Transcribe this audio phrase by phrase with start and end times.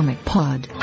[0.00, 0.79] Comic Pod.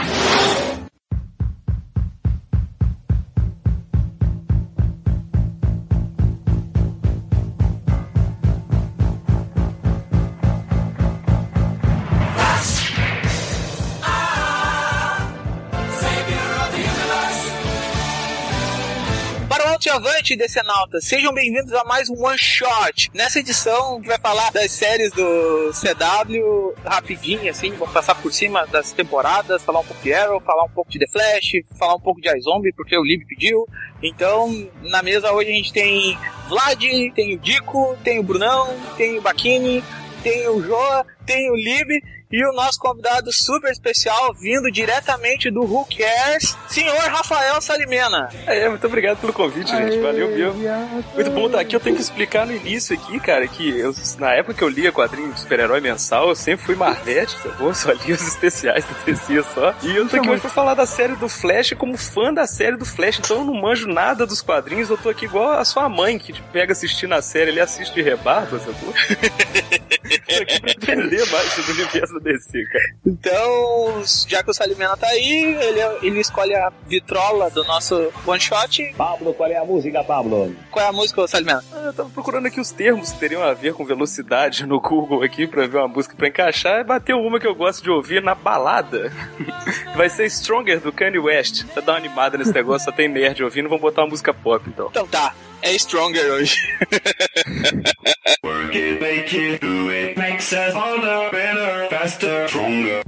[20.18, 21.06] Avante, decenautas!
[21.06, 23.12] Sejam bem-vindos a mais um One Shot.
[23.14, 28.66] Nessa edição, gente vai falar das séries do CW rapidinho, assim, vamos passar por cima
[28.66, 32.00] das temporadas, falar um pouco de Arrow, falar um pouco de The Flash, falar um
[32.00, 33.68] pouco de iZombie, porque o Lib pediu.
[34.02, 36.18] Então, na mesa hoje a gente tem
[36.50, 39.84] Vlad, tem o Dico, tem o Brunão, tem o Baquini,
[40.24, 45.62] tem o Joa, tem o Lib e o nosso convidado super especial, vindo diretamente do
[45.62, 48.30] Who Cares, senhor Rafael Salimena.
[48.46, 49.98] É, muito obrigado pelo convite, gente.
[50.00, 50.54] Valeu, viu?
[50.54, 51.76] Muito bom estar aqui.
[51.76, 54.92] Eu tenho que explicar no início aqui, cara, que eu, na época que eu lia
[54.92, 57.74] quadrinho de super-herói mensal, eu sempre fui Marvete, tá bom?
[57.74, 59.74] Só lia os especiais da DC só.
[59.84, 62.76] E eu tô aqui hoje pra falar da série do Flash como fã da série
[62.76, 65.88] do Flash, então eu não manjo nada dos quadrinhos, eu tô aqui igual a sua
[65.88, 68.94] mãe, que te pega assistindo a série, ele assiste de rebarba, sacou?
[70.28, 72.86] tô aqui pra aprender mais sobre o universo da DC, cara.
[73.06, 78.40] Então, já que o Salimena tá aí, ele, ele escolhe a vitrola do nosso one
[78.40, 78.94] shot.
[78.98, 80.56] Pablo, qual é a música, Pablo?
[80.72, 81.64] Qual é a música, Salimena?
[81.74, 85.24] Ah, eu tava procurando aqui os termos que teriam a ver com velocidade no Google
[85.24, 88.22] aqui pra ver uma música pra encaixar e bateu uma que eu gosto de ouvir
[88.22, 89.12] na balada.
[89.96, 91.66] Vai ser Stronger do Kanye West.
[91.74, 94.68] Pra dar uma animada nesse negócio, só tem nerd ouvindo, vamos botar uma música pop
[94.68, 94.88] então.
[94.90, 96.58] Então tá, é Stronger hoje.
[98.68, 103.02] Work it, make it, do it, makes us harder, better, faster, stronger.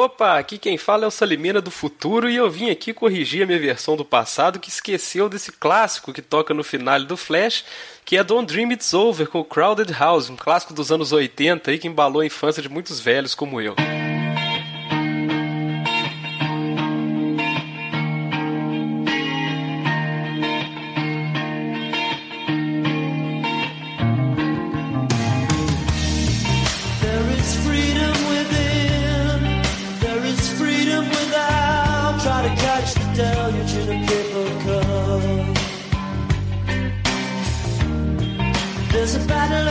[0.00, 3.46] Opa, aqui quem fala é o Salimena do futuro e eu vim aqui corrigir a
[3.46, 7.64] minha versão do passado que esqueceu desse clássico que toca no final do Flash,
[8.04, 11.78] que é Don't Dream It's Over com Crowded House, um clássico dos anos 80 aí
[11.78, 13.74] que embalou a infância de muitos velhos como eu.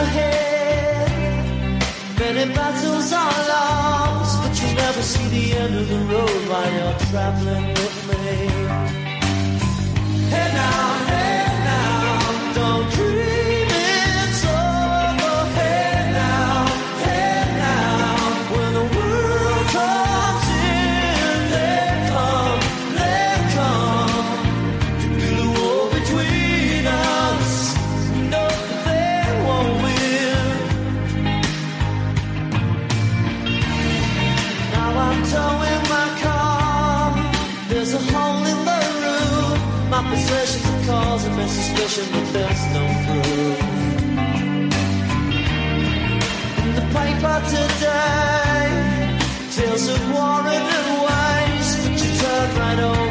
[0.03, 1.09] Ahead.
[2.19, 7.00] Many battles are lost, but you'll never see the end of the road while you're
[7.09, 8.25] traveling with me.
[10.34, 11.37] Hey now, hey
[41.97, 43.59] suspicion, but there's no proof.
[46.75, 48.68] The paper today,
[49.52, 50.66] tales of war and
[51.06, 51.78] waste.
[51.84, 53.06] But you turn right over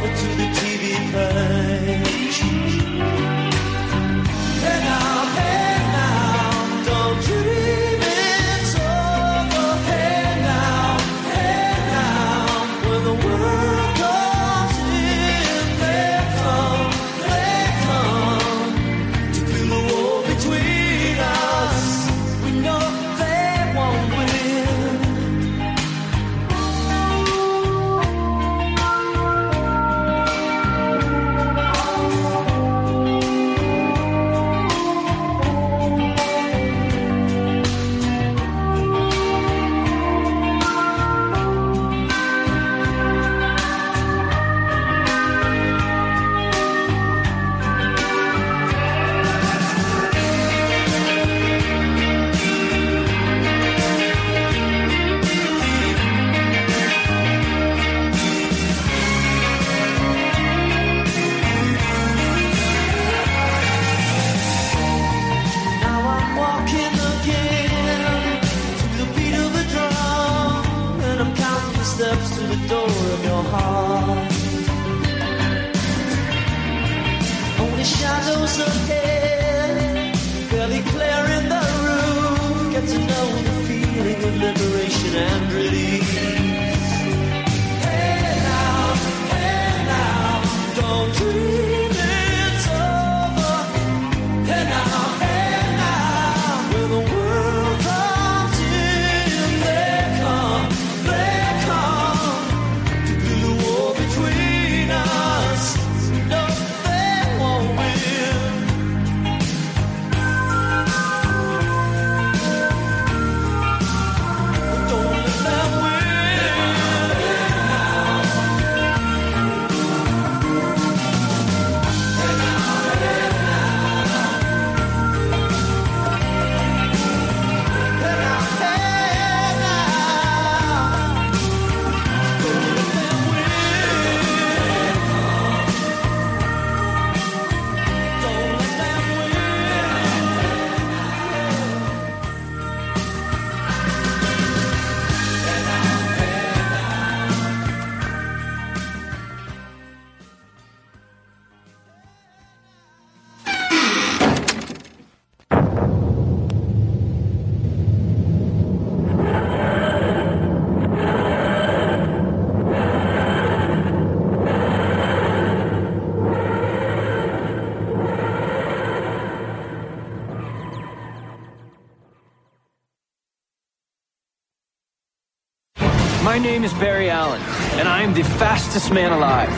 [176.67, 177.41] is Barry Allen,
[177.79, 179.51] and I am the fastest man alive.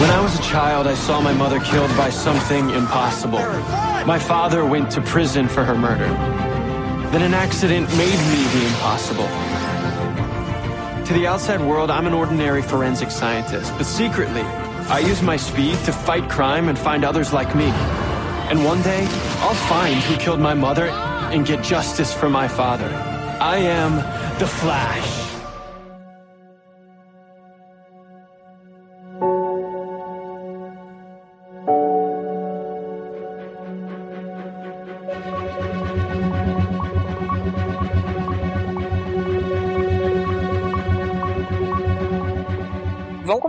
[0.00, 3.38] When I was a child, I saw my mother killed by something impossible.
[4.04, 6.08] My father went to prison for her murder.
[7.12, 9.28] Then an accident made me the impossible.
[11.06, 14.42] To the outside world, I'm an ordinary forensic scientist, but secretly,
[14.90, 17.70] I use my speed to fight crime and find others like me.
[18.50, 19.06] And one day,
[19.38, 20.88] I'll find who killed my mother
[21.32, 22.90] and get justice for my father.
[23.40, 23.96] I am
[24.40, 25.15] the Flash.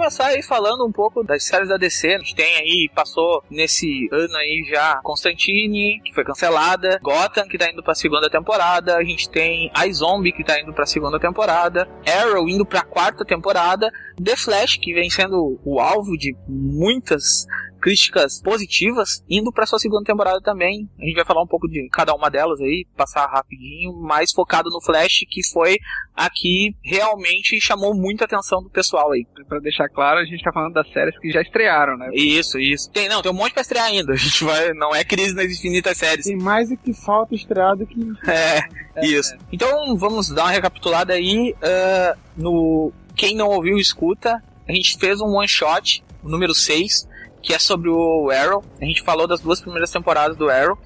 [0.08, 2.08] Começar aí falando um pouco das séries da DC.
[2.08, 7.58] A gente tem aí, passou nesse ano aí já Constantine, que foi cancelada, Gotham, que
[7.58, 11.86] tá indo pra segunda temporada, a gente tem iZombie, que tá indo pra segunda temporada,
[12.08, 13.92] Arrow indo pra quarta temporada,
[14.24, 17.46] The Flash, que vem sendo o alvo de muitas
[17.82, 20.90] críticas positivas, indo pra sua segunda temporada também.
[21.00, 24.70] A gente vai falar um pouco de cada uma delas aí, passar rapidinho, mais focado
[24.70, 25.78] no Flash, que foi
[26.16, 29.26] a que realmente chamou muita atenção do pessoal aí.
[29.48, 32.10] Pra deixar claro, a gente tá falando das séries que já estrearam, né?
[32.14, 32.90] Isso, isso.
[32.92, 34.14] Tem, não, tem um monte pra estrear ainda.
[34.18, 36.26] A gente vai, não é crise nas infinitas séries.
[36.26, 37.98] Tem mais o que falta estrear do que.
[38.28, 39.36] É, isso.
[39.52, 41.56] Então vamos dar uma recapitulada aí.
[41.62, 44.42] ah, no Quem não ouviu, escuta.
[44.68, 47.08] A gente fez um one shot, o número 6,
[47.42, 48.64] que é sobre o Arrow.
[48.82, 50.78] A gente falou das duas primeiras temporadas do Arrow.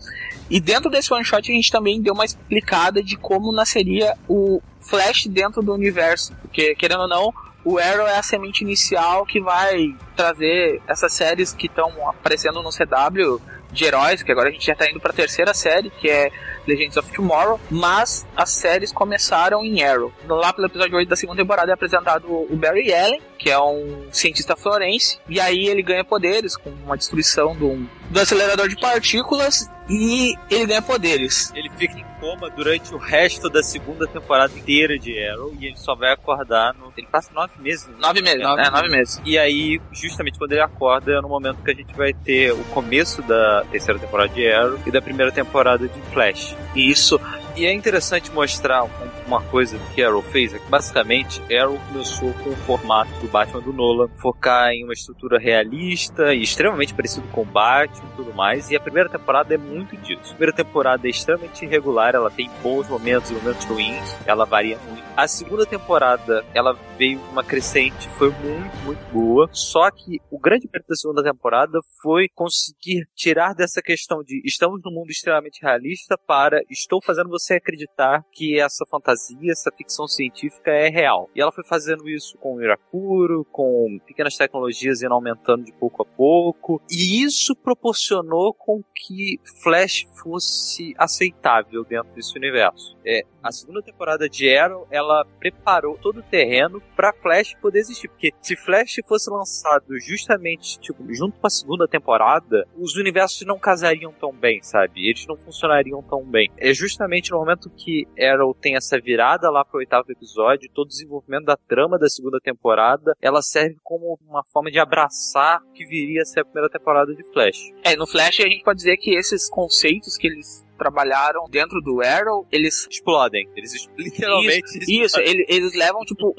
[0.49, 4.61] E dentro desse one shot a gente também deu uma explicada de como nasceria o
[4.81, 6.33] Flash dentro do universo.
[6.41, 11.53] Porque, querendo ou não, o Arrow é a semente inicial que vai trazer essas séries
[11.53, 13.39] que estão aparecendo no CW
[13.71, 16.29] de heróis, que agora a gente já tá indo pra terceira série, que é
[16.67, 20.11] Legends of Tomorrow, mas as séries começaram em Arrow.
[20.27, 24.05] Lá pelo episódio 8 da segunda temporada é apresentado o Barry Allen, que é um
[24.11, 27.75] cientista florense, e aí ele ganha poderes com uma destruição do,
[28.11, 31.51] do acelerador de partículas e ele ganha poderes.
[31.55, 35.75] Ele fica em coma durante o resto da segunda temporada inteira de Arrow e ele
[35.75, 36.93] só vai acordar no.
[36.95, 37.87] Ele passa nove meses.
[37.87, 37.95] né?
[37.99, 39.21] Nove meses, é, nove meses.
[39.25, 42.63] E aí, justamente quando ele acorda, é no momento que a gente vai ter o
[42.65, 46.55] começo da terceira temporada de Arrow e da primeira temporada de Flash.
[46.75, 47.19] Isso.
[47.55, 48.89] E é interessante mostrar um-
[49.27, 53.61] uma coisa que Arrow fez, é que basicamente Arrow começou com o formato do Batman
[53.61, 58.33] do Nolan, focar em uma estrutura realista e extremamente parecido com o Batman e tudo
[58.33, 60.31] mais, e a primeira temporada é muito disso.
[60.31, 64.77] A primeira temporada é extremamente irregular, ela tem bons momentos e momentos ruins, ela varia
[64.87, 65.03] muito.
[65.15, 70.69] A segunda temporada, ela veio uma crescente, foi muito, muito boa, só que o grande
[70.71, 76.17] mérito da segunda temporada foi conseguir tirar dessa questão de estamos num mundo extremamente realista
[76.25, 81.29] para estou fazendo você acreditar que essa fantasia, essa ficção científica é real.
[81.35, 86.03] E ela foi fazendo isso com o Irakuro, com pequenas tecnologias indo aumentando de pouco
[86.03, 86.81] a pouco.
[86.89, 92.97] E isso proporcionou com que Flash fosse aceitável dentro desse universo.
[93.05, 98.07] É, a segunda temporada de Arrow, ela preparou todo o terreno para Flash poder existir.
[98.07, 103.57] Porque se Flash fosse lançado justamente, tipo, junto com a segunda temporada, os universos não
[103.57, 105.07] casariam tão bem, sabe?
[105.07, 106.51] Eles não funcionariam tão bem.
[106.57, 110.89] É justamente no momento que Arrow tem essa virada lá pro oitavo episódio, todo o
[110.89, 115.85] desenvolvimento da trama da segunda temporada, ela serve como uma forma de abraçar o que
[115.85, 117.57] viria a ser a primeira temporada de Flash.
[117.83, 122.01] É, no Flash a gente pode dizer que esses conceitos que eles trabalharam dentro do
[122.01, 123.47] Arrow, eles Explodem.
[123.55, 124.77] Eles es- literalmente.
[124.79, 126.33] Isso, isso, ele- eles levam, tipo,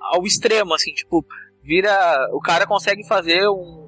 [0.00, 1.24] ao extremo, assim, tipo,
[1.62, 1.90] vira.
[2.32, 3.87] O cara consegue fazer um,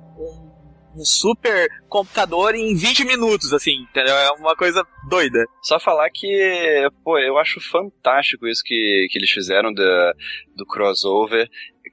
[1.00, 4.14] um, super computador em 20 minutos, assim, entendeu?
[4.14, 5.44] É uma coisa doida.
[5.62, 10.12] Só falar que, pô, eu acho fantástico isso que, que eles fizeram da,
[10.54, 11.48] do crossover.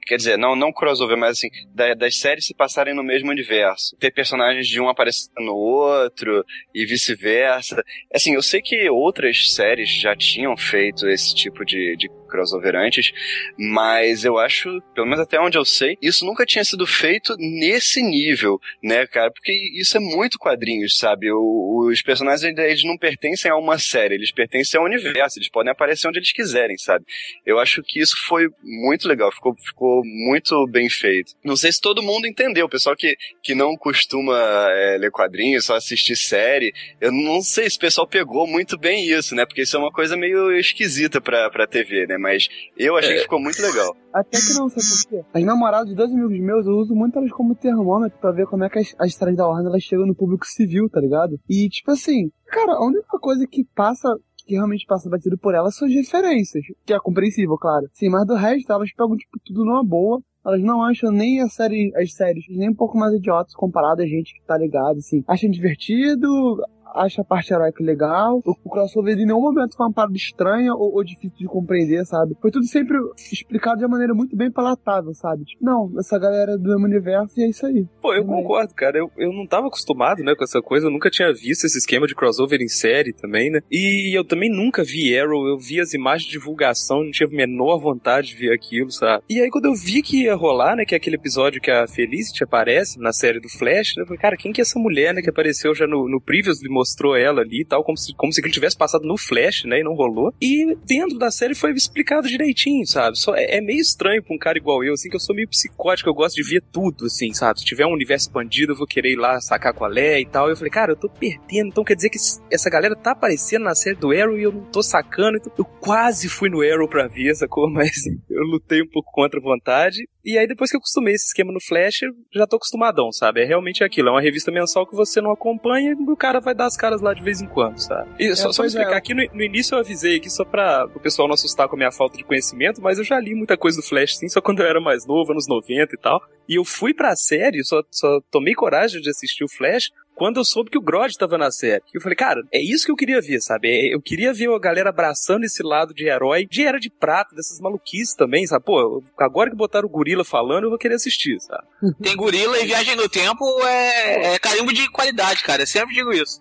[0.06, 3.96] Quer dizer, não, não crossover, mas assim, da- das séries se passarem no mesmo universo.
[3.98, 7.82] Ter personagens de um aparecendo no outro e vice-versa.
[8.14, 13.10] Assim, eu sei que outras séries já tinham feito esse tipo de, de crossover antes,
[13.58, 18.02] mas eu acho, pelo menos até onde eu sei, isso nunca tinha sido feito nesse
[18.02, 19.30] nível, né, cara?
[19.30, 21.30] Porque isso é muito quadrinhos, sabe?
[21.32, 25.72] O- os personagens eles não pertencem a uma série, eles pertencem ao universo, eles podem
[25.72, 27.04] aparecer onde eles quiserem, sabe?
[27.46, 31.32] Eu acho que isso foi muito legal, ficou, ficou muito bem feito.
[31.44, 34.36] Não sei se todo mundo entendeu, o pessoal que, que não costuma
[34.70, 39.08] é, ler quadrinhos, só assistir série, eu não sei se o pessoal pegou muito bem
[39.08, 39.46] isso, né?
[39.46, 42.17] Porque isso é uma coisa meio esquisita pra, pra TV, né?
[42.18, 43.96] Mas eu achei que ficou muito legal.
[44.12, 45.28] Até que não, sabe por quê?
[45.32, 48.64] As namoradas de dois amigos meus, eu uso muito elas como termômetro pra ver como
[48.64, 51.38] é que as, as da Warner elas chegam no público civil, tá ligado?
[51.48, 54.08] E, tipo assim, cara, a única coisa que passa
[54.48, 57.86] que realmente passa batido por elas são as referências, que é compreensível, claro.
[57.92, 60.22] Sim, mas do resto, elas pegam, tipo, tudo numa boa.
[60.44, 64.06] Elas não acham nem a série, as séries nem um pouco mais idiotas comparado a
[64.06, 65.22] gente que tá ligado, assim.
[65.28, 66.56] Acham divertido,
[66.94, 68.40] acha a parte heróica legal.
[68.44, 72.04] O, o crossover em nenhum momento foi uma parada estranha ou, ou difícil de compreender,
[72.04, 72.36] sabe?
[72.40, 72.96] Foi tudo sempre
[73.30, 75.44] explicado de uma maneira muito bem palatável, sabe?
[75.44, 77.86] Tipo, não, essa galera é do mesmo universo e é isso aí.
[78.00, 78.42] Pô, eu Também.
[78.42, 78.98] concordo, cara.
[78.98, 80.86] Eu, eu não tava acostumado, né, com essa coisa.
[80.86, 83.60] Eu nunca tinha visto esse esquema de crossover em série também, né?
[83.70, 85.46] E eu também nunca vi Arrow.
[85.46, 89.22] Eu vi as imagens de divulgação, não tive a menor vontade de ver aquilo, sabe?
[89.28, 91.86] E aí quando eu vi que ia rolar, né, que é aquele episódio que a
[91.86, 95.14] Felicity aparece na série do Flash, né, eu falei, cara, quem que é essa mulher,
[95.14, 98.32] né, que apareceu já no, no Previously, mostrou ela ali e tal, como se, como
[98.32, 100.32] se ele tivesse passado no Flash, né, e não rolou.
[100.40, 103.18] E dentro da série foi explicado direitinho, sabe?
[103.18, 105.48] Só é, é meio estranho pra um cara igual eu, assim, que eu sou meio
[105.48, 107.58] psicótico, eu gosto de ver tudo, assim, sabe?
[107.58, 110.48] Se tiver um universo expandido, eu vou querer ir lá sacar qual é e tal.
[110.48, 112.18] Eu falei, cara, eu tô perdendo, então quer dizer que
[112.50, 115.38] essa galera tá aparecendo na série do Arrow e eu não tô sacando.
[115.38, 117.68] Então eu quase fui no Arrow pra ver, sacou?
[117.70, 120.08] Mas eu lutei um pouco contra a vontade.
[120.24, 122.00] E aí depois que eu acostumei esse esquema no Flash,
[122.34, 123.40] já tô acostumadão, sabe?
[123.42, 126.54] É realmente aquilo, é uma revista mensal que você não acompanha e o cara vai
[126.54, 128.08] dar as caras lá de vez em quando, sabe?
[128.18, 128.78] E só, só pois é.
[128.78, 131.74] explicar, aqui no, no início eu avisei aqui só pra o pessoal não assustar com
[131.74, 134.40] a minha falta de conhecimento, mas eu já li muita coisa do Flash sim, só
[134.40, 136.20] quando eu era mais novo, anos 90 e tal.
[136.48, 140.44] E eu fui pra série, só, só tomei coragem de assistir o Flash quando eu
[140.44, 141.82] soube que o Grodd tava na série.
[141.94, 143.68] E eu falei, cara, é isso que eu queria ver, sabe?
[143.68, 147.36] É- Eu queria ver a galera abraçando esse lado de herói, de Era de Prata,
[147.36, 148.64] dessas maluquices também, sabe?
[148.64, 151.62] Pô, agora que botaram o gorila falando, eu vou querer assistir, sabe?
[152.02, 155.62] Tem gorila e viagem no tempo é, é carimbo de qualidade, cara.
[155.62, 156.40] Eu sempre digo isso.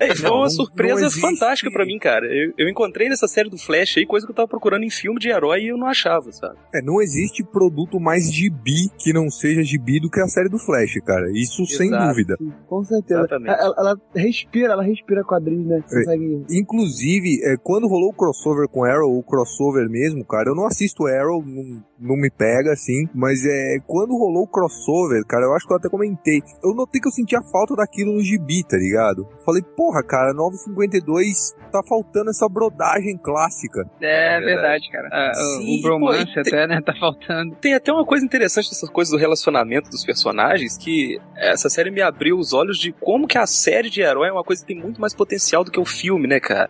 [0.00, 2.26] É, foi uma não surpresa fantástica pra mim, cara.
[2.26, 5.18] Eu, eu encontrei nessa série do Flash aí coisa que eu tava procurando em filme
[5.18, 6.56] de herói e eu não achava, sabe?
[6.74, 10.58] É, não existe produto mais gibi que não seja gibi do que a série do
[10.58, 11.30] Flash, cara.
[11.32, 12.08] Isso sem Exato.
[12.08, 12.36] dúvida.
[12.38, 13.20] Sim, com certeza.
[13.20, 13.60] Exatamente.
[13.60, 15.78] Ela, ela respira, ela respira quadrinhos, né?
[15.78, 15.82] É.
[15.82, 16.44] Consegue.
[16.50, 21.06] Inclusive, é, quando rolou o crossover com Arrow, o crossover mesmo, cara, eu não assisto
[21.06, 25.66] Arrow, não, não me pega assim, mas é quando rolou o crossover, cara, eu acho
[25.66, 29.26] que eu até comentei, eu notei que eu sentia falta daquilo no gibi, tá ligado?
[29.44, 33.88] Falei, porra, cara, 952 tá faltando essa brodagem clássica.
[34.00, 34.44] É Verdade.
[34.44, 35.08] verdade, cara.
[35.12, 36.80] Ah, o- Sim, o bromance pô, tem- até, né?
[36.80, 37.54] Tá faltando.
[37.56, 42.00] Tem até uma coisa interessante dessas coisas do relacionamento dos personagens, que essa série me
[42.02, 44.82] abriu os olhos de como que a série de herói é uma coisa que tem
[44.82, 46.68] muito mais potencial do que o filme, né, cara?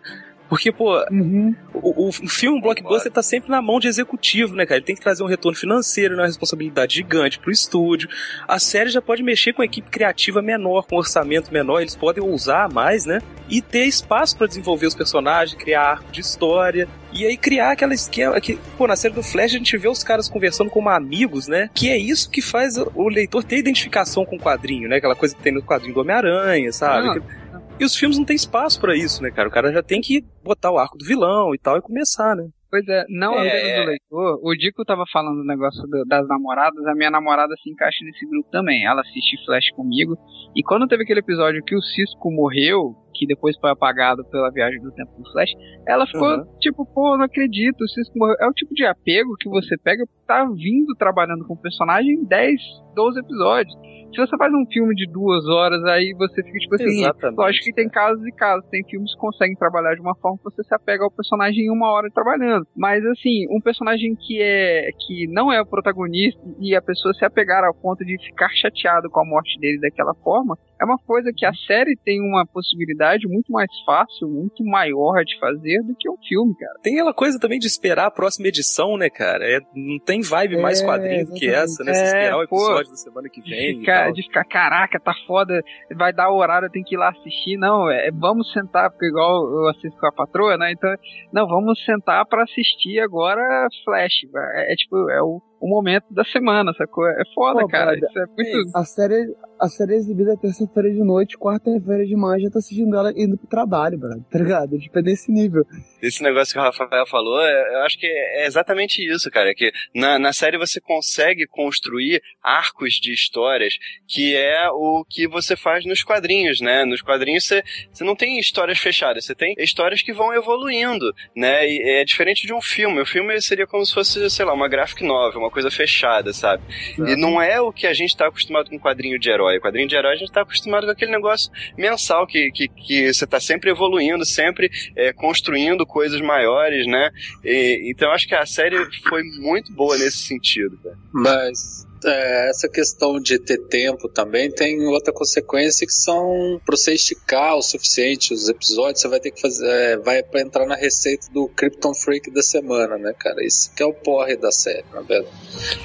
[0.51, 1.55] Porque, pô, Uhum.
[1.73, 4.79] o, o, filme blockbuster tá sempre na mão de executivo, né, cara?
[4.79, 8.09] Ele tem que trazer um retorno financeiro, né, uma responsabilidade gigante pro estúdio.
[8.49, 12.23] A série já pode mexer com a equipe criativa menor, com orçamento menor, eles podem
[12.23, 13.21] ousar mais, né?
[13.49, 16.89] E ter espaço pra desenvolver os personagens, criar arco de história.
[17.13, 20.03] E aí criar aquela esquema que, pô, na série do Flash a gente vê os
[20.05, 21.71] caras conversando como amigos, né?
[21.75, 24.97] Que é isso que faz o leitor ter identificação com o quadrinho, né?
[24.97, 27.07] Aquela coisa que tem no quadrinho do Homem-Aranha, sabe?
[27.07, 27.40] Não, Que-
[27.81, 29.49] E os filmes não tem espaço pra isso, né, cara?
[29.49, 32.47] O cara já tem que botar o arco do vilão e tal e começar, né?
[32.71, 33.81] Pois é, não É, apenas é.
[33.81, 34.41] do leitor.
[34.45, 38.25] O Dico tava falando do negócio do- das namoradas, a minha namorada se encaixa nesse
[38.29, 38.87] grupo também.
[38.87, 40.17] Ela assiste Flash comigo.
[40.55, 44.81] E quando teve aquele episódio que o Cisco morreu, que depois foi apagado pela viagem
[44.81, 45.51] do tempo do Flash,
[45.87, 46.47] ela ficou Uhum.
[46.59, 47.85] tipo, pô, não acredito,
[48.17, 48.37] morreu.
[48.41, 52.25] É o tipo de apego que você pega, tá vindo trabalhando com o personagem em
[52.25, 52.61] 10,
[52.95, 53.75] 12 episódios.
[54.11, 57.65] Se você faz um filme de duas horas, aí você fica tipo assim, Exatamente, lógico
[57.67, 60.65] que tem casos e casos, tem filmes que conseguem trabalhar de uma forma que você
[60.65, 62.67] se apega ao personagem em uma hora trabalhando.
[62.77, 67.25] Mas assim, um personagem que é que não é o protagonista e a pessoa se
[67.25, 71.31] apegar ao ponto de ficar chateado com a morte dele daquela forma, é uma coisa
[71.33, 76.09] que a série tem uma possibilidade muito mais fácil, muito maior de fazer do que
[76.11, 76.75] um filme, cara.
[76.83, 79.45] Tem aquela coisa também de esperar a próxima edição, né, cara?
[79.45, 81.93] É, não tem vibe mais É, quadrinho do que essa, né?
[81.93, 83.77] É, esperar o pô, episódio da semana que de vem.
[83.77, 85.63] e ficar, de ficar, caraca, tá foda,
[85.97, 87.57] vai dar o horário, eu tenho que ir lá assistir.
[87.57, 90.73] Não, é, vamos sentar, porque igual eu assisto com a patroa, né?
[90.73, 90.95] Então,
[91.33, 94.25] não, vamos sentar pra assistir agora Flash.
[94.55, 97.07] É, é tipo, é o, o momento da semana, sacou?
[97.07, 97.93] É foda, Pô, cara.
[97.97, 98.77] brother, Isso é muito.
[98.77, 102.97] A série, a série é exibida terça-feira de noite, quarta-feira de manhã, já tô assistindo
[102.97, 104.79] ela indo pro trabalho, brother, tá ligado?
[104.79, 105.65] Tipo, é nesse nível.
[106.03, 109.55] Esse negócio que o Rafael falou, é- eu acho que é exatamente isso, cara.
[109.55, 113.75] Que na, na série você consegue construir arcos de histórias
[114.09, 116.85] que é o que você faz nos quadrinhos, né?
[116.87, 117.63] Nos quadrinhos você,
[117.93, 121.69] você não tem histórias fechadas, você tem histórias que vão evoluindo, né?
[121.69, 123.01] E é diferente de um filme.
[123.01, 126.63] O filme seria como se fosse, sei lá, uma graphic novel, uma coisa fechada, sabe?
[126.99, 129.61] E não é o que a gente tá acostumado com quadrinho de herói.
[129.61, 133.27] Quadrinho de herói a gente tá acostumado com aquele negócio mensal que, que, que você
[133.27, 137.11] tá sempre evoluindo, sempre é, construindo coisas maiores, né?
[137.45, 138.77] E- então eu acho que a série
[139.09, 140.97] foi muito boa nesse sentido, cara.
[141.13, 146.95] Mas é, essa questão de ter tempo também tem outra consequência que são para você
[146.95, 150.75] esticar o suficiente os episódios, você vai ter que fazer, é, vai pra entrar na
[150.77, 153.45] receita do Krypton Freak da semana, né, cara?
[153.45, 155.37] Isso que é o porre da série, na verdade.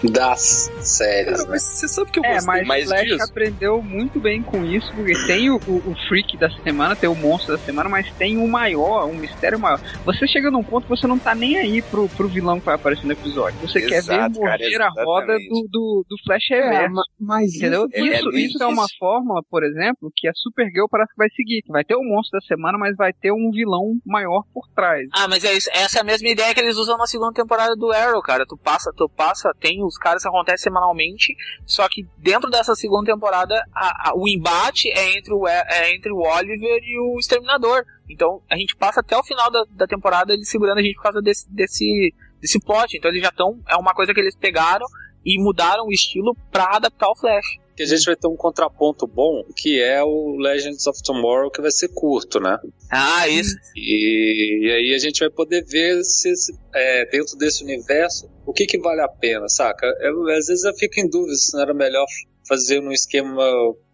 [0.03, 1.49] Das séries, né?
[1.49, 3.23] Mas você sabe que eu É, gostei mas mais Flash disso?
[3.23, 7.15] aprendeu muito bem com isso, porque tem o, o, o freak da semana, tem o
[7.15, 9.79] monstro da semana, mas tem um maior, um mistério maior.
[10.05, 12.75] Você chega num ponto que você não tá nem aí pro, pro vilão que vai
[12.75, 13.59] aparecer no episódio.
[13.61, 16.93] Você quer ver Exato, cara, morrer a roda do, do, do Flash É, Reverso.
[16.95, 17.87] ma- mas Entendeu?
[17.93, 21.29] isso, Isso, é isso é uma fórmula, por exemplo, que a Supergirl parece que vai
[21.29, 21.63] seguir.
[21.67, 25.07] Vai ter o monstro da semana, mas vai ter um vilão maior por trás.
[25.13, 27.75] Ah, mas é isso, essa é a mesma ideia que eles usam na segunda temporada
[27.75, 28.45] do Arrow, cara.
[28.45, 33.11] Tu passa, tu passa, tem os caras que acontecem semanalmente, só que dentro dessa segunda
[33.11, 37.19] temporada a- a- o embate é entre o, E- é entre o Oliver e o
[37.19, 37.83] Exterminador.
[38.09, 41.03] Então a gente passa até o final da, da temporada eles segurando a gente por
[41.03, 42.95] causa desse, desse, desse plot.
[42.97, 43.59] Então eles já estão.
[43.67, 44.85] É uma coisa que eles pegaram
[45.25, 47.45] e mudaram o estilo pra adaptar o Flash.
[47.75, 51.61] Que a gente vai ter um contraponto bom, que é o Legends of Tomorrow, que
[51.61, 52.57] vai ser curto, né?
[52.89, 53.53] Ah, isso.
[53.75, 58.53] E, e aí a gente vai poder ver se, se, é, dentro desse universo o
[58.53, 59.87] que, que vale a pena, saca?
[59.99, 62.05] Eu, às vezes eu fico em dúvida se não era melhor
[62.47, 63.43] fazer um esquema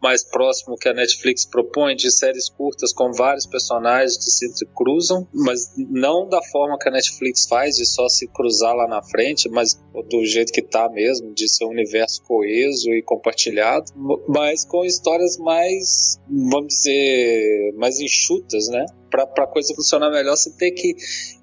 [0.02, 5.28] mais próximo que a Netflix propõe de séries curtas com vários personagens que se cruzam,
[5.34, 9.48] mas não da forma que a Netflix faz de só se cruzar lá na frente,
[9.50, 13.92] mas do jeito que tá mesmo, de ser um universo coeso e compartilhado,
[14.28, 18.86] mas com histórias mais, vamos dizer, mais enxutas, né?
[19.10, 20.96] Pra, pra coisa funcionar melhor, você tem que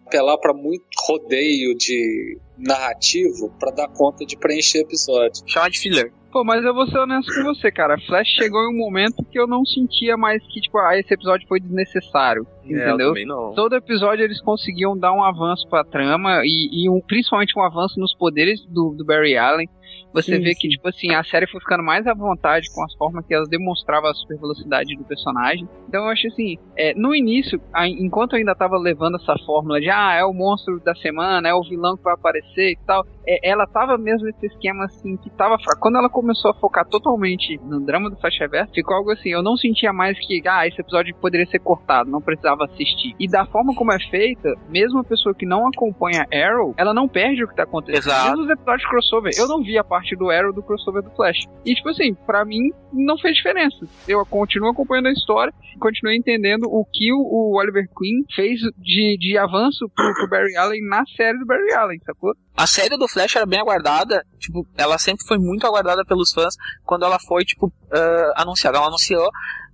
[0.06, 5.44] apelar para muito rodeio de narrativo para dar conta de preencher episódiio.
[5.46, 6.12] Chama de filler.
[6.30, 7.98] Pô, mas eu vou ser honesto com você, cara.
[8.06, 11.48] Flash chegou em um momento que eu não sentia mais que, tipo, ah, esse episódio
[11.48, 12.46] foi desnecessário.
[12.64, 13.14] É, eu Entendeu?
[13.26, 13.54] não.
[13.54, 17.98] Todo episódio eles conseguiam dar um avanço pra trama e, e um, principalmente um avanço
[17.98, 19.68] nos poderes do, do Barry Allen.
[20.12, 20.58] Você Sim, vê sim.
[20.60, 23.48] que, tipo assim, a série foi ficando mais à vontade com as formas que elas
[23.48, 25.68] demonstravam a super velocidade do personagem.
[25.88, 29.80] Então eu acho assim, é, no início, a- enquanto eu ainda tava levando essa fórmula
[29.80, 33.06] de ah, é o monstro da semana, é o vilão que vai aparecer e tal,
[33.26, 35.80] é, ela tava mesmo nesse esquema assim que tava fraco.
[35.80, 39.42] Quando ela começou a focar totalmente no drama do Flash Reverso, ficou algo assim, eu
[39.42, 43.14] não sentia mais que, ah, esse episódio poderia ser cortado, não precisava assistir.
[43.18, 47.06] E da forma como é feita, mesmo a pessoa que não acompanha Arrow, ela não
[47.08, 47.98] perde o que tá acontecendo.
[48.06, 48.28] Exato.
[48.30, 51.46] Mesmo os episódios crossover, eu não vi a parte do Arrow do crossover do Flash.
[51.64, 53.86] E tipo assim, pra mim não fez diferença.
[54.06, 59.38] Eu continuo acompanhando a história, continuo entendendo o que o, Oliver Queen fez de, de
[59.38, 62.34] avanço pro, pro Barry Allen na série do Barry Allen, sacou?
[62.56, 66.54] A série do Flash era bem aguardada, tipo, ela sempre foi muito aguardada pelos fãs
[66.84, 68.78] quando ela foi, tipo, ah, anunciada.
[68.78, 69.30] Ela anunciou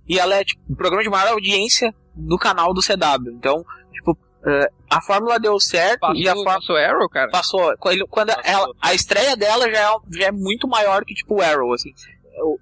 [0.07, 3.31] e ela é, tipo, o programa de maior audiência do canal do CW.
[3.33, 7.31] Então, tipo, ah, a fórmula deu certo Passou, e a fórmula passou Arrow, cara?
[7.31, 7.77] passou.
[7.79, 11.41] Quando, quando ela, a estreia dela já é, já é muito maior que, tipo, o
[11.41, 11.91] Arrow, assim,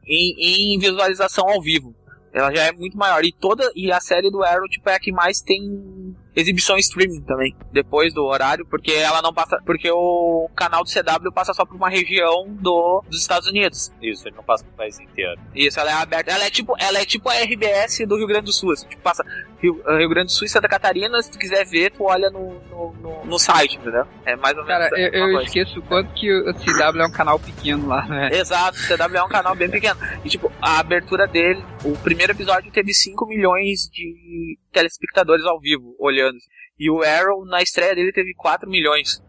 [0.08, 1.94] em, em visualização ao vivo.
[2.34, 3.24] Ela já é muito maior.
[3.24, 3.70] E toda.
[3.76, 8.14] E a série do Arrow, tipo, é a que mais tem exibição streaming também, depois
[8.14, 9.60] do horário, porque ela não passa.
[9.66, 13.92] Porque o canal do CW passa só por uma região do, dos Estados Unidos.
[14.02, 15.40] Isso, ele não passa pro país inteiro.
[15.56, 16.32] Isso, ela é aberta.
[16.32, 18.72] Ela é tipo, ela é tipo a RBS do Rio Grande do Sul.
[18.72, 19.24] Assim, tipo, passa
[19.64, 22.60] Rio, Rio Grande do Sul e Santa Catarina, se tu quiser ver, tu olha no,
[22.70, 24.06] no, no, no site, entendeu?
[24.26, 24.90] É mais ou menos.
[24.90, 28.30] Cara, eu, eu esqueço o quanto que o CW é um canal pequeno lá, né?
[28.34, 29.98] Exato, o CW é um canal bem pequeno.
[30.26, 35.96] E tipo, a abertura dele, o primeiro episódio teve 5 milhões de telespectadores ao vivo
[36.00, 36.38] olhando.
[36.80, 39.22] E o Arrow, na estreia dele, teve 4 milhões.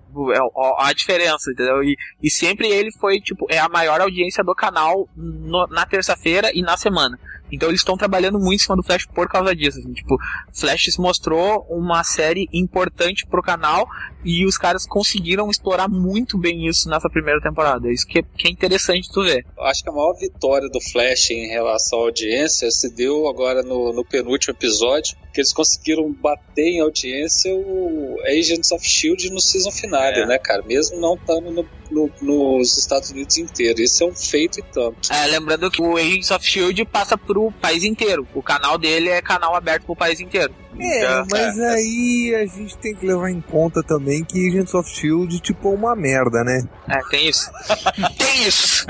[0.78, 1.83] A diferença, entendeu?
[1.83, 6.50] E, e sempre ele foi, tipo, é a maior audiência do canal no- na terça-feira
[6.54, 7.18] e na semana.
[7.52, 9.78] Então eles estão trabalhando muito em cima do Flash por causa disso.
[9.78, 10.16] Assim, tipo,
[10.52, 13.87] Flash se mostrou uma série importante pro canal
[14.24, 17.90] e os caras conseguiram explorar muito bem isso nessa primeira temporada.
[17.92, 19.44] Isso que é, que é interessante tu ver.
[19.57, 23.62] Eu acho que a maior vitória do Flash em relação à audiência se deu agora
[23.62, 29.40] no, no penúltimo episódio, que eles conseguiram bater em audiência o Agents of Shield no
[29.40, 30.62] season finale, né, cara?
[30.62, 33.80] Mesmo não estando no, no- nos Estados Unidos inteiro.
[33.82, 35.12] Isso é um feito e tanto.
[35.12, 38.26] É, lembrando que o Agents of Shield passa pro país inteiro.
[38.32, 40.54] O canal dele é canal aberto pro país inteiro.
[40.78, 44.88] É, Então, mas aí a gente tem que levar em conta também que Agents of
[44.88, 46.62] Shield, tipo, é uma merda, né?
[46.88, 47.50] É, tem isso.
[48.18, 48.86] tem isso!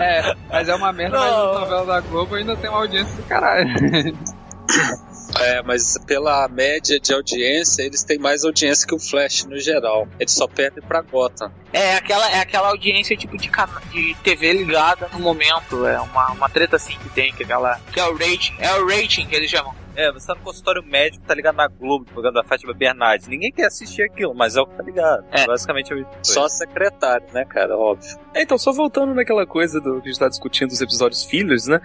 [0.00, 3.22] É, mas é uma merda, mas a novela da Globo ainda tem uma audiência do
[3.24, 3.68] caralho.
[5.38, 10.08] É, mas pela média de audiência, eles têm mais audiência que o Flash no geral.
[10.18, 11.52] Eles só perdem pra Gotham.
[11.72, 13.50] É aquela, é aquela audiência tipo de,
[13.90, 15.86] de TV ligada no momento.
[15.86, 18.54] É uma, uma treta assim que tem, que, é aquela, que é o rating.
[18.58, 19.79] É o rating que eles chamam.
[20.00, 23.28] É, você tá no consultório médico, tá ligado na Globo, programa da Fátima Bernardes.
[23.28, 25.26] Ninguém quer assistir aquilo, mas é o que tá ligado.
[25.30, 25.46] É.
[25.46, 26.06] Basicamente é.
[26.22, 27.76] Só secretário, né, cara?
[27.76, 28.18] Óbvio.
[28.32, 31.66] É, então, só voltando naquela coisa do que a gente tá discutindo dos episódios fillers,
[31.66, 31.82] né?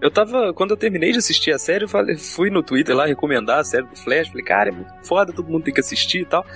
[0.00, 3.04] Eu tava, quando eu terminei de assistir a série, eu falei, fui no Twitter lá
[3.04, 6.22] recomendar a série do Flash, falei, cara, é muito foda, todo mundo tem que assistir
[6.22, 6.46] e tal.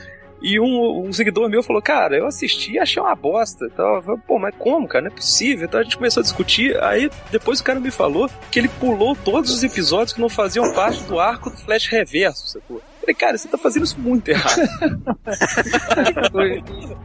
[0.44, 3.64] E um, um seguidor meu falou, cara, eu assisti e achei uma bosta.
[3.64, 5.06] Então, falei, Pô, mas como, cara?
[5.06, 5.64] Não é possível.
[5.64, 6.76] Então a gente começou a discutir.
[6.84, 10.70] Aí depois o cara me falou que ele pulou todos os episódios que não faziam
[10.74, 12.82] parte do arco do Flash Reverso, sacou?
[13.04, 14.62] Falei, cara, você tá fazendo isso muito errado.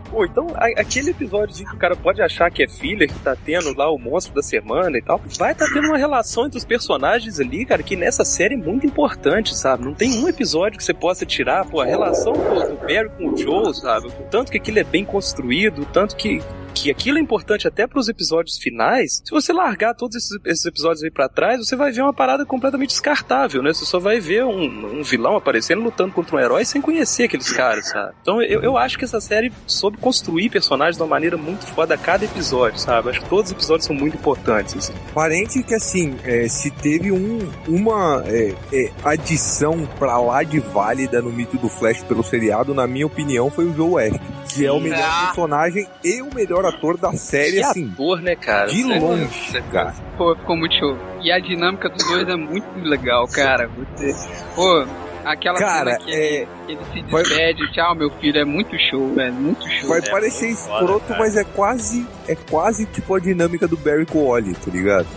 [0.09, 3.35] Pô, então a- aquele episódio que o cara pode achar que é filler, que tá
[3.35, 6.65] tendo lá o monstro da semana e tal, vai tá tendo uma relação entre os
[6.65, 9.83] personagens ali, cara, que nessa série é muito importante, sabe?
[9.83, 13.29] Não tem um episódio que você possa tirar, pô, a relação do, do Barry com
[13.29, 14.07] o Joe, sabe?
[14.07, 16.41] O tanto que aquilo é bem construído, o tanto que
[16.83, 21.03] que aquilo é importante até pros episódios finais, se você largar todos esses, esses episódios
[21.03, 23.73] aí pra trás, você vai ver uma parada completamente descartável, né?
[23.73, 27.51] Você só vai ver um, um vilão aparecendo lutando contra um herói sem conhecer aqueles
[27.51, 28.13] caras, sabe?
[28.21, 31.95] Então eu, eu acho que essa série soube construir personagens de uma maneira muito foda
[31.95, 33.09] a cada episódio, sabe?
[33.09, 34.93] Acho que todos os episódios são muito importantes, assim.
[35.13, 41.21] Parente que assim, é, se teve um, uma é, é, adição pra lá de válida
[41.21, 44.71] no mito do Flash pelo seriado, na minha opinião, foi o Joe West, que é
[44.71, 45.25] o melhor Ah.
[45.27, 48.67] personagem e o melhor ator da série, Que assim, ator, né, cara?
[48.67, 49.93] de Você- longe, cara.
[50.17, 50.97] Pô, ficou muito show.
[51.21, 53.69] E a dinâmica dos dois é muito legal, cara.
[53.69, 54.13] Você.
[54.55, 54.85] Pô,
[55.25, 59.13] aquela Cara, cena que ele, que ele se despede, tchau, meu filho, é muito show,
[59.13, 59.33] velho.
[59.33, 59.89] Muito show.
[59.89, 60.09] Vai É.
[60.09, 64.53] parecer escroto, mas é quase, é quase tipo a dinâmica do Barry com o Wally,
[64.55, 65.07] tá ligado?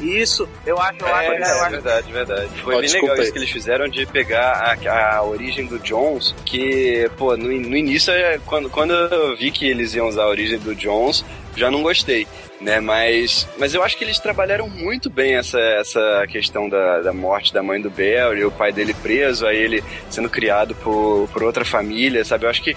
[0.00, 1.70] Isso, eu acho, eu acho, É, eu acho.
[1.70, 2.48] verdade, verdade.
[2.62, 3.22] Foi Ó, bem legal aí.
[3.22, 7.76] isso que eles fizeram de pegar a, a origem do Jones, que, pô, no, no
[7.76, 11.24] início, é, quando, quando eu vi que eles iam usar a origem do Jones,
[11.56, 12.26] já não gostei,
[12.60, 12.80] né?
[12.80, 17.52] Mas, mas eu acho que eles trabalharam muito bem essa, essa questão da, da morte
[17.52, 21.64] da mãe do Barry, o pai dele preso, aí ele sendo criado por, por outra
[21.64, 22.46] família, sabe?
[22.46, 22.76] Eu acho que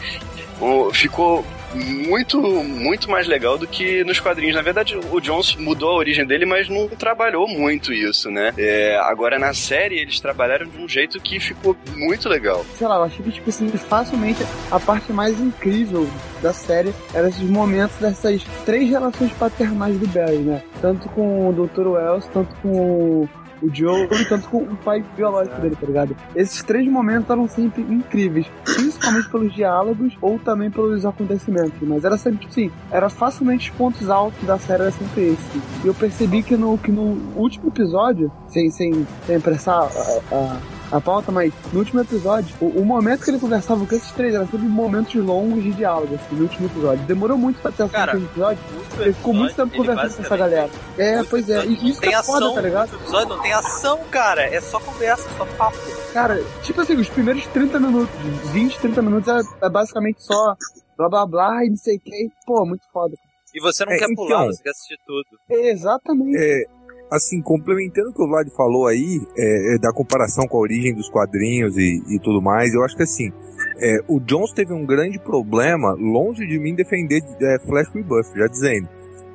[0.60, 4.56] o- ficou muito, muito mais legal do que nos quadrinhos.
[4.56, 8.52] Na verdade, o Jones mudou a origem dele, mas não trabalhou muito isso, né?
[8.58, 12.66] É, agora na série eles trabalharam de um jeito que ficou muito legal.
[12.78, 14.40] sei lá, eu achei que, tipo assim, facilmente
[14.72, 16.08] a parte mais incrível
[16.42, 20.64] da série eram esses momentos dessas três relações paternais do Barry, né?
[20.82, 21.88] Tanto com o Dr.
[21.88, 23.28] Wells, tanto com
[23.62, 26.16] o- Joe, tanto com o pai biológico dele, tá ligado?
[26.36, 32.18] Esses três momentos eram sempre incríveis, principalmente pelos diálogos ou também pelos acontecimentos, mas era
[32.18, 35.62] sempre, tipo assim, era facilmente os pontos altos da série, era sempre esse.
[35.84, 40.80] E eu percebi que no, que no último episódio, sem, sem, sem apressar a- a
[40.92, 44.34] a pauta, mas no último episódio, o, o momento que ele conversava com esses três
[44.34, 47.06] eram sempre momentos longos de diálogo, assim, no último episódio.
[47.06, 48.64] Demorou muito pra ter esse Cara, último episódio,
[48.98, 50.70] ele ficou muito tempo conversando com essa galera.
[50.98, 52.96] É, pois é, e isso que tem é foda, ação, tá ligado?
[52.96, 54.42] episódio não tem ação, cara.
[54.42, 55.78] É só conversa, só papo.
[56.12, 58.16] Cara, tipo assim, os primeiros 30 minutos,
[58.52, 60.56] 20, 30 minutos é, é basicamente só
[60.98, 62.32] blá blá blá e não sei o que.
[62.48, 63.14] Pô, muito foda.
[63.54, 64.48] E você não É, quer pular, então.
[64.54, 65.24] você quer assistir tudo.
[65.52, 66.36] Exatamente.
[66.36, 66.64] É,
[67.12, 70.94] Assim, complementando o que o Vlad falou aí, é, é, da comparação com a origem
[70.94, 73.32] dos quadrinhos e, e tudo mais, eu acho que assim,
[73.78, 78.48] é, o Jones teve um grande problema, longe de mim defender é, Flash Rebuff, já
[78.48, 78.88] dizendo.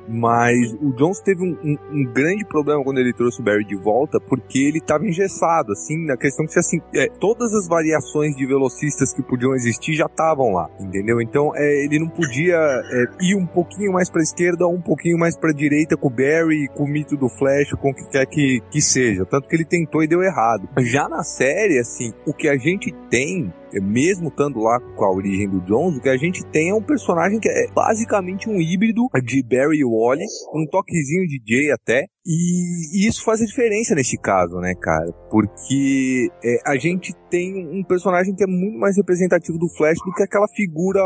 [0.07, 3.75] Mas o Jones teve um, um- um grande problema quando ele trouxe o Barry de
[3.75, 8.45] volta, porque ele estava engessado, assim, na questão que assim, é, todas as variações de
[8.45, 11.19] velocistas que podiam existir já estavam lá, entendeu?
[11.21, 15.17] Então é, ele não podia é, ir um pouquinho mais pra esquerda ou um pouquinho
[15.17, 18.25] mais pra direita com o Barry, com o mito do Flash, com o que quer
[18.25, 19.25] que, que seja.
[19.25, 20.67] Tanto que ele tentou e deu errado.
[20.79, 25.49] Já na série, assim, o que a gente tem mesmo estando lá com a origem
[25.49, 29.07] do Jones, o que a gente tem é um personagem que é basicamente um híbrido
[29.23, 32.05] de Barry e Wally, com um toquezinho de Jay até.
[32.27, 35.11] E, e isso faz a diferença nesse caso, né, cara?
[35.29, 40.11] Porque é, a gente tem um personagem que é muito mais representativo do Flash do
[40.11, 40.99] que aquela figura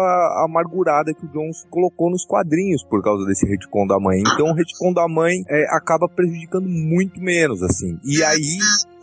[0.46, 4.22] amargurada que o Jones colocou nos quadrinhos por causa desse retcon da mãe.
[4.22, 8.00] Então o retcon da mãe é, acaba prejudicando muito menos, assim.
[8.06, 8.58] E aí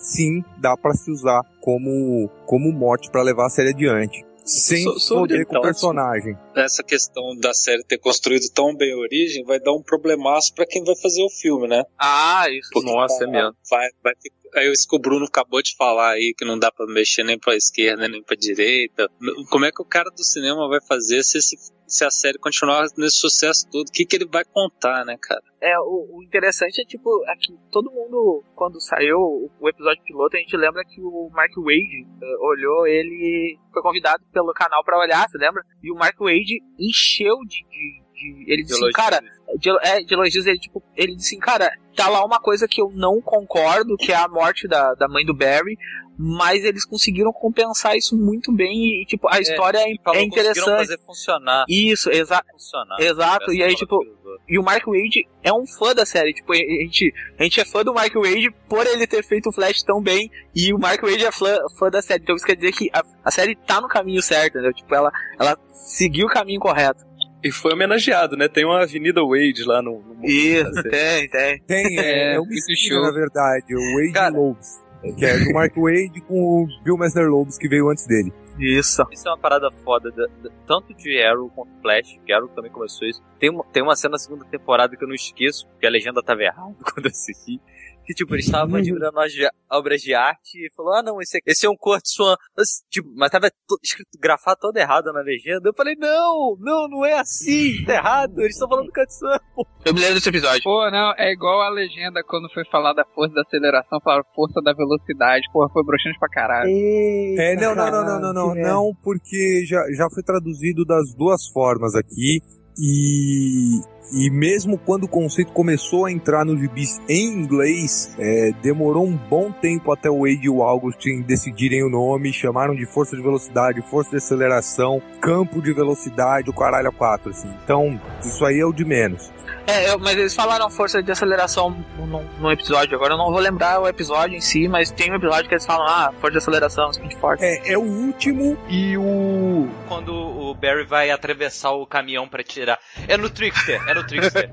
[0.07, 4.25] sim dá pra se usar como, como mote pra levar a série adiante.
[4.45, 6.39] Sem So- sobre com o então, personagem.
[6.55, 10.65] Essa questão da série ter construído tão bem a origem vai dar um problemaço pra
[10.65, 11.83] quem vai fazer o filme, né?
[11.99, 12.71] Ah, isso.
[12.73, 13.53] Porque Nossa, é mesmo.
[13.69, 14.13] Vai, vai
[14.55, 17.37] Aí isso que o Bruno acabou de falar aí, que não dá pra mexer nem
[17.37, 19.11] pra esquerda, nem pra direita.
[19.51, 22.87] Como é que o cara do cinema vai fazer se, esse- se a série continuar
[22.97, 23.87] nesse sucesso todo?
[23.89, 25.43] O que, que ele vai contar, né, cara?
[25.61, 27.09] É, o, o interessante é, tipo,
[27.41, 31.53] que todo mundo, quando saiu o, o episódio piloto, a gente lembra que o Mark
[31.57, 35.63] Wade eh, olhou ele, foi convidado pelo canal pra olhar, você lembra?
[35.83, 37.65] E o Mark Wade encheu de.
[37.69, 39.21] de- de- ele disse, assim, cara,
[39.59, 42.81] de, é, de elogios, ele, tipo, ele disse assim, cara, tá lá uma coisa que
[42.81, 45.77] eu não concordo, que é a morte da, da mãe do Barry,
[46.19, 50.25] mas eles conseguiram compensar isso muito bem e, tipo, a história é, Falou, é conseguiram
[50.25, 50.79] interessante.
[50.79, 51.65] fazer funcionar.
[51.69, 52.97] Isso, exa funcionar.
[53.01, 53.53] exato.
[53.53, 54.01] E aí, Essa tipo,
[54.49, 56.33] e o Mark Wade é um fã da série.
[56.33, 59.53] Tipo, a gente, a gente é fã do Mark Wade por ele ter feito o
[59.53, 60.31] Flash tão bem.
[60.55, 62.23] E o Mark Wade é fã, fã da série.
[62.23, 64.73] Então isso quer dizer que a, a série tá no caminho certo, entendeu?
[64.73, 67.05] Tipo, ela, ela seguiu o caminho correto.
[67.47, 68.49] E foi homenageado, né?
[68.49, 70.01] Tem uma Avenida Wade lá no.
[70.03, 71.61] no Isso, tem, tem.
[71.61, 73.03] Tem, é, é esquina, show.
[73.03, 73.79] na verdade, o
[74.13, 74.85] Wade Lobes.
[75.19, 78.33] Que é do Mark Wade com o Bill Messner Lobes, que veio antes dele.
[78.59, 79.07] Isso.
[79.13, 82.73] Isso é uma parada foda, da- da- tanto de Arrow quanto Flash, que Arrow também
[82.73, 83.23] começou isso.
[83.39, 86.23] Tem uma, tem uma cena na segunda temporada que eu não esqueço, porque a legenda
[86.23, 87.61] tava errada quando eu assisti.
[88.07, 89.33] Que, tipo, eles estavam admirando as
[89.71, 92.37] obras de arte e falou, ah, não, esse, aqui- esse é um Kurt Swan.
[92.57, 95.69] Mas, Tipo, mas tava to- escrito grafado todo errado na legenda.
[95.69, 98.41] Eu falei, não, não, não é assim, tá errado.
[98.41, 99.67] Eles estão falando Kurt Swan, pô.
[99.85, 100.63] Eu me lembro desse episódio.
[100.63, 104.61] Pô, não, é igual a legenda quando foi falar da força da aceleração, falaram força
[104.63, 105.43] da velocidade.
[105.53, 106.71] Porra, foi broxante pra caralho.
[106.71, 111.47] É, não, não, não, não, não, não, não, porque já, já foi traduzido das duas
[111.53, 112.41] formas aqui
[112.79, 113.81] e,
[114.13, 119.17] e mesmo quando o conceito começou a entrar nos gibis em inglês, é, demorou um
[119.17, 123.23] bom tempo até o Wade e o Augustin decidirem o nome, chamaram de força de
[123.23, 127.53] velocidade, força de aceleração, campo de velocidade, o caralho a quatro, assim.
[127.65, 129.33] Então, isso aí é o de menos.
[129.67, 132.95] É, eu- mas eles falaram força de aceleração num, num episódio.
[132.97, 135.67] Agora eu não vou lembrar o episódio em si, mas tem um episódio que eles
[135.67, 137.45] falam, ah, força de aceleração, speed force.
[137.45, 139.69] É, é o último e o.
[139.89, 142.79] Quando o Barry vai atravessar o caminhão pra tirar.
[143.09, 144.51] É no Trickster, é no Trickster.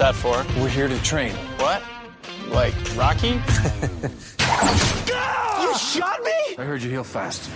[0.00, 0.44] That for?
[0.58, 1.32] We're here to train.
[1.58, 1.82] What?
[2.48, 3.40] Like Rocky?
[5.60, 6.56] You shot me?
[6.58, 7.48] I heard you heal fast.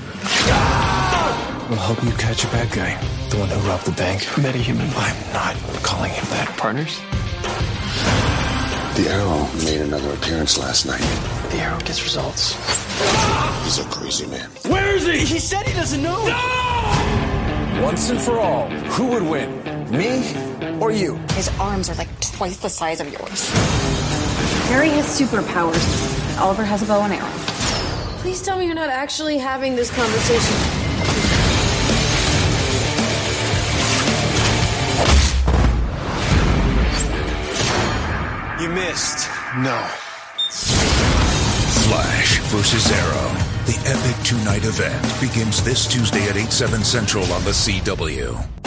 [1.69, 2.95] We'll help you catch a bad guy.
[3.31, 4.21] The one who robbed the bank.
[4.37, 4.87] Metahuman.
[4.95, 6.55] I'm not calling him that.
[6.59, 7.01] Partners?
[8.95, 11.01] The Arrow made another appearance last night.
[11.51, 12.53] The arrow gets results.
[13.65, 14.51] He's a crazy man.
[14.69, 15.19] Where is he?
[15.19, 16.21] He said he doesn't know.
[17.83, 19.51] Once and for all, who would win?
[19.91, 20.23] Me
[20.81, 21.17] or you?
[21.33, 23.49] His arms are like twice the size of yours.
[24.69, 26.39] Harry has superpowers.
[26.39, 27.31] Oliver has a bow and arrow.
[28.19, 30.57] Please tell me you're not actually having this conversation.
[38.61, 39.29] You missed.
[39.59, 39.79] No.
[41.85, 43.31] Flash versus Arrow.
[43.67, 48.64] The epic two night event begins this Tuesday at 8, 7 Central on the CW.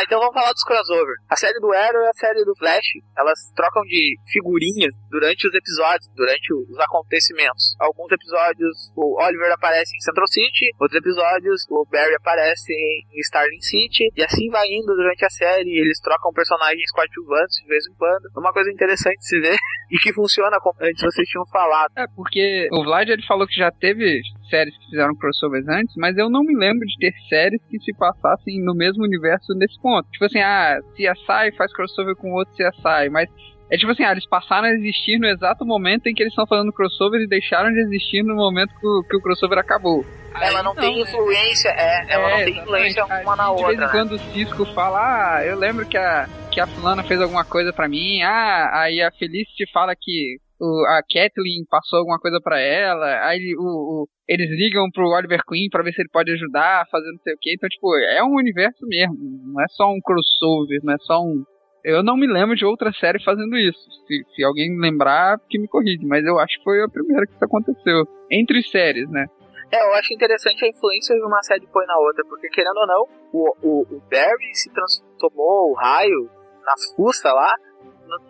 [0.00, 1.16] Tá, então vamos falar dos crossover.
[1.28, 5.54] A série do Arrow e a série do Flash, elas trocam de figurinhas durante os
[5.54, 7.76] episódios, durante os acontecimentos.
[7.78, 13.60] Alguns episódios o Oliver aparece em Central City, outros episódios o Barry aparece em Starling
[13.60, 15.78] City, e assim vai indo durante a série.
[15.78, 18.24] Eles trocam personagens coadjuvantes de vez em quando.
[18.34, 19.56] É uma coisa interessante de se ver
[19.92, 21.92] e que funciona como antes vocês tinham falado.
[21.96, 26.16] É, porque o Vlad ele falou que já teve séries que fizeram crossovers antes, mas
[26.18, 30.10] eu não me lembro de ter séries que se passassem no mesmo universo nesse ponto.
[30.10, 33.28] Tipo assim, ah, CSI faz crossover com outro CSI, mas
[33.70, 36.46] é tipo assim, ah, eles passaram a existir no exato momento em que eles estão
[36.46, 40.04] fazendo crossover e deixaram de existir no momento que o, que o crossover acabou.
[40.40, 43.66] Ela não, tem influência, é, ela não tem influência uma na de outra.
[43.66, 43.88] vez em né?
[43.90, 47.72] quando o Cisco fala, ah, eu lembro que a, que a fulana fez alguma coisa
[47.72, 52.60] pra mim, ah, aí a Felicity fala que o, a Kathleen passou alguma coisa pra
[52.60, 53.62] ela, aí o,
[54.02, 57.34] o- eles ligam pro Oliver Queen pra ver se ele pode ajudar, fazer não sei
[57.34, 59.16] o que, então tipo, é um universo mesmo,
[59.52, 61.42] não é só um crossover, não é só um...
[61.82, 63.80] Eu não me lembro de outra série fazendo isso.
[64.06, 66.04] Se, se alguém lembrar, que me corrige.
[66.04, 68.04] Mas eu acho que foi a primeira que isso aconteceu.
[68.30, 69.24] Entre séries, né?
[69.72, 72.86] É, eu acho interessante a influência que uma série põe na outra, porque querendo ou
[72.86, 76.28] não, o, o, o Barry se transformou o raio
[76.66, 77.50] nas fuças lá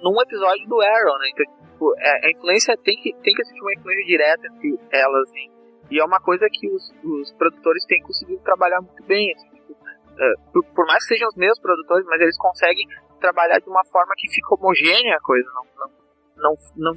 [0.02, 1.28] num episódio do Arrow, né?
[1.32, 5.28] Então, tipo, é, a influência tem que, tem que existir uma influência direta entre elas,
[5.28, 5.50] assim.
[5.90, 9.76] E é uma coisa que os, os produtores têm conseguido trabalhar muito bem, assim, tipo,
[10.18, 12.86] é, por, por mais que sejam os mesmos produtores, mas eles conseguem
[13.20, 15.90] trabalhar de uma forma que fica homogênea a coisa, não, não,
[16.36, 16.96] não, não?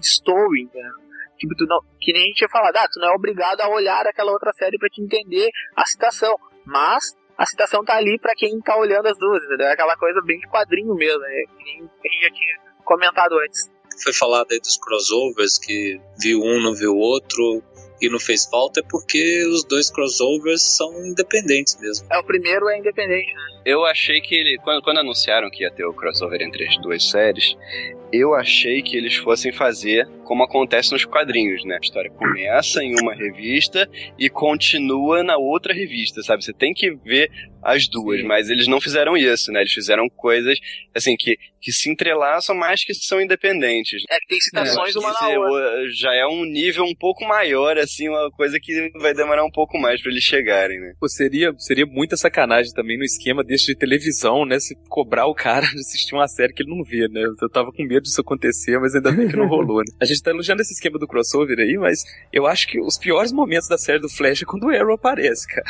[1.37, 3.69] Tipo, tu não, que nem a gente tinha falado, ah, tu não é obrigado a
[3.69, 6.33] olhar aquela outra série pra te entender a citação,
[6.65, 9.67] mas a citação tá ali pra quem tá olhando as duas, entendeu?
[9.67, 11.43] É aquela coisa bem de quadrinho mesmo, né?
[11.57, 13.71] Que nem a gente já tinha comentado antes.
[14.03, 17.63] Foi falado aí dos crossovers, que viu um, não viu o outro,
[18.01, 22.05] e não fez falta, é porque os dois crossovers são independentes mesmo.
[22.11, 23.61] É, o primeiro é independente, né?
[23.65, 24.57] Eu achei que ele.
[24.61, 27.55] Quando, quando anunciaram que ia ter o crossover entre as duas séries,
[28.13, 31.75] eu achei que eles fossem fazer como acontece nos quadrinhos, né?
[31.75, 36.43] A história começa em uma revista e continua na outra revista, sabe?
[36.43, 37.29] Você tem que ver
[37.61, 39.61] as duas, mas eles não fizeram isso, né?
[39.61, 40.59] Eles fizeram coisas,
[40.93, 44.03] assim, que, que se entrelaçam, mas que são independentes.
[44.09, 45.85] É tem citações Eu uma na outra.
[45.85, 49.51] isso Já é um nível um pouco maior, assim, uma coisa que vai demorar um
[49.51, 50.93] pouco mais pra eles chegarem, né?
[50.99, 54.59] Pô, seria, seria muita sacanagem também no esquema desse de televisão, né?
[54.59, 57.23] Se cobrar o cara de assistir uma série que ele não vê, né?
[57.41, 59.85] Eu tava com medo disso acontecer, mas ainda bem que não rolou, né?
[59.99, 63.31] A gente tá elogiando esse esquema do crossover aí, mas eu acho que os piores
[63.31, 65.65] momentos da série do Flash é quando o Arrow aparece, cara.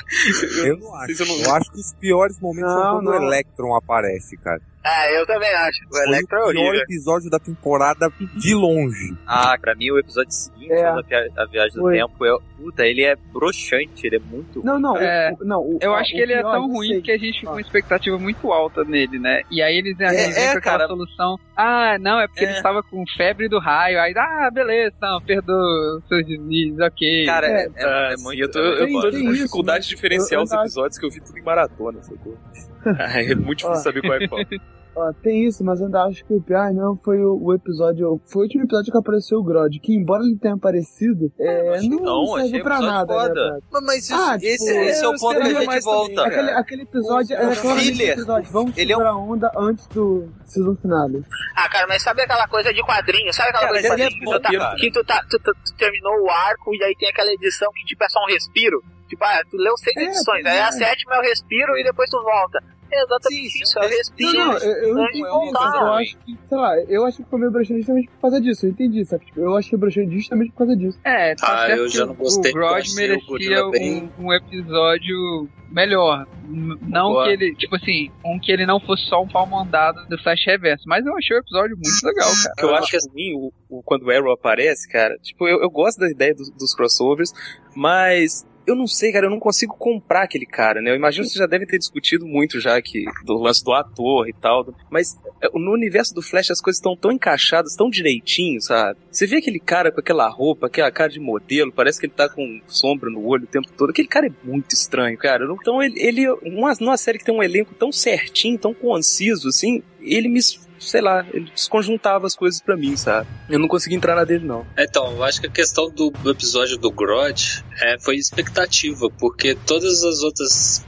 [0.66, 1.22] Eu não acho.
[1.24, 3.12] Eu não- Eu acho que os piores momentos Não, são quando não.
[3.22, 4.62] o Electron aparece, cara.
[4.86, 5.80] É, eu também acho.
[5.92, 6.82] O Electro é o pior horrível.
[6.82, 9.16] episódio da temporada de longe.
[9.26, 10.84] Ah, pra mim o episódio seguinte É.
[10.84, 11.98] da via- a viagem do Foi.
[11.98, 12.38] tempo é.
[12.58, 14.64] Puta, ele é broxante, ele é muito.
[14.64, 16.88] Não, não, É, o- não o- Eu ó, acho que ele é tão eu ruim
[16.88, 17.02] sei.
[17.02, 19.42] que a gente fica com uma expectativa muito alta nele, né?
[19.52, 20.88] E aí eles É, inventam é, aquela cara.
[20.88, 21.38] solução.
[21.58, 22.48] Ah, não, é porque É.
[22.50, 24.00] ele estava com febre do raio.
[24.00, 27.26] Aí, ah, beleza, não, perdoa os seus deslizes, ok.
[27.26, 28.42] Cara, é, é, Ah, é sim, muito.
[28.42, 31.06] eu tô, eu tô tem com isso, dificuldade de diferenciar Eu- eu os episódios que
[31.06, 32.38] eu vi tudo em maratona, sacou?
[32.86, 32.86] Ah,
[33.22, 34.42] é muito difícil saber qual é qual.
[34.96, 38.22] Ó, tem isso, mas eu ainda acho que o pior não foi o, o episódio.
[38.26, 41.90] Foi o último episódio que apareceu o Grod, que embora ele tenha aparecido, é, achei
[41.90, 43.34] não, não, serve achei pra nada, foda.
[43.54, 43.60] né?
[43.72, 46.14] Mas, mas isso- Ah, esse, tipo, esse é o eu ponto que a gente volta.
[46.16, 48.12] também, Aquele, aquele episódio era claramente filler.
[48.14, 48.52] episódio.
[48.52, 51.24] Vamos Ele é um- a onda antes do season finale.
[51.56, 53.34] Ah, cara, mas sabe aquela coisa de quadrinho?
[53.34, 55.40] Sabe aquela Cara, coisa de ele é quadrinho que, tu tá, que tu, tá, tu,
[55.40, 58.84] tu- terminou o arco e aí tem aquela edição que tipo é só um respiro?
[59.10, 60.62] Tipo, ah, tu leu seis É, edições, aí é.
[60.64, 62.64] a sétima é o respiro e depois tu volta.
[62.94, 64.34] É exatamente isso, é o respiro.
[64.34, 65.58] Não, não, eu, eu entendi isso.
[65.64, 68.66] Eu acho que, sei lá, eu acho que foi meio broxante justamente por causa disso.
[68.66, 69.26] Eu entendi, sabe?
[69.36, 71.00] Eu achei broxante justamente por causa disso.
[71.04, 74.34] É, tá Ah, certo eu que já não gostei, O eu o merecia um, um
[74.34, 76.28] episódio melhor.
[76.46, 77.24] Não Concordo.
[77.38, 80.46] que ele, tipo assim, um que ele não fosse só um pau mandado do Flash
[80.46, 80.84] Reverso.
[80.88, 82.54] Mas eu achei o episódio muito legal, cara.
[82.58, 85.98] Que eu acho ruim o, o- quando o Arrow aparece, cara, tipo, eu, eu gosto
[86.00, 87.32] da ideia dos, dos crossovers,
[87.76, 90.92] mas eu não sei, cara, eu não consigo comprar aquele cara, né?
[90.92, 94.28] Eu imagino que vocês já devem ter discutido muito já que do lance do ator
[94.28, 98.62] e tal, mas é, no universo do Flash as coisas estão tão encaixadas, tão direitinho,
[98.62, 99.00] sabe?
[99.12, 102.30] Você vê aquele cara com aquela roupa, aquela cara de modelo, parece que ele tá
[102.30, 103.90] com sombra no olho o tempo todo.
[103.90, 105.46] Aquele cara é muito estranho, cara.
[105.62, 109.84] Então ele, ele uma, numa série que tem um elenco tão certinho, tão conciso, assim,
[110.02, 110.40] ele me
[110.84, 113.28] sei lá, ele desconjuntava as coisas pra mim, sabe?
[113.50, 114.66] Eu não consegui entrar na dele, não.
[114.78, 120.04] Então, eu acho que a questão do, episódio do Grodd é, foi expectativa, porque todas
[120.04, 120.86] as outras.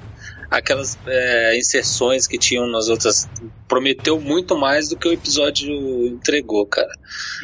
[0.52, 3.28] Aquelas é, inserções que tinham nas outras
[3.68, 5.68] prometeu muito mais do que o episódio
[6.08, 6.94] entregou, cara.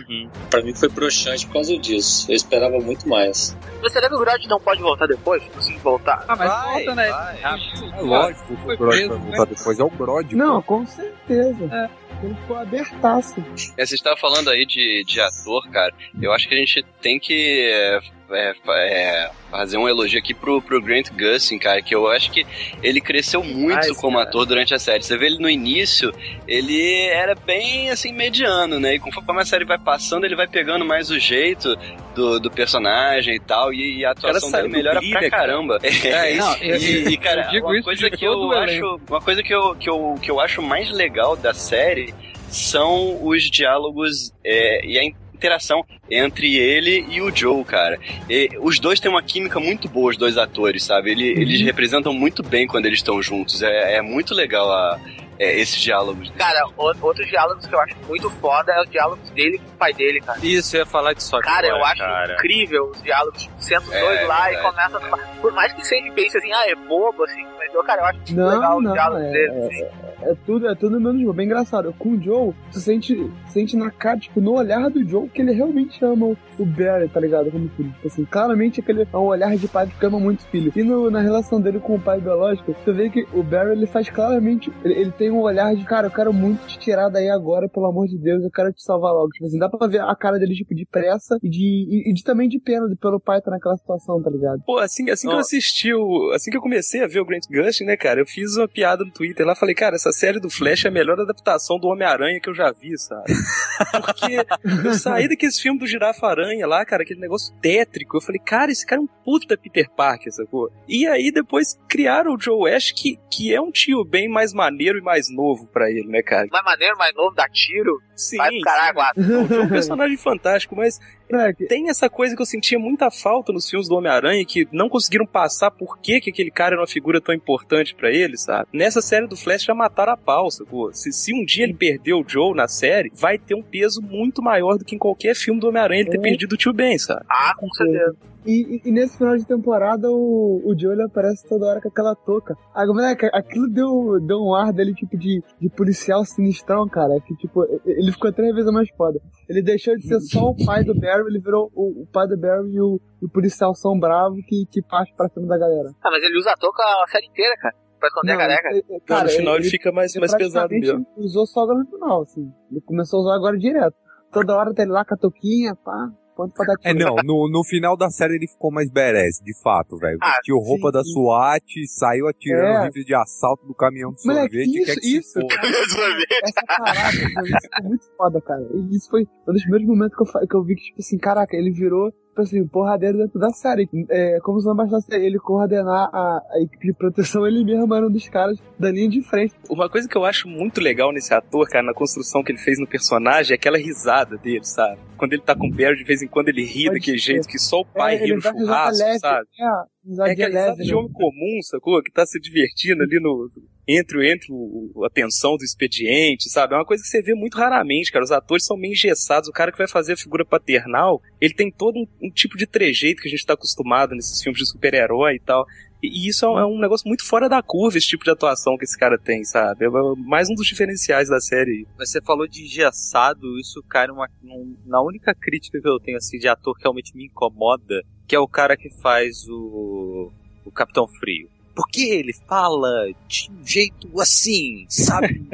[0.08, 0.30] Uhum.
[0.52, 2.32] Pra mim foi broxante por causa disso.
[2.32, 3.58] Eu esperava muito mais.
[3.82, 5.41] Você será que o Grodd não pode voltar depois?
[5.60, 6.24] Sim, voltar.
[6.28, 7.10] Ah, mas Vai, volta, né?
[7.41, 9.26] É lógico que o Grodd preso, vai né?
[9.26, 9.80] voltar depois.
[9.80, 10.36] É o Grodd.
[10.36, 11.89] Não, com certeza.
[12.24, 13.44] Ele ficou abertaço.
[13.78, 15.94] É, você estava falando aí de, de ator, cara.
[16.22, 18.00] Eu acho que a gente tem que
[18.34, 18.94] é, é,
[19.26, 22.46] é, fazer um elogio aqui pro, pro Grant Gustin, cara, que eu acho que
[22.82, 24.30] ele cresceu muito Ah, como cara.
[24.30, 25.04] ator durante a série.
[25.04, 26.14] Você vê ele no início,
[26.48, 28.96] ele era bem, assim, mediano, né?
[28.96, 31.78] E conforme a série vai passando, ele vai pegando mais o jeito
[32.16, 35.30] do, do personagem e tal, e, e a atuação dele melhora pra cara?
[35.30, 35.80] caramba.
[35.84, 39.76] É, Não, E, eu- e, cara, uma coisa que eu acho, uma coisa que eu,
[39.76, 42.14] que eu, que eu acho mais legal da série
[42.50, 45.04] são os diálogos é, e a
[45.42, 47.98] interação entre ele e o Joe, cara.
[48.30, 51.10] E os dois têm uma química muito boa, os dois atores, sabe?
[51.12, 51.42] Ele- Uhum.
[51.42, 53.64] Eles representam muito bem quando eles estão juntos.
[53.64, 55.00] É, é muito legal a-
[55.44, 56.30] é, esses diálogos.
[56.38, 59.78] Cara, o- outros diálogos que eu acho muito foda é os diálogos dele com o
[59.78, 60.39] pai dele, cara.
[60.44, 62.34] Isso, eu ia falar disso agora, Cara, eu acho cara.
[62.36, 63.42] incrível os diálogos.
[63.42, 65.18] Tipo, senta os É, dois lá e começa numa...
[65.42, 68.18] Por mais que seja pense assim, ah, é bobo, assim, mas eu, cara, eu acho
[68.20, 69.50] muito legal Não, os não, diálogos é, dele.
[69.66, 69.84] assim.
[69.84, 71.34] é, é tudo, é tudo menos bom.
[71.34, 71.94] Bem engraçado.
[71.98, 75.52] Com o Joe, tu sente, sente na cara, tipo, no olhar do Joe que ele
[75.54, 77.50] realmente ama o, o Barry, tá ligado?
[77.50, 77.89] Como filho.
[77.94, 80.72] Tipo assim, claramente aquele é um olhar de pai que ama muito o filho.
[80.76, 83.88] E no- na relação dele com o pai biológico, tu vê que o Barry, ele
[83.88, 87.30] faz claramente, ele, ele tem um olhar de, cara, eu quero muito te tirar daí
[87.30, 89.30] agora, pelo amor de Deus, eu quero te salvar logo.
[89.30, 91.60] Tipo assim, dá pra ver a cara dele, tipo, de pressa e de,
[91.90, 94.62] e, e de também de pena de- pelo pai estar naquela situação, tá ligado?
[94.66, 96.32] Pô, assim, assim que eu assisti o.
[96.34, 99.04] Assim que eu comecei a ver o Grant Gustin, né, cara, eu fiz uma piada
[99.04, 102.40] no Twitter lá, falei, cara, essa série do Flash é a melhor adaptação do Homem-Aranha
[102.42, 103.24] que eu já vi, sabe?
[104.06, 104.46] Porque
[104.88, 108.18] eu saí daqueles filmes do Girafa-Aranha lá, cara, aquele negócio tétrico.
[108.18, 110.70] Eu falei, cara, esse cara é um puta Peter Parker, sacou?
[110.88, 114.98] E aí depois criaram o Joe Ash, que, que é um tio bem mais maneiro
[114.98, 116.47] e mais novo pra ele, né, cara?
[116.51, 118.01] Mais maneiro, mais novo, dá tiro.
[118.16, 118.97] Sim, vai pro caralho.
[119.18, 120.99] O Joe é um personagem fantástico, mas
[121.34, 124.90] É, tem essa coisa que eu sentia muita falta nos filmes do Homem-Aranha, que não
[124.90, 128.68] conseguiram passar por que, que aquele cara era uma figura tão importante pra ele, sabe?
[128.74, 130.94] Nessa série do Flash já mataram a pau, sacou?
[130.94, 134.42] Se, se um dia ele perdeu o Joe na série, vai ter um peso muito
[134.42, 136.22] maior do que em qualquer filme do Homem-Aranha ele ter É.
[136.22, 137.26] perdido o tio Ben, sabe?
[137.30, 138.16] Ah, com certeza.
[138.44, 141.90] E, e- e nesse final de temporada, o, o Joe ele aparece toda hora com
[141.90, 142.58] aquela touca.
[142.74, 147.20] Ah, moleque, aquilo deu, deu um ar dele, tipo, de, de policial sinistrão, cara.
[147.22, 149.22] Que, tipo, ele ficou três vezes mais foda.
[149.48, 152.38] Ele deixou de ser só o pai do Barry, ele virou o, o pai do
[152.38, 155.90] Barry e o, o policial são bravo que, que parte pra cima da galera.
[156.04, 157.76] Ah, mas ele usa a touca a série inteira, cara.
[158.00, 158.70] Pra esconder a careca.
[158.70, 161.06] é- é- cara, no final ele, fica mais, mais pesado mesmo.
[161.18, 162.52] usou só agora no final, assim.
[162.72, 163.96] Ele começou a usar agora direto.
[164.32, 166.10] Toda hora tá ele lá com a touquinha, pá,
[166.42, 167.06] ponto pra dar É, tiro.
[167.06, 170.18] não, no, no final da série ele ficou mais badass, de fato, velho.
[170.22, 171.14] Ah, Vestiu roupa sim, da sim.
[171.14, 172.86] SWAT, saiu atirando É.
[172.86, 174.78] rifle de assalto do caminhão de Moleque, sorvete.
[174.78, 175.62] isso, quer que isso, cara.
[176.44, 178.68] Essa parada, isso foi muito foda, cara.
[178.74, 181.18] E isso foi um dos primeiros momentos que eu, que eu vi que, tipo assim,
[181.18, 183.88] caraca, ele virou, tipo assim, porradeiro dentro da série.
[184.10, 188.08] É, como se não bastasse ele coordenar a, a equipe de proteção, ele mesmo era
[188.08, 189.54] um dos caras da linha de frente.
[189.70, 192.80] Uma coisa que eu acho muito legal nesse ator, cara, na construção que ele fez
[192.80, 195.00] no personagem, é aquela risada dele, sabe?
[195.18, 197.34] Quando ele tá com o Barry, de vez em quando ele ri Pode daquele ser.
[197.34, 199.48] jeito que só o pai É, ri no churrasco, sabe?
[199.60, 199.84] É,
[200.26, 202.02] É aquela leve, de homem comum, sacou?
[202.02, 203.49] Que tá se divertindo ali no.
[203.88, 206.74] Entre, entre o, a tensão do expediente, sabe?
[206.74, 208.24] É uma coisa que você vê muito raramente, cara.
[208.24, 209.49] Os atores são meio engessados.
[209.49, 212.66] O cara que vai fazer a figura paternal, ele tem todo um, um tipo de
[212.66, 215.66] trejeito que a gente tá acostumado nesses filmes de super-herói e tal.
[216.02, 218.78] E, isso é um, é um negócio muito fora da curva, esse tipo de atuação
[218.78, 219.86] que esse cara tem, sabe?
[219.86, 221.88] É mais um dos diferenciais da série.
[221.97, 226.18] Mas você falou de engessado, isso cai numa, num- na única crítica que eu tenho
[226.18, 230.32] assim de ator que realmente me incomoda, que é o cara que faz o,
[230.66, 231.49] o Capitão Frio.
[231.74, 235.41] Porque ele fala de um jeito assim, sabe?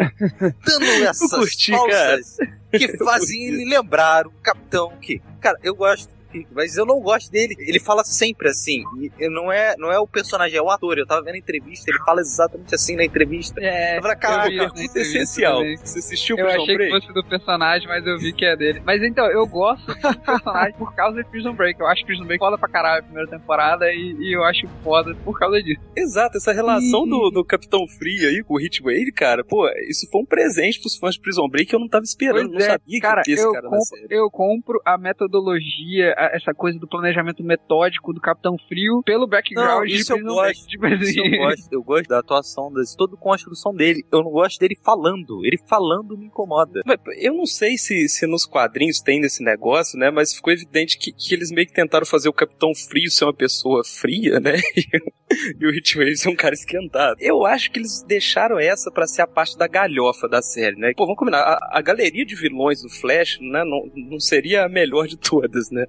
[0.66, 2.38] Dando essas curti, falsas
[2.72, 5.22] que fazem ele lembrar o Capitão que...
[5.40, 6.10] Cara, eu gosto
[6.52, 7.56] mas eu não gosto dele.
[7.60, 8.84] Ele fala sempre assim.
[9.20, 10.98] E não é, não é o personagem, é o ator.
[10.98, 13.60] Eu tava vendo a entrevista, ele fala exatamente assim na entrevista.
[13.62, 15.62] É, eu falei, eu pergunta essencial.
[15.84, 16.92] Você assistiu Eu Prison achei Break?
[16.94, 18.82] que fosse do personagem, mas eu vi que é dele.
[18.86, 21.80] Mas então, eu gosto do personagem por causa de Prison Break.
[21.80, 25.16] Eu acho Prison Break foda pra caralho a primeira temporada e, e eu acho foda
[25.24, 25.82] por causa disso.
[25.96, 30.22] Exato, essa relação do, do Capitão Free aí com o Heatwave, cara, pô, isso foi
[30.22, 32.70] um presente pros fãs de Prison Break que eu não tava esperando, Pois não é,
[32.72, 36.80] sabia cara, que esse eu, cara na compro, eu compro a metodologia, a- essa coisa
[36.80, 40.68] do planejamento metódico do Capitão Frio pelo background Não, de isso eu gosto.
[40.68, 41.06] Tipo assim.
[41.06, 41.74] Isso eu gosto.
[41.74, 44.06] Eu gosto da atuação, de toda a construção dele.
[44.12, 45.46] Eu não gosto dele falando.
[45.46, 46.82] Ele falando me incomoda.
[46.86, 50.10] Mas Eu não sei se, se nos quadrinhos tem desse negócio, né?
[50.10, 53.34] Mas ficou evidente que, que eles meio que tentaram fazer o Capitão Frio ser uma
[53.34, 54.54] pessoa fria, né?
[55.60, 57.18] E, o Heatwave ser um cara esquentado.
[57.20, 60.94] Eu acho que eles deixaram essa pra ser a parte da galhofa da série, né?
[60.96, 61.42] Pô, vamos combinar.
[61.42, 63.64] A, a galeria de vilões do Flash, né?
[63.64, 65.86] Não, não seria a melhor de todas, né?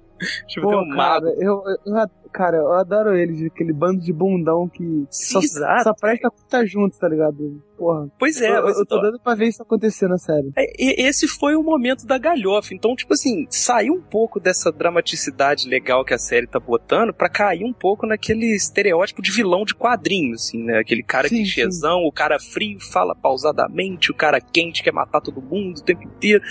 [0.61, 1.27] Pô, um cara, mago.
[1.27, 5.83] eu, eu- cara, eu adoro eles, aquele bando de bundão que só, exato.
[5.83, 7.61] só presta estar junto, tá ligado?
[7.77, 8.09] Porra.
[8.19, 10.51] Pois é, eu, mas eu tô ó, dando pra ver isso acontecer na série.
[10.57, 12.73] É, esse foi o momento da galhofa.
[12.73, 17.29] Então, tipo assim, saiu um pouco dessa dramaticidade legal que a série tá botando pra
[17.29, 20.79] cair um pouco naquele estereótipo de vilão de quadrinho, assim, né?
[20.79, 25.77] Aquele cara clichêzão, o cara frio, fala pausadamente, o cara quente quer matar todo mundo
[25.77, 26.43] o tempo inteiro.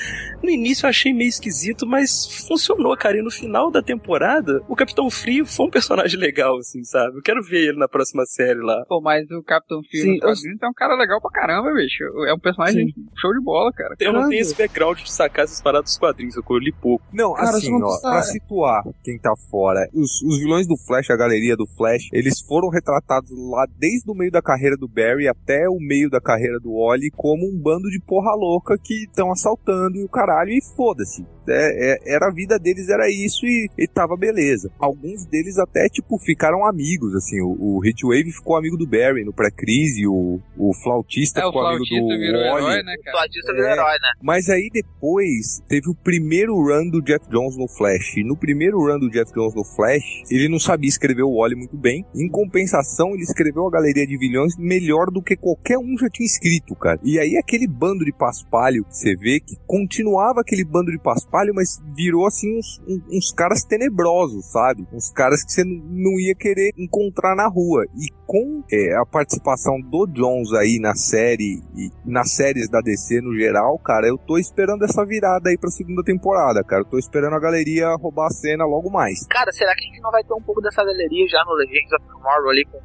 [0.42, 3.18] No início eu achei meio esquisito, mas funcionou, cara.
[3.18, 7.18] E no final da temporada, o Capitão Frio foi um personagem legal, assim, sabe?
[7.18, 8.84] Eu quero ver ele na próxima série lá.
[8.88, 12.02] Pô, mas o Capitão Frio Sim, quadrinhos é um cara legal pra caramba, bicho.
[12.26, 13.94] É um personagem show de bola, cara.
[14.00, 17.04] Eu não tenho esse background de sacar essas paradas dos quadrinhos, eu li pouco.
[17.12, 21.56] Não, assim, ó, pra situar quem tá fora, os, os vilões do Flash, a galeria
[21.56, 25.78] do Flash, eles foram retratados lá desde o meio da carreira do Barry até o
[25.78, 30.04] meio da carreira do Wally como um bando de porra louca que estão assaltando e
[30.04, 31.24] o caralho, e foda-se.
[31.48, 34.70] É, é- era a vida deles, era isso e, e tava beleza.
[34.78, 37.40] Alguns deles até, tipo, ficaram amigos, assim.
[37.40, 41.66] O, o Heatwave ficou amigo do Barry no pré-crise, o, o flautista É, o ficou
[41.66, 42.66] amigo do flautista virou Wally.
[42.66, 43.16] herói, né, cara?
[43.16, 44.08] O flautista virou herói, né?
[44.22, 48.16] Mas aí depois teve o primeiro run do Jeff Jones no Flash.
[48.16, 51.54] E no primeiro run do Jeff Jones no Flash, ele não sabia escrever o Wally
[51.56, 52.04] muito bem.
[52.14, 56.26] Em compensação, ele escreveu a galeria de vilões melhor do que qualquer um já tinha
[56.26, 56.98] escrito, cara.
[57.02, 61.54] E aí aquele bando de paspalho que você vê, que continuava aquele bando de paspalho,
[61.54, 64.86] mas virou assim uns, um- uns caras tenebrosos, sabe?
[64.92, 67.86] Uns caras que você não ia querer encontrar na rua.
[67.94, 73.22] E com é, a participação do Jones aí na série e nas séries da DC
[73.22, 76.82] no geral, cara, eu tô esperando essa virada aí pra segunda temporada, cara.
[76.82, 79.26] Eu tô esperando a galeria roubar a cena logo mais.
[79.28, 81.92] Cara, será que a gente não vai ter um pouco dessa galeria já no Legends
[81.92, 82.78] of Tomorrow ali com?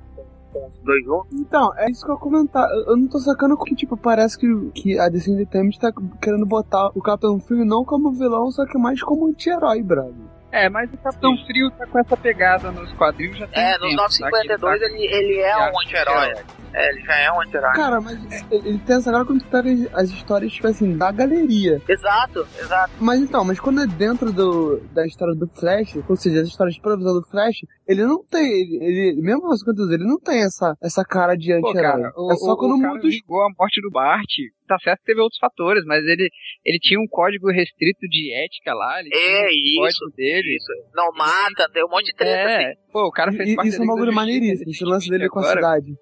[1.32, 2.70] Então, é isso que eu ia comentar.
[2.70, 5.91] Eu, eu não tô sacando que, tipo, parece que, que a DC Entertainment tá
[6.22, 10.32] querendo botar o Capitão Frio não como vilão, só que mais como anti-herói, brother.
[10.54, 13.95] É, mas o Capitão Frio tá com essa pegada nos quadrinhos já tem É, um
[13.95, 14.41] nos tempo, tá?
[14.41, 16.34] Que 952 tá- ele, ele é um anti-herói.
[16.76, 17.74] É, ele já é um anti-herói.
[17.74, 21.12] Cara, mas ele ele tem essa cara quando tu pega as histórias, tipo assim, da
[21.12, 21.82] galeria.
[21.89, 22.91] Exato, exato.
[22.99, 26.76] Mas então, mas quando é dentro do, da história do Flash, ou seja, as histórias
[26.76, 28.78] de provisão do Flash, ele não tem, ele,
[29.12, 32.12] ele mesmo as contas ele não tem essa, essa cara de anti-herói.
[32.16, 34.30] o, É só o, quando o cara muda os a morte do Bart.
[34.68, 36.30] Tá certo que teve outros fatores, mas ele,
[36.66, 38.99] ele tinha um código restrito de ética lá.
[38.99, 40.55] Ele tinha É, um isso, código dele.
[40.55, 40.72] isso.
[40.95, 42.80] Não mata, tem um monte de treta É, assim.
[42.91, 45.39] pô, o cara fez E- parte Isso é um bagulho maneiríssimo, esse lance dele com
[45.39, 45.93] a cidade.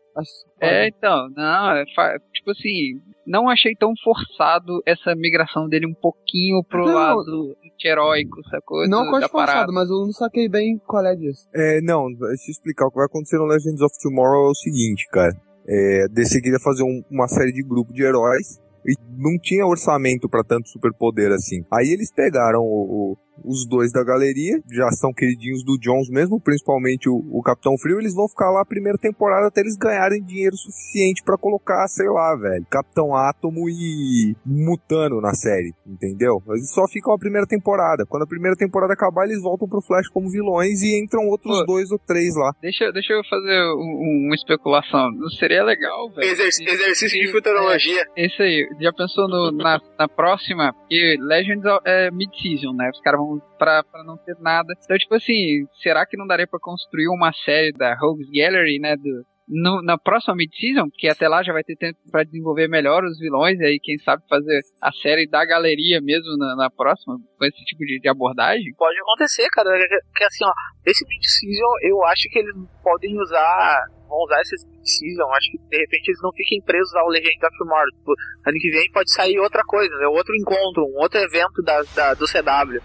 [0.60, 6.62] É, então, não, é tipo assim, não achei tão forçado essa migração dele um pouquinho
[6.66, 6.94] pro Não.
[6.94, 8.88] lado anti-heróico, sacou?
[8.90, 9.72] Não acho forçado, parada.
[9.72, 11.48] mas eu não saquei bem qual é disso.
[11.56, 12.88] É, não, deixa eu explicar.
[12.88, 15.32] O que vai acontecer no Legends of Tomorrow é o seguinte, cara.
[15.68, 16.08] É,
[16.42, 20.70] queria fazer um- uma série de grupo de heróis e não tinha orçamento pra tanto
[20.70, 21.64] superpoder assim.
[21.72, 26.40] Aí eles pegaram o- o- os dois da galeria, já são queridinhos do Jones mesmo,
[26.40, 30.24] principalmente o, o Capitão Frio, eles vão ficar lá a primeira temporada até eles ganharem
[30.24, 36.42] dinheiro suficiente pra colocar, sei lá, velho, Capitão Átomo e Mutano na série, entendeu?
[36.50, 38.06] Eles só ficam a primeira temporada.
[38.06, 41.66] Quando a primeira temporada acabar, eles voltam pro Flash como vilões e entram outros Pô.
[41.66, 42.52] dois ou três lá.
[42.62, 45.12] Deixa, deixa eu fazer um- uma especulação.
[45.12, 46.30] Não seria legal, velho?
[46.32, 48.04] Exerc- exercício de futurologia.
[48.18, 48.68] É, isso aí.
[48.80, 50.74] Já pensou no- na, na próxima?
[50.74, 52.90] Porque Legends é mid-season, né?
[52.94, 54.74] Os caras vão pra, pra não ter nada.
[54.84, 58.96] Então, tipo assim, será que não daria pra construir uma série da Rogues Gallery, né?
[58.96, 63.04] Do, no- na próxima mid-season, que até lá já vai ter tempo pra desenvolver melhor
[63.04, 67.18] os vilões, e aí quem sabe fazer a série da galeria mesmo na, na próxima,
[67.38, 68.74] com esse tipo de, de abordagem.
[68.78, 69.70] Pode acontecer, cara.
[69.78, 70.52] Que, que assim, ó,
[70.86, 73.78] esse mid-season eu acho que eles podem usar.
[74.08, 75.24] Vão usar esse mid-season.
[75.32, 77.92] Acho que de repente eles não fiquem presos ao Legend of Tomorrow.
[77.98, 78.12] Tipo,
[78.48, 80.08] ano que vem pode sair outra coisa, né?
[80.08, 82.80] Outro encontro, um outro evento da, da- do CW.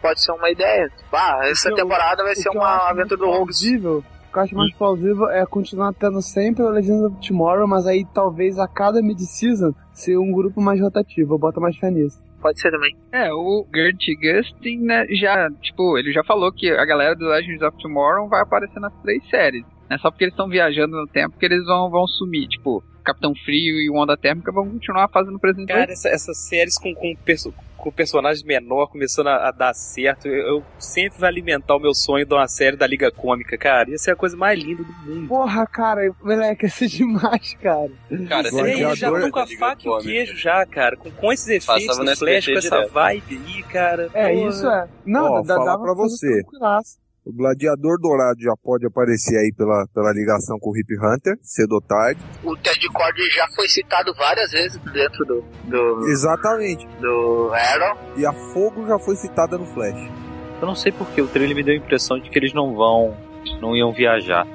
[0.00, 0.88] Pode ser uma ideia.
[0.88, 4.38] Tipo, ah, essa O que eu- temporada vai ser uma aventura do plausível, O que
[4.38, 8.58] eu acho mais plausível é continuar tendo sempre o Legends of Tomorrow, mas aí talvez
[8.58, 11.34] a cada mid-season ser um grupo mais rotativo.
[11.34, 12.22] Eu boto mais fé nisso.
[12.40, 12.94] Pode ser também.
[13.10, 17.62] É, o Gert Gustin, né, já, tipo, ele já falou que a galera do Legends
[17.62, 19.64] of Tomorrow vai aparecer nas três séries.
[19.90, 22.46] Não é só porque eles estão viajando no tempo que eles vão, vão sumir.
[22.46, 25.68] Tipo, Capitão Frio e o Onda Térmica vão continuar fazendo presente.
[25.68, 30.26] Cara, essa- essas séries com, com, perso com personagens menor começando a, a dar certo,
[30.26, 33.88] eu, eu sempre vou alimentar o meu sonho de uma série da Liga Cômica, cara.
[33.90, 35.28] Ia ser a coisa mais linda do mundo.
[35.28, 37.88] Porra, cara, moleque, ia ser demais, cara.
[38.28, 40.96] Cara, eles já estão com a faca e o queijo já, cara.
[40.96, 42.92] Com, com esses efeitos Passava do Flash, com essa direto.
[42.92, 44.10] vibe aí, cara.
[44.12, 44.48] É, porra.
[44.50, 44.88] isso é.
[45.06, 46.42] Não, Ó, dá, dava pra você.
[46.42, 46.98] tranquilaço.
[47.28, 51.74] O Gladiador Dourado já pode aparecer aí pela, pela ligação com o Hip Hunter, cedo
[51.74, 52.18] ou tarde.
[52.42, 56.86] O Ted Cord já foi citado várias vezes dentro do, do, Exatamente.
[56.98, 57.98] do Arrow.
[58.16, 60.10] E a Fogo já foi citada no Flash.
[60.58, 63.14] Eu não sei porque o trailer me deu a impressão de que eles não vão,
[63.60, 64.46] não iam viajar.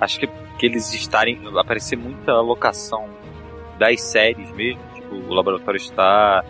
[0.00, 3.08] Acho que, que eles estarem, aparecer muita locação
[3.76, 6.44] das séries mesmo, tipo o Laboratório Star,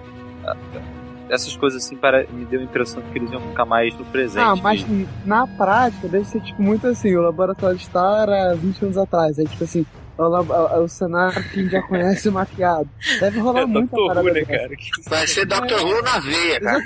[1.30, 4.04] essas coisas assim, para, me deu a impressão de que eles iam ficar mais no
[4.06, 4.42] presente.
[4.42, 5.08] Ah, mas mesmo.
[5.24, 9.46] na prática deve ser tipo muito assim, o laboratório Star era 20 anos atrás, aí
[9.46, 9.86] tipo assim,
[10.18, 12.88] é o, é o cenário que a gente já conhece maquiado.
[13.18, 14.46] Deve rolar parada Who, né, dessa.
[14.46, 14.70] cara?
[15.08, 16.82] Vai ser Doctor Who na veia, cara.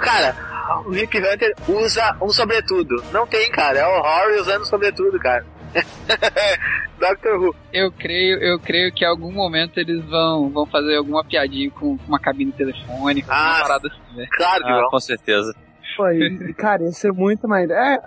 [0.00, 3.02] Cara, o Rip Hunter usa um sobretudo.
[3.12, 3.78] Não tem, cara.
[3.78, 5.44] É o Horror usando sobretudo, cara.
[6.98, 7.54] Doctor Who.
[7.72, 11.98] Eu creio, eu creio que em algum momento eles vão, vão fazer alguma piadinha com
[12.06, 14.26] uma cabine telefônica, Ah, uma parada assim, né?
[14.30, 15.54] Claro Ah, com certeza.
[16.14, 17.68] E, cara, ia ser muito mais.
[17.70, 17.98] É,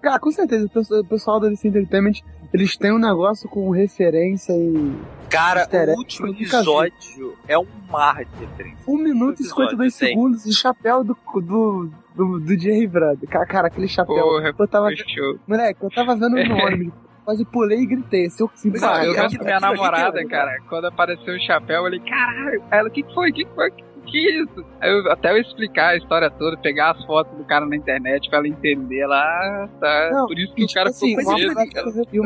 [0.00, 2.20] cara, com certeza, o pessoal- do DC Entertainment,
[2.52, 4.92] eles têm um negócio com referência e.
[5.28, 8.84] Cara, easter o último episódio é um mar de referência.
[8.88, 10.08] 1 minuto e episódio 52 tem.
[10.08, 13.28] segundos de chapéu do, do, do, do Jerry Brother.
[13.28, 14.16] Cara, aquele chapéu.
[14.16, 15.38] Porra, eu tava, show.
[15.46, 16.94] moleque, eu tava vendo no ônibus.
[17.24, 18.30] Quase pulei e gritei.
[18.30, 21.82] Se eu conseguir Não, eu lembro que minha namorada, cara, quando apareceu o chapéu, eu
[21.82, 23.30] falei, caralho, ela, o que foi?
[23.30, 23.70] O que que foi?
[23.70, 24.64] Que que isso?
[24.80, 28.28] Aí eu, até eu explicar a história toda, pegar as fotos do cara na internet
[28.28, 30.10] pra ela entender lá, tá?
[30.12, 31.46] Não, Por isso que o cara assim, ficou Aqui,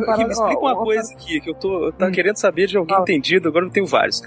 [0.07, 2.15] parada- me explica uma coisa aqui, que eu tô eu tava Hum.
[2.15, 4.23] querendo saber de alguém entendido, agora eu tenho vários.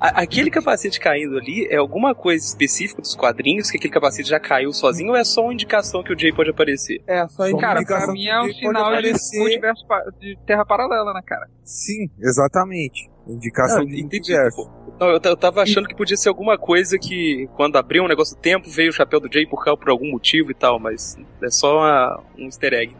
[0.00, 4.38] A- aquele capacete caindo ali é alguma coisa específica dos quadrinhos, que aquele capacete já
[4.38, 7.00] caiu sozinho, ou é só uma indicação que o Jay pode aparecer?
[7.04, 9.12] É, só Só Cara, indicação pra mim é um sinal de
[10.20, 11.48] de terra paralela, né, cara?
[11.64, 13.10] Sim, exatamente.
[13.28, 14.30] Indicação Não, de entendi.
[14.32, 14.70] multiverso.
[14.98, 18.08] Não, eu, ta- eu tava achando que podia ser alguma coisa que, quando abriu um
[18.08, 20.80] negócio do tempo, veio o chapéu do Jay por cá por algum motivo e tal,
[20.80, 22.96] mas é só uma- um easter egg.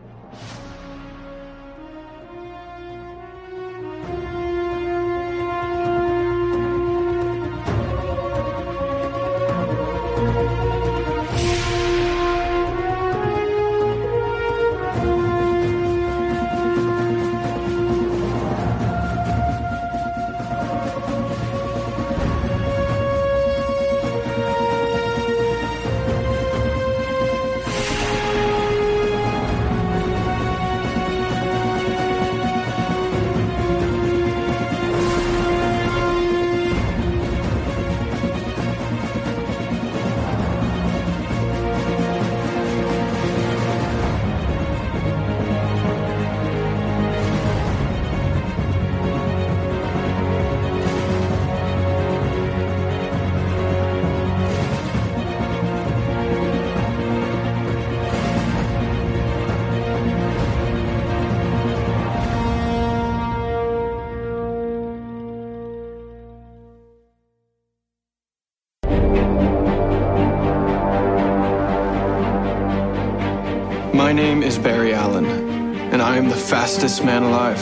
[76.79, 77.61] Fastest man alive.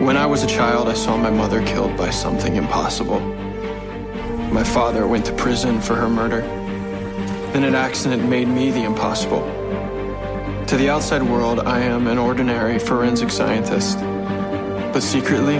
[0.00, 3.20] When I was a child, I saw my mother killed by something impossible.
[4.50, 6.40] My father went to prison for her murder.
[7.52, 9.42] Then an accident made me the impossible.
[10.66, 13.96] To the outside world, I am an ordinary forensic scientist.
[14.92, 15.58] But secretly,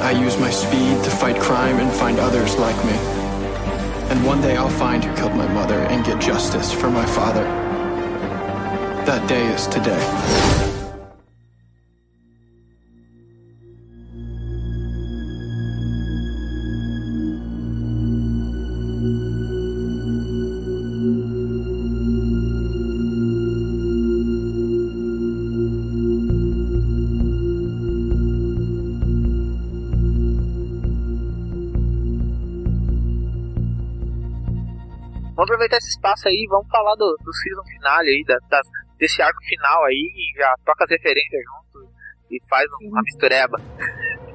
[0.00, 2.96] I use my speed to fight crime and find others like me.
[4.08, 7.44] And one day I'll find who killed my mother and get justice for my father.
[9.04, 10.51] That day is today.
[35.82, 38.68] Esse espaço aí, vamos falar do, do season finale aí, da, das-
[38.98, 41.88] desse arco final aí, e já toca as referências junto
[42.30, 43.60] e faz um- uma mistureba.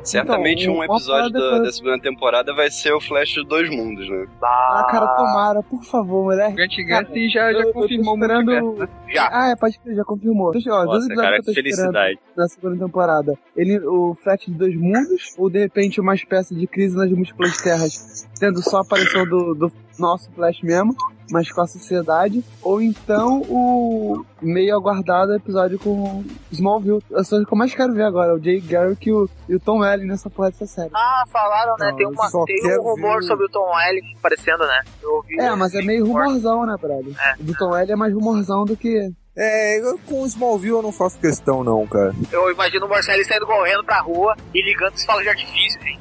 [0.03, 4.07] Certamente Então, um episódio da, da segunda temporada vai ser o Flash dos dois mundos,
[4.09, 4.25] né?
[4.41, 6.53] Ah, cara, tomara, por favor, mulher.
[6.53, 8.75] Grant Gustin já, já confirmou o esperando...
[8.77, 8.87] né?
[9.09, 9.29] Já.
[9.29, 10.51] Ah, é, pode crer, já confirmou.
[10.53, 12.19] Deixa, ó, dois Nossa, episódios cara, que eu que felicidade.
[12.37, 13.33] na segunda temporada.
[13.55, 17.57] Ele, o Flash de dois mundos, ou de repente uma espécie de crise nas múltiplas
[17.57, 19.69] terras, tendo só a aparição do, do
[19.99, 20.95] nosso Flash mesmo,
[21.31, 27.01] mas com a sociedade, ou então o meio aguardado episódio com Smallville.
[27.09, 29.55] Eu sou o que eu mais quero ver agora, o Jay Garrick e o, e
[29.55, 30.91] o Tom Welling nessa porra dessa série.
[30.93, 31.89] Ah, falaram, né?
[31.89, 34.81] Não, tem uma, só tem um rumor ver- sobre o Tom Welling aparecendo, né?
[35.01, 35.39] Eu ouvi.
[35.39, 37.13] É, mas é meio rumorzão, né, brother?
[37.39, 39.11] O do Tom Welling é mais rumorzão do que...
[39.39, 42.11] É, eu- com o Smallville eu não faço questão, não, cara.
[42.31, 45.99] Eu imagino o Marcelo saindo correndo pra rua e ligando os falos de artifício, hein?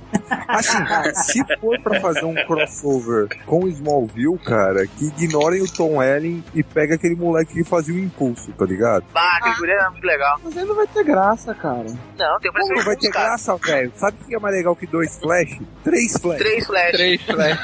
[0.49, 0.79] Assim,
[1.15, 6.45] se for pra fazer um crossover com o Smallville, cara, que ignorem o Tom Welling
[6.55, 9.05] e pega aquele moleque que fazia o impulso, tá ligado?
[9.13, 10.41] Bah, aquele guri era muito legal.
[10.43, 11.87] Mas aí não vai ter graça, cara.
[12.19, 13.93] Não, tem Como não vai ter graça, velho?
[13.97, 15.61] Sabe o que é mais legal que dois Flash?
[15.85, 16.39] Três Flash.
[16.39, 16.93] Três Flash.
[16.93, 17.59] Três Flash.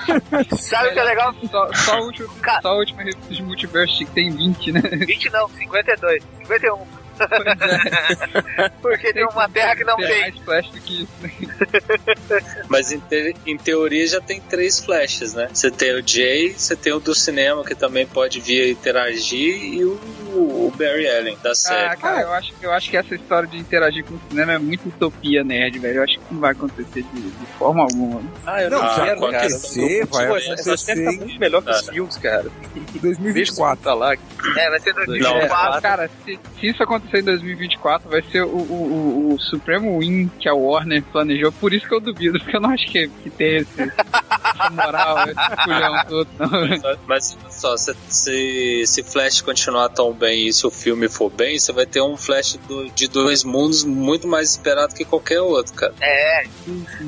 [0.60, 1.34] Sabe o que é legal?
[1.50, 2.28] Só, só, o último,
[2.62, 4.80] só a última revista de multiverso que tem 20, né?
[4.80, 7.01] 20 não, 52, 51.
[8.80, 10.20] Porque tem uma terra que não Tem tem.
[10.20, 11.30] mais Flash do que isso, né?
[12.68, 15.48] Mas em, te- em teoria já tem três flashes, né?
[15.52, 19.84] Você tem o Jay, você tem o do cinema que também pode vir interagir e
[19.84, 19.92] o,
[20.34, 21.86] o Barry Allen da série.
[21.88, 24.58] Ah, cara, eu acho, eu acho que essa história de interagir com o cinema é
[24.58, 25.98] muito utopia nerd, velho.
[25.98, 28.22] Eu acho que não vai acontecer de, de forma alguma.
[28.46, 29.36] Ah, eu Não, não, vai quero, cara.
[29.38, 31.26] acontecer, vai Pô, essa- Essa série tá acontecer.
[31.26, 32.46] muito melhor que os filmes, cara.
[33.02, 33.82] 2024.
[33.84, 34.14] Tá lá.
[34.14, 35.82] É, vai ser É, 2024.
[35.82, 40.28] cara, se, se isso acontecer em 2024, vai ser o, o, o, o Supremo Win
[40.38, 41.52] que a Warner planejou.
[41.52, 45.18] Por isso que eu duvido, porque eu não acho que, que tem esse, essa moral,
[45.28, 46.98] esse culhão todo, não.
[47.06, 51.30] Mas olha só, se, se, se Flash continuar tão bem e se o filme for
[51.30, 55.40] bem, você vai ter um Flash do- de dois mundos muito mais esperado que qualquer
[55.40, 55.94] outro, cara.
[56.00, 56.44] É.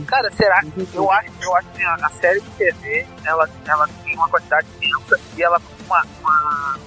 [0.07, 4.14] Cara, será que eu acho, eu acho que a, série de TV ela, ela tem
[4.16, 6.78] uma quantidade imensa e ela põe uma, uma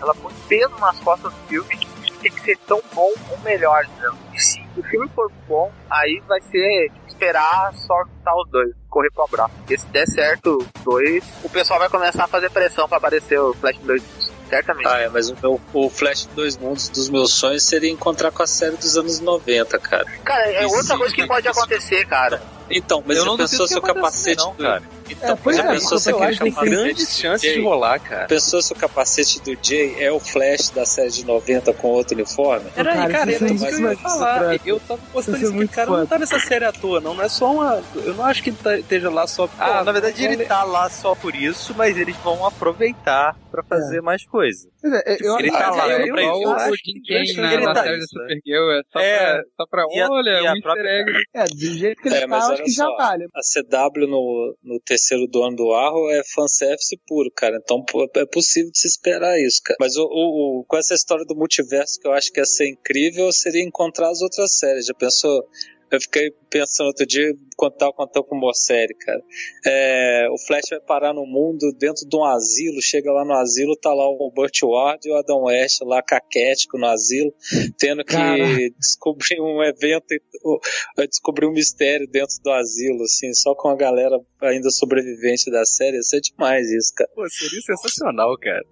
[0.00, 1.89] ela põe peso nas costas do filme que
[2.20, 4.14] tem que ser tão bom ou melhor, entendeu?
[4.32, 9.10] E se o filme for bom, aí vai ser esperar só juntar os dois, correr
[9.10, 9.54] pro abraço.
[9.58, 13.38] Porque se der certo os dois, o pessoal vai começar a fazer pressão pra aparecer
[13.38, 14.30] o Flash 2.
[14.48, 14.88] Certamente.
[14.88, 18.32] Ah, é, mas o, meu, o Flash de Dois Mundos dos meus sonhos seria encontrar
[18.32, 20.04] com a série dos anos 90, cara.
[20.24, 22.42] Cara, é outra coisa que pode acontecer, cara.
[22.70, 24.62] Então, mas Eu não pensou se o capacete não, do...
[24.62, 24.82] cara.
[25.10, 28.26] Então, pois você é, pensou se aquele capacete grandes chances de rolar, cara.
[28.28, 32.14] Pensou se o capacete do Jay é o Flash da série de 90 com outro
[32.14, 32.70] uniforme?
[32.76, 34.66] Era aí, Cara, cara, isso era é isso que eu ia falar.
[34.66, 37.00] Eu tava postando Isso é isso que o cara não tá nessa série à toa,
[37.00, 37.14] não.
[37.14, 37.82] Não é só uma.
[37.96, 39.48] Eu não acho que ele tá- esteja lá só.
[39.58, 43.64] Ah, Pô, na verdade ele tá lá só por isso, mas eles vão aproveitar pra
[43.64, 44.68] fazer mais coisa.
[44.84, 46.40] Ele tá lá, eu- é pra eu- isso.
[46.40, 48.06] Igual acho o que Jim Kane na, tá série da né?
[48.08, 51.12] Supergirl, é só É, pra, olha, um easter própria- egg.
[51.34, 52.26] É, do jeito que ele É, tá,
[52.62, 53.24] acho que já só, vale.
[53.34, 57.58] a CW no, no terceiro dono do Arrow é fanservice puro, cara.
[57.62, 57.84] Então
[58.16, 59.76] é possível de se esperar isso, cara.
[59.80, 62.68] Mas o, o- o- com essa história do multiverso que eu acho que ia ser
[62.68, 64.86] incrível, seria encontrar as outras séries.
[64.86, 65.42] Já pensou?
[65.90, 69.20] Eu fiquei pensando outro dia, quando tava contando com uma série, cara.
[69.66, 73.76] É, o Flash vai parar no mundo dentro de um asilo, chega lá no asilo,
[73.76, 77.34] tá lá o Burt Ward e o Adam West lá caquético no asilo,
[77.78, 78.36] tendo que Cara.
[78.78, 80.04] descobrir um evento,
[80.44, 80.60] o-
[81.08, 85.98] descobrir um mistério dentro do asilo, assim, só com a galera ainda sobrevivente da série.
[85.98, 87.10] Isso é demais isso, cara.
[87.14, 88.64] Pô, seria sensacional, cara.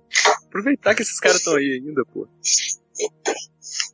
[0.47, 2.27] Aproveitar que esses caras estão aí ainda, pô.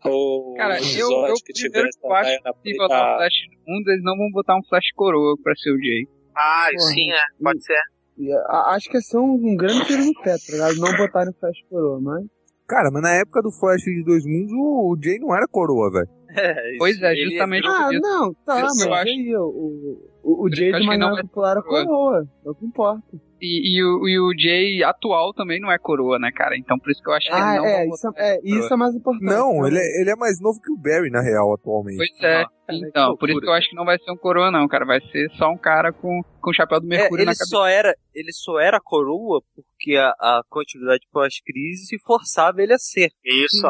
[0.06, 3.34] O Cara, eu, eu que primeiro que eu acho que se botar um Flash
[3.66, 6.06] no mundo, eles não vão botar um Flash coroa pra ser o Jay.
[6.36, 6.90] Ah, Porra.
[6.92, 7.16] sim, né?
[7.42, 7.80] Pode ser.
[8.18, 10.76] E, a- Acho que é só um, um grande tiro no pé, tá ligado?
[10.76, 12.24] Não botar no Flash coroa, mas.
[12.66, 16.08] Cara, mas na época do Flash de Dois Mundos, o Jay não era coroa, velho.
[16.78, 18.02] Pois é, justamente Ah, por isso.
[18.02, 21.84] não, tá, Eu mas acho- aí, o, o, o, Jay que não popular é coroa.
[21.86, 23.02] coroa, é o que importa.
[23.44, 26.56] E, e o, e o Jay atual também não é coroa, né, cara?
[26.56, 28.76] Então por isso que eu acho que Ah, eles não é, isso, é, isso é
[28.76, 29.24] mais importante.
[29.24, 31.98] Não, ele é, ele é mais novo que o Barry, na real, atualmente.
[31.98, 32.42] Pois é.
[32.42, 34.66] Ah, então, que por isso que eu acho que não vai ser um coroa, não,
[34.66, 34.86] cara.
[34.86, 37.44] Vai ser só um cara com, com o chapéu do É, Mercúrio ele na cabeça.
[37.44, 43.10] só era, ele só era coroa porque a, a continuidade pós-crise forçava ele a ser.
[43.22, 43.68] Isso.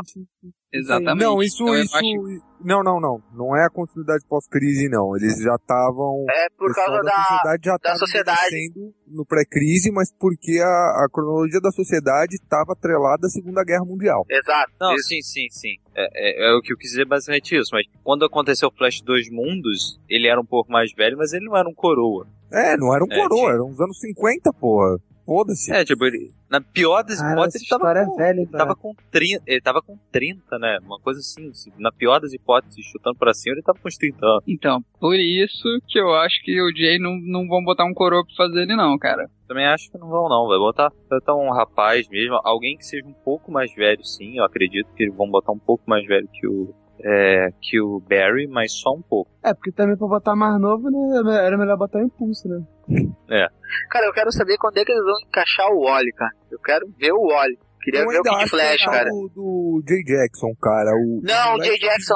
[0.76, 1.22] Exatamente.
[1.24, 1.96] Não, isso, Então, isso.
[1.96, 3.22] acho- Não, não, não.
[3.32, 5.14] Não é a continuidade pós-crise, não.
[5.16, 6.24] Eles já estavam.
[6.30, 8.72] É por causa da, sociedade já da sociedade.
[9.06, 14.24] no pré-crise, mas porque a, a cronologia da sociedade estava atrelada à Segunda Guerra Mundial.
[14.30, 14.72] Exato.
[14.80, 15.08] Não, isso.
[15.08, 15.74] sim, sim, sim.
[15.94, 17.68] É, é- é o que eu quis dizer basicamente isso.
[17.72, 21.44] Mas quando aconteceu o Flash dos Mundos, ele era um pouco mais velho, mas ele
[21.44, 22.26] não era um coroa.
[22.50, 24.96] É, não era um É, coroa, tinha- era uns anos 50, porra.
[25.24, 25.72] Foda-se.
[25.72, 28.76] É, tipo, ele, na pior das Cara, hipóteses, ele tava história é com, velha, tava
[28.76, 30.78] com 30, ele tava com 30, né?
[30.82, 33.96] Uma coisa assim, assim, na pior das hipóteses, chutando pra cima, ele tava com uns
[33.96, 34.44] 30 anos.
[34.46, 38.24] Então, por isso que eu acho que o Jay não, não vão botar um coroa
[38.24, 39.28] pra fazer ele não, cara.
[39.48, 42.86] Também acho que não vão não, vai botar, vai botar um rapaz mesmo, alguém que
[42.86, 46.06] seja um pouco mais velho, sim, eu acredito que eles vão botar um pouco mais
[46.06, 49.30] velho que o é, que o Barry, mas só um pouco.
[49.42, 52.62] É, porque também pra botar mais novo, né, era melhor botar o impulso, né?
[53.30, 53.46] É.
[53.90, 56.32] Cara, eu quero saber quando é que eles vão encaixar o Wally, cara.
[56.50, 57.58] Eu quero ver o Wally.
[57.82, 59.10] Queria Eu ver o Kid Flash, é cara.
[59.10, 60.90] Do, do Jay Jackson, cara.
[60.92, 62.14] O, Não, o Jay Jackson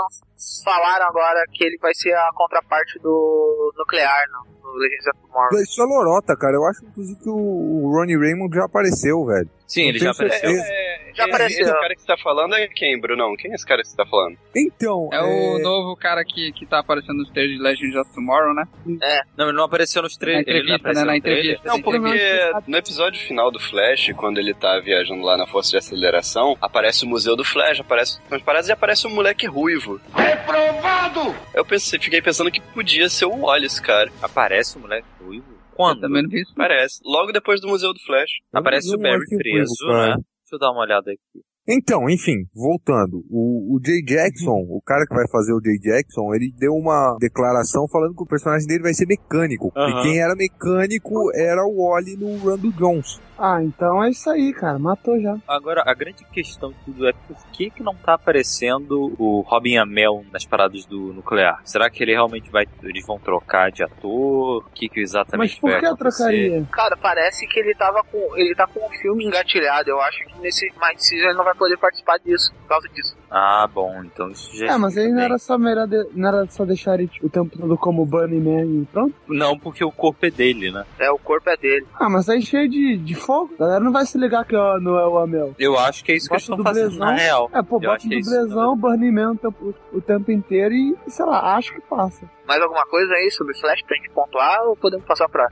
[0.64, 5.60] falaram agora que ele vai ser a contraparte do nuclear no, no Legends of Tomorrow.
[5.62, 6.54] Isso é lorota, cara.
[6.56, 9.48] Eu acho, inclusive, que o, Ronnie Raymond já apareceu, velho.
[9.66, 10.48] Sim, Não ele já apareceu.
[10.50, 10.88] certeza.
[11.14, 11.62] Já apareceu.
[11.66, 13.36] Esse cara que você tá falando é quem, Brunão?
[13.36, 14.38] Quem é esse cara que você tá falando?
[14.56, 18.54] Então, É o novo cara que, que tá aparecendo nos trailers de Legends of Tomorrow,
[18.54, 18.64] né?
[19.02, 19.20] É.
[19.36, 20.46] Não, ele não apareceu nos Na trailers.
[20.48, 21.12] Ele não entrevista, apareceu né?
[21.12, 21.68] Na entrevista.
[21.68, 25.76] Não, porque no episódio final do Flash, quando ele tá viajando lá na força de
[25.76, 30.00] aceleração, aparece o museu do Flash, aparece umas paradas e aparece um moleque ruivo.
[30.28, 31.34] Reprovado!
[31.54, 34.10] Eu pensei, fiquei pensando que podia ser o Wallace, cara.
[34.20, 35.58] Aparece o moleque ruivo?
[35.74, 36.00] Quando?
[36.00, 36.52] também não vi isso.
[36.54, 37.00] Parece.
[37.04, 38.30] Logo depois do museu do Flash.
[38.52, 40.16] Aparece o Barry moleque preso, né?
[40.16, 41.44] Deixa eu dar uma olhada aqui.
[41.68, 43.22] Então, enfim, voltando.
[43.30, 47.16] O, o Jay Jackson, o cara que vai fazer o Jay Jackson, ele deu uma
[47.20, 49.70] declaração falando que o personagem dele vai ser mecânico.
[49.76, 53.20] E quem era mecânico era o Wally no Rando Jones.
[53.38, 54.78] Ah, então é isso aí, cara.
[54.80, 55.36] Matou já.
[55.46, 59.76] Agora, a grande questão de tudo é por que, que não tá aparecendo o Robin
[59.76, 61.60] Amell nas paradas do nuclear?
[61.64, 62.66] Será que ele realmente vai.
[62.82, 64.64] Eles vão trocar de ator?
[64.66, 66.16] O que, que exatamente Mas por que acontecer?
[66.16, 66.66] trocaria?
[66.72, 68.36] Cara, parece que ele tava com.
[68.36, 69.88] Ele tá com o filme engatilhado.
[69.88, 73.16] Eu acho que nesse Mind Season ele não vai poder participar disso, por causa disso.
[73.30, 76.46] Ah, bom, então isso já É, mas aí não era só melhor de- não era
[76.46, 79.14] só deixar ele tipo, o tempo todo como Bunny Man e pronto?
[79.28, 80.86] Não, porque o corpo é dele, né?
[80.98, 81.86] É, o corpo é dele.
[82.00, 83.52] Ah, mas aí cheio de, de fogo.
[83.56, 85.54] A galera não vai se ligar que ó, não é o Amel.
[85.58, 87.06] Eu acho que é isso que eles Bota estão fazendo dublezão.
[87.06, 87.50] na real.
[87.52, 90.72] É, pô, bota acho o que é dublezão, Burning Man o tempo, o tempo inteiro
[90.74, 92.24] e, sei lá, acho que passa.
[92.46, 95.48] Mais alguma coisa aí sobre Flash pra gente pontuar ou podemos passar pra,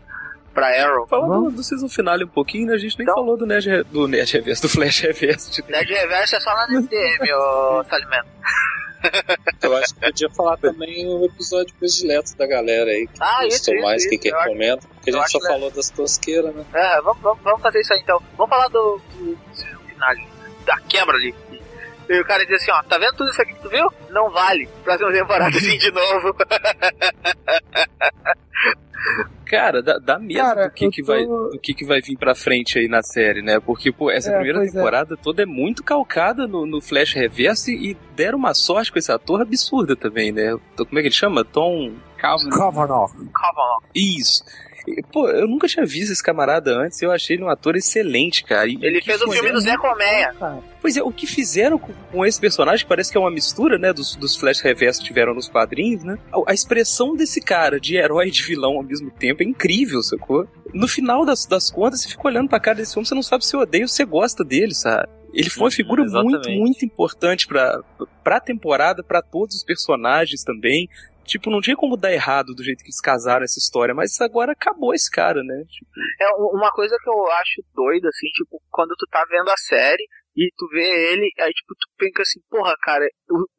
[0.56, 1.06] pra Arrow?
[1.06, 2.74] Falando do, do season finale um pouquinho, né?
[2.74, 5.52] A gente nem falou do Nerd, Re- do Nerd Reverso, do Flash Reverso.
[5.52, 8.26] Tipo, Nerd Reverso é só lá no MDM, ô Salimento.
[9.62, 13.06] Eu acho que podia falar também o episódio predileto da galera aí.
[13.06, 14.80] Que Ah, gostou isso, mais, isso, que, que recomenda.
[14.94, 16.64] Porque a gente só falou das tosqueiras, né?
[16.74, 18.20] É, vamos, vamos, vamos fazer isso aí então.
[18.36, 20.14] Vamos falar do, do, do final,
[20.64, 21.32] da quebra ali.
[22.08, 23.92] E o cara diz assim, ó, tá vendo tudo isso aqui que tu viu?
[24.10, 24.68] Não vale.
[24.84, 26.34] Próxima temporada assim de novo.
[29.44, 32.16] Cara, dá, dá medo Cara, do, que, que tô- vai, do que, que vai vir
[32.18, 33.60] pra frente aí na série, né?
[33.60, 34.68] Porque, pô, essa É, primeira é.
[34.70, 39.12] temporada toda é muito calcada no, no Flash Reverso e, deram uma sorte com esse
[39.12, 40.56] ator absurda também, né?
[40.76, 41.44] Como é que ele chama?
[41.44, 41.92] Tom.
[42.18, 43.08] Kavanaugh.
[43.32, 44.42] Calma, Isso.
[44.86, 48.44] E, Pô, eu nunca tinha visto esse camarada antes, eu achei ele um ator excelente,
[48.44, 48.68] cara.
[48.68, 50.34] E Ele fez o filme do Zé Colmeia.
[50.80, 53.78] Pois é, o que fizeram com, com esse personagem, que parece que é uma mistura,
[53.78, 56.18] né, dos, dos Flash Reverso que tiveram nos quadrinhos, né?
[56.32, 60.02] A, a expressão desse cara, de herói e de vilão ao mesmo tempo, é incrível,
[60.02, 60.48] sacou?
[60.72, 63.44] No final das, das contas, você fica olhando pra cara desse homem, você não sabe
[63.44, 65.08] se você odeia ou se você gosta dele, sabe?
[65.32, 66.58] Ele foi uma figura muito, exatamente.
[66.58, 67.80] muito importante pra,
[68.24, 70.88] pra temporada, pra todos os personagens também.
[71.26, 74.52] Tipo, não tinha como dar errado do jeito que eles casaram essa história, mas agora
[74.52, 75.64] acabou esse cara, né?
[75.68, 79.56] Tipo, É uma coisa que eu acho doida, assim, tipo, quando tu tá vendo a
[79.56, 80.04] série
[80.36, 83.06] e tu vê ele, aí tipo, tu pensa assim, porra, cara,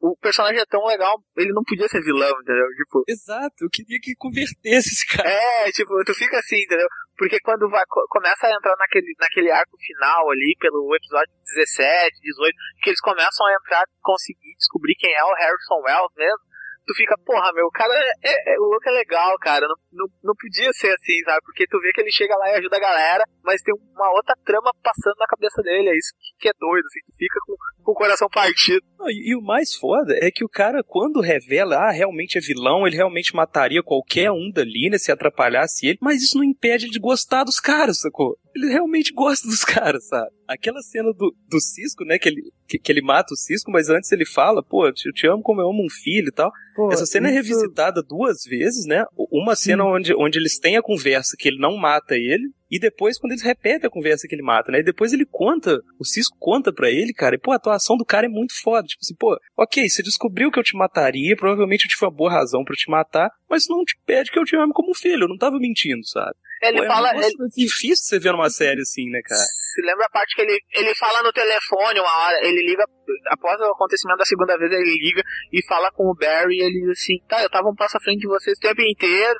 [0.00, 2.66] o, o personagem é tão legal, ele não podia ser vilão, entendeu?
[2.76, 3.02] Tipo.
[3.08, 5.28] Exato, eu queria que convertesse esse cara.
[5.28, 6.86] É, tipo, tu fica assim, entendeu?
[7.18, 12.14] Porque quando vai, co- começa a entrar naquele, naquele arco final ali, pelo episódio 17,
[12.22, 16.46] 18, que eles começam a entrar, conseguir descobrir quem é o Harrison Wells mesmo,
[16.88, 17.92] tu fica, porra, meu, o cara
[18.24, 19.68] é, é- o louco é legal, cara.
[19.68, 21.40] Não, não, não podia ser assim, sabe?
[21.44, 24.34] Porque tu vê que ele chega lá e ajuda a galera, mas tem uma outra
[24.42, 25.90] trama passando na cabeça dele.
[25.90, 28.80] É isso que, é doido, assim, tu fica com, com o coração partido.
[29.08, 32.86] E, e o mais foda é que o cara, quando revela, ah, realmente é vilão,
[32.86, 36.92] ele realmente mataria qualquer um dali, né, se atrapalhasse ele, mas isso não impede ele
[36.92, 38.38] de gostar dos caras, sacou?
[38.54, 40.30] Ele realmente gosta dos caras, sabe?
[40.46, 43.88] Aquela cena do, do Cisco, né, que ele, que, que ele mata o Cisco, mas
[43.90, 46.50] antes ele fala, pô, eu te amo como eu amo um filho e tal.
[46.74, 49.04] Pô, Essa cena é isso- revisitada duas vezes, né?
[49.30, 53.18] Uma cena onde, onde eles têm a conversa que ele não mata ele, e depois
[53.18, 54.80] quando eles repetem a conversa que ele mata, né?
[54.80, 58.04] E depois ele conta, o Cisco conta pra ele, cara, e pô, a atuação do
[58.04, 58.86] cara é muito foda.
[58.86, 62.30] Tipo assim, pô, ok, você descobriu que eu te mataria, provavelmente eu tive uma boa
[62.30, 65.24] razão pra te matar, mas não te pede que eu te ame como um filho,
[65.24, 66.34] eu não tava mentindo, sabe?
[66.62, 67.10] Ele Pô, é fala.
[67.10, 69.46] um negócio Ele, difícil você ver numa série assim, né, cara?
[69.78, 72.84] se lembra a parte que ele, ele fala no telefone uma hora, ele liga,
[73.28, 76.80] após o acontecimento da segunda vez, ele liga e fala com o Barry e ele
[76.80, 79.38] diz assim, tá, eu tava um passo à frente de vocês o tempo inteiro,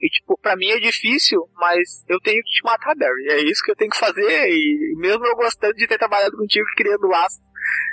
[0.00, 3.62] e tipo, pra mim é difícil, mas eu tenho que te matar, Barry, é isso
[3.62, 7.06] que eu tenho que fazer, e mesmo eu gostando de ter trabalhado contigo e criando
[7.06, 7.40] laços,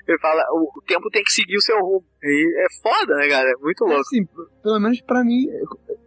[0.07, 3.47] ele fala, o, tempo tem que seguir o seu rumo, e é foda, né, cara,
[3.47, 4.01] é muito louco.
[4.01, 4.25] Assim,
[4.63, 5.45] pelo menos pra mim,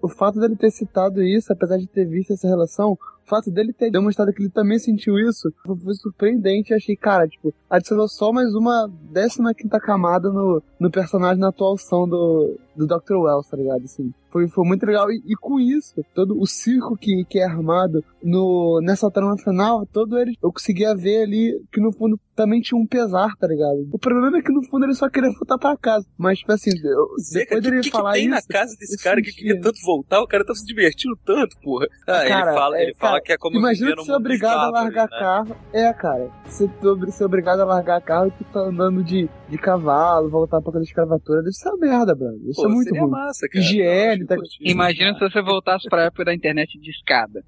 [0.03, 3.72] o fato dele ter citado isso, apesar de ter visto essa relação, o fato dele
[3.72, 6.74] ter demonstrado que ele também sentiu isso, foi surpreendente.
[6.74, 12.09] Achei, cara, tipo, adicionou só mais uma décima quinta camada no, no personagem na atuação
[12.09, 13.14] do, do Dr.
[13.16, 13.84] Wells, tá ligado?
[13.84, 15.10] Assim, foi, foi muito legal.
[15.12, 19.86] E, e com isso, todo o circo que, que é armado no, nessa trama final,
[19.86, 23.86] todo ele, eu conseguia ver ali que no fundo também tinha um pesar, tá ligado?
[23.92, 26.06] O problema é que no fundo ele só queria voltar pra casa.
[26.16, 28.30] Mas, tipo assim, eu, Zé, cara, depois o dele que, que, falar tem isso.
[28.30, 30.22] na casa desse cara que queria tanto voltar?
[30.22, 31.86] O cara tá se divertindo tanto, porra.
[32.06, 34.70] Ah, Cara, ele fala, é, ele fala cara, que é como Imagina ser obrigado a
[34.70, 35.18] largar né?
[35.18, 35.56] carro.
[35.72, 36.30] É, cara.
[36.46, 40.60] Você ser ser obrigado a largar carro e tu tá andando de, de cavalo, voltar
[40.60, 41.42] pra aquela escravatura.
[41.42, 42.40] Deve ser uma merda, brother.
[42.48, 43.10] Isso Pô, é muito seria ruim.
[43.10, 43.64] massa, cara.
[43.64, 44.36] Higiene, tá...
[44.60, 47.44] Imagina se você voltasse pra época da internet de escada.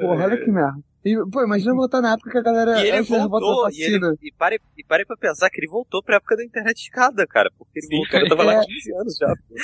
[0.00, 0.78] Porra, olha que merda.
[1.02, 2.84] E, pô, imagina voltar na época que a galera.
[2.84, 4.14] E ele voltou, e, ele, vacina.
[4.22, 7.26] e, pare, e pare pra pensar que ele voltou pra época da internet de escada,
[7.26, 7.50] cara.
[7.56, 8.08] Porque ele Sim, voltou.
[8.08, 8.66] o cara tava lá É.
[8.66, 9.28] 15 anos já.
[9.28, 9.54] pô.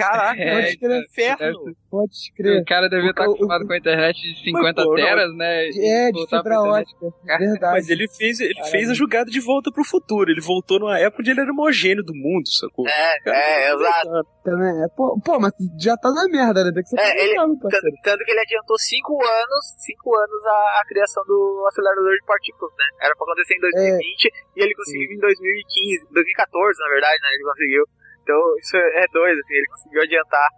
[0.00, 1.02] Caraca, É, Pode crer.
[1.04, 1.76] inferno.
[1.90, 2.62] Pode crer.
[2.62, 5.68] O cara devia estar o- acostumado com a internet de 50 pô, não, teras, né?
[5.68, 7.06] É, de fibra ótica.
[7.24, 7.72] Verdade.
[7.74, 10.30] Mas ele fez, ele fez a jogada de volta pro futuro.
[10.30, 12.86] Ele voltou numa época onde ele era homogêneo do mundo, sacou?
[12.88, 14.26] É, Cara, é, exato.
[14.44, 14.88] Também é.
[14.96, 16.72] Pô, pô, mas já tá na merda, né?
[16.72, 17.34] Tem que ser É, ele-.
[17.34, 17.68] Tanto,
[18.02, 22.72] tanto que ele adiantou 5 anos, 5 anos a, a criação do acelerador de partículas,
[22.78, 22.84] né?
[23.06, 24.24] Era pra acontecer em 2020
[24.56, 27.28] e ele conseguiu em 2015, 2014, na verdade, né?
[27.34, 27.84] Ele conseguiu.
[28.22, 30.48] Então, isso é doido, assim, ele conseguiu adiantar.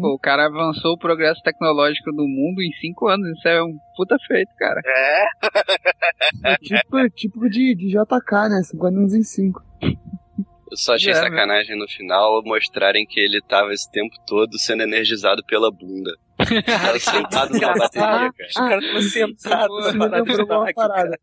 [0.00, 3.28] Pô, o cara avançou o progresso tecnológico do mundo em 5 anos.
[3.36, 4.80] Isso é um puta feito, cara.
[4.86, 5.24] É,
[6.44, 8.62] É tipo, tipo de, de JK, né?
[8.62, 9.60] 50 anos em 5.
[10.70, 14.84] Eu só achei É, sacanagem no final mostrarem que ele tava esse tempo todo sendo
[14.84, 16.12] energizado pela bunda.
[16.66, 18.32] Tava sentado na bateria, cara.
[18.50, 21.18] O cara tava sentado Isso na me lembrou uma parada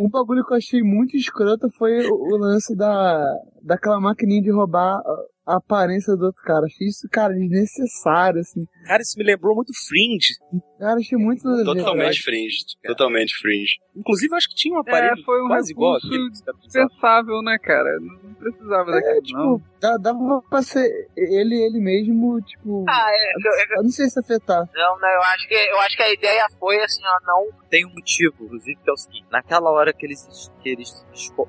[0.00, 3.24] um bagulho que eu achei muito escroto foi o lance da,
[3.62, 5.02] daquela maquininha de roubar
[5.46, 6.66] a, aparência do outro cara.
[6.66, 8.64] Achei isso, cara, desnecessário, assim.
[8.86, 10.34] Cara, isso me lembrou muito Fringe.
[10.78, 11.42] Cara, achei muito.
[11.64, 12.56] Totalmente fringe.
[12.84, 13.74] Totalmente fringe.
[13.94, 16.52] Inclusive, acho que tinha um aparelho É, foi um quase igual aquele tá.
[16.60, 17.88] Dispensável, né, cara?
[18.00, 19.62] Não precisava É, daquilo, tipo, não.
[19.80, 22.84] dá- dava pra ser ele, ele mesmo, tipo.
[22.88, 24.68] Ah, é, eu, eu- Eu não sei se afetar.
[24.74, 27.48] não, não, eu acho que eu acho que a ideia foi assim, ó, não.
[27.70, 30.90] Tem um motivo, inclusive, que é o seguinte: naquela hora que eles, que eles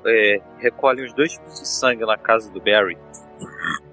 [0.06, 2.98] é, recolhem os dois tipos de sangue na casa do Barry,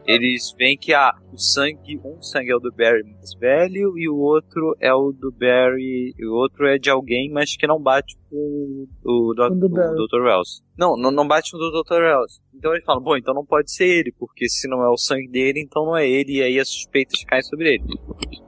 [0.07, 4.09] eles veem que ah, o sangue, um sangue é o do Barry mais velho e
[4.09, 7.81] o outro é o do Barry, e o outro é de alguém, mas que não
[7.81, 10.23] bate o, o, do o Dr.
[10.23, 10.63] Wells.
[10.79, 12.03] Não, não, não bate com o do Dr.
[12.03, 12.41] Wells.
[12.55, 15.29] Então eles falam, bom, então não pode ser ele, porque se não é o sangue
[15.29, 17.85] dele, então não é ele, e aí as suspeitas caem sobre ele.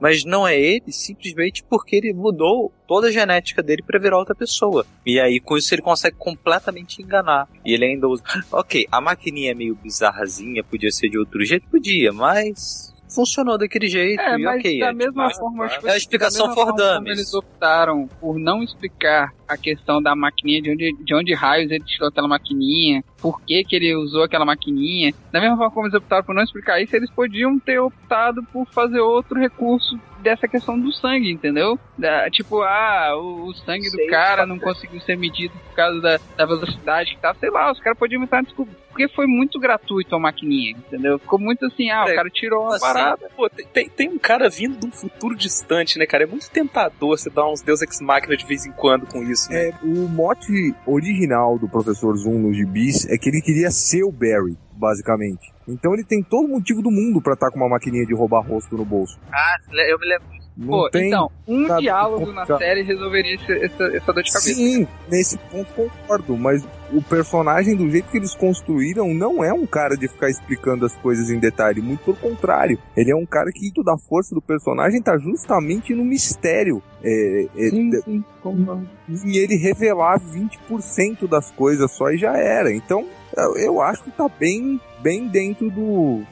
[0.01, 4.35] Mas não é ele simplesmente porque ele mudou toda a genética dele pra virar outra
[4.35, 4.85] pessoa.
[5.07, 7.49] E aí com isso ele consegue completamente enganar.
[7.65, 8.23] E ele ainda usa.
[8.53, 13.89] Ok, a maquininha é meio bizarrazinha, podia ser de outro jeito, podia, mas funcionou daquele
[13.89, 14.21] jeito.
[14.21, 17.03] É, e mas ok, da é, mesma tipo, forma, tipo, é a explicação for forma
[17.07, 21.85] eles optaram por não explicar a questão da maquininha, de onde, de onde raios ele
[21.85, 25.13] tirou aquela maquininha, por que, que ele usou aquela maquininha.
[25.31, 28.67] Da mesma forma como eles optaram por não explicar isso, eles podiam ter optado por
[28.67, 31.79] fazer outro recurso dessa questão do sangue, entendeu?
[31.99, 36.01] Da- tipo, ah, o, o sangue do Sei, cara não conseguiu ser medido por causa
[36.01, 38.73] da, da velocidade que tá, sei lá, os caras podiam inventar desculpa.
[38.93, 41.19] Porque foi muito gratuito a maquininha, entendeu?
[41.19, 43.31] Ficou muito assim, ah, o É, cara tirou uma Assim, parada.
[43.35, 46.25] Pô, tem, tem, tem um cara vindo de um futuro distante, né, cara?
[46.25, 49.51] É muito tentador você dar uns Deus Ex Machina de vez em quando com isso,
[49.51, 49.69] né?
[49.71, 54.13] É, o mote original do Professor Zoom nos gibis é que ele queria ser o
[54.13, 55.53] Barry, basicamente.
[55.69, 58.77] Então ele tem todo motivo do mundo pra estar com uma maquininha de roubar rosto
[58.77, 59.17] no bolso.
[59.33, 59.57] Ah,
[59.89, 60.42] eu me lembro.
[60.63, 64.55] Não Pô, tem então, um diálogo na série resolveria esse- essa, essa dor de cabeça.
[64.55, 69.67] Sim, nesse ponto concordo, mas o personagem, do jeito que eles construíram, não é um
[69.67, 72.79] cara de ficar explicando as coisas em detalhe, muito pelo contrário.
[72.97, 76.83] Ele é um cara que toda a força do personagem tá justamente no mistério.
[77.03, 78.89] É, é, Sim, de- sim, concordo.
[79.09, 82.73] em ele revelar 20% das coisas só e já era.
[82.73, 83.05] Então,
[83.37, 86.23] eu- eu acho que tá bem, bem dentro do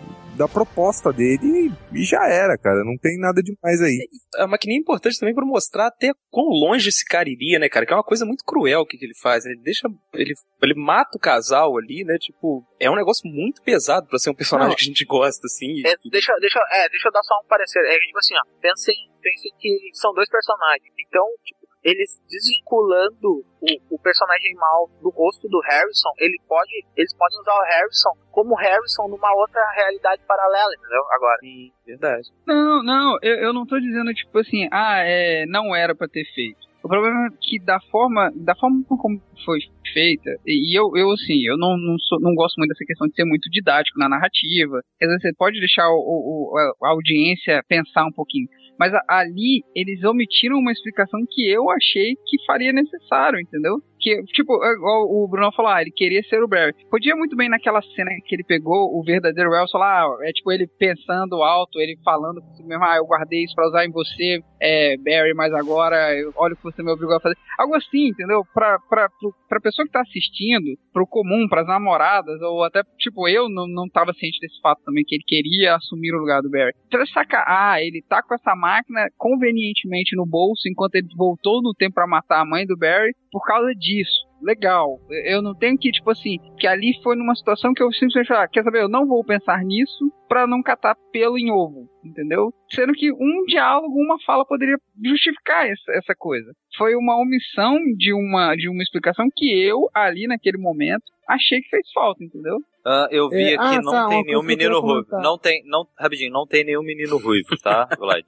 [0.41, 2.83] da proposta dele e, já era, cara.
[2.83, 4.09] Não tem nada demais aí.
[4.37, 7.85] É uma maquininha importante também pra mostrar até quão longe esse cara iria, né, cara?
[7.85, 9.45] Que é uma coisa muito cruel o que, que ele faz.
[9.45, 9.51] né?
[9.53, 9.87] Ele deixa.
[10.15, 10.33] Ele,
[10.63, 12.17] ele mata o casal ali, né?
[12.19, 14.77] Tipo, é um negócio muito pesado pra ser um personagem Não.
[14.77, 15.67] que a gente gosta, assim.
[15.67, 17.81] e- É, deixa, deixa, é, deixa eu dar só um parecer.
[17.81, 20.89] É tipo assim, ó, pensem, pensem que são dois personagens.
[21.07, 27.15] Então, tipo, eles desvinculando o, o personagem mal do rosto do Harrison, ele pode, eles
[27.17, 31.03] podem usar o Harrison como Harrison numa outra realidade paralela, entendeu?
[31.13, 31.37] Agora.
[31.41, 32.29] Sim, verdade.
[32.47, 36.25] Não, não, eu, eu não tô dizendo, tipo assim, ah, é, não era pra ter
[36.35, 36.69] feito.
[36.83, 39.59] O problema é que da forma, da forma como foi
[39.93, 43.15] feita, e eu, eu assim, eu não, não, sou, não gosto muito dessa questão de
[43.15, 44.81] ser muito didático na narrativa.
[44.99, 48.49] Quer dizer, você pode deixar o, o- o- a audiência pensar um pouquinho.
[48.81, 53.77] Mas ali, eles omitiram uma explicação que eu achei que faria necessário, entendeu?
[54.01, 56.75] Que, tipo, é igual o Bruno falou, ah, ele queria ser o Barry.
[56.91, 60.51] Podia muito bem naquela cena que ele pegou o verdadeiro Elson lá, ah, é tipo
[60.51, 64.41] ele pensando alto, ele falando consigo mesmo, ah, eu guardei isso pra usar em você,
[64.61, 65.97] é, Barry, mas agora
[66.37, 67.37] olha o que você me obrigou a fazer.
[67.59, 68.43] Algo assim, entendeu?
[68.55, 69.09] Pra, pra,
[69.49, 73.89] pra pessoa que tá assistindo, pro comum, pras namoradas, ou até, tipo, eu não, não
[73.89, 76.73] tava ciente desse fato também, que ele queria assumir o lugar do Barry.
[76.89, 81.75] Pra sacar, ah, ele tá com essa máquina convenientemente no bolso, enquanto ele voltou no
[81.75, 84.30] tempo pra matar a mãe do Barry, por causa disso disso.
[84.43, 84.99] Legal.
[85.27, 88.45] Eu não tenho que, tipo assim, que ali foi numa situação que eu simplesmente falei,
[88.45, 92.53] ah, quer saber, eu não vou pensar nisso pra não catar pelo em ovo, entendeu?
[92.73, 96.53] Sendo que um diálogo, uma fala poderia justificar essa, essa coisa.
[96.77, 101.69] Foi uma omissão de uma, de uma explicação que eu, ali naquele momento, achei que
[101.69, 102.59] fez falta, entendeu?
[102.87, 105.07] Ah, eu vi É, aqui, ah, não tá, tem nenhum menino ruivo.
[105.21, 108.25] Não tem, não, rapidinho, não tem nenhum menino ruivo, tá, Vlad?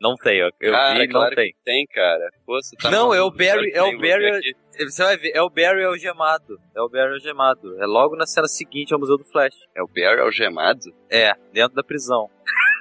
[0.00, 0.50] Não tem, ó.
[0.60, 1.52] Eu Cara, vi, claro não tem.
[1.52, 2.28] que tem, cara.
[2.44, 5.48] Pô, você tá não, é o Barry, é o Barry, você vai ver, é o
[5.54, 6.58] Barry algemado.
[6.74, 7.80] É o Barry algemado.
[7.80, 9.54] É logo na cena seguinte ao Museu do Flash.
[9.74, 10.92] É o Barry algemado?
[11.10, 12.28] É, dentro da prisão.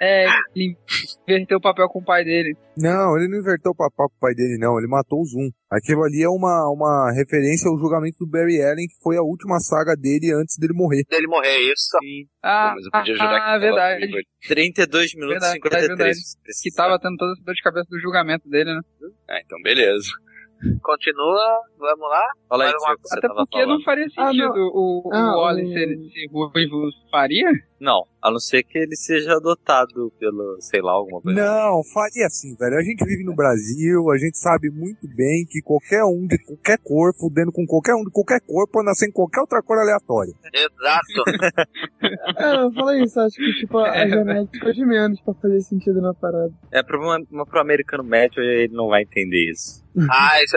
[0.01, 0.76] É, ele
[1.26, 2.57] inverteu o papel com o pai dele.
[2.76, 4.78] Não, ele não inverteu o papel com o pai dele, não.
[4.78, 5.49] Ele matou o Zoom.
[5.71, 9.59] Aquilo ali é uma, uma referência ao julgamento do Barry Allen, que foi a última
[9.59, 11.03] saga dele antes dele morrer.
[11.09, 11.97] Dele morrer, isso.
[12.43, 14.05] Ah, mas eu podia jurar que ah, tava verdade.
[14.07, 14.17] vivo.
[14.47, 15.88] 32 minutos e 53.
[15.88, 16.19] verdade.
[16.61, 18.82] Que tava tendo toda essa dor de cabeça do julgamento dele, né?
[19.30, 20.09] Ah, então beleza.
[20.82, 22.24] Continua, vamos lá.
[22.49, 23.70] Fala aí, uma- Até tava porque falando.
[23.78, 24.68] não faria Ah, sentido não.
[24.68, 26.89] o, o Ah, Wally o- ser, ser ruivo.
[27.11, 27.49] Faria?
[27.84, 31.38] Não, a não ser que ele seja adotado pelo, sei lá, alguma coisa.
[31.38, 32.77] Não, faria assim, velho.
[32.77, 36.77] A gente vive no Brasil, a gente sabe muito bem que qualquer um de qualquer
[36.81, 40.34] cor, fudendo com qualquer um de qualquer cor, pode nascer em qualquer outra cor aleatória.
[40.53, 41.67] Exato.
[42.38, 45.61] É, eu falei isso, acho que tipo, É, a genética é de menos pra fazer
[45.61, 46.51] sentido na parada.
[46.71, 49.84] É uma, pro americano médio, ele não vai entender isso.
[50.09, 50.55] ah, isso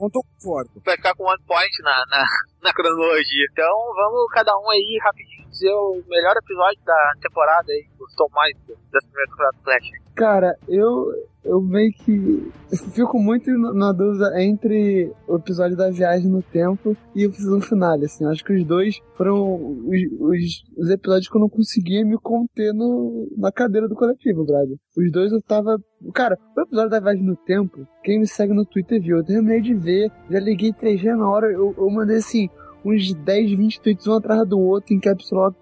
[0.00, 0.70] Não tô concordo.
[0.84, 2.24] vai ficar com one point na, na,
[2.62, 3.46] na cronologia.
[3.52, 7.86] Então vamos cada um aí rapidinho dizer o melhor episódio da temporada aí.
[7.98, 9.90] Gostou mais do- dessa primeira temporada do Flash.
[10.16, 11.06] Cara, eu,
[11.44, 12.50] eu meio que
[12.92, 18.04] fico muito na dúvida entre o episódio da viagem no tempo e o season finale,
[18.04, 18.24] assim.
[18.26, 22.72] Acho que os dois foram os, os, os episódios que eu não conseguia me conter
[22.72, 24.76] no, na cadeira do coletivo, brother.
[24.96, 25.78] Os dois eu tava...
[26.14, 29.60] Cara, o episódio da viagem no tempo, quem me segue no Twitter viu, eu terminei
[29.60, 32.48] de ver, já liguei 3G na hora, eu, eu mandei assim...
[32.82, 35.54] Uns 10, 20 tweets um atrás do outro em caps lock,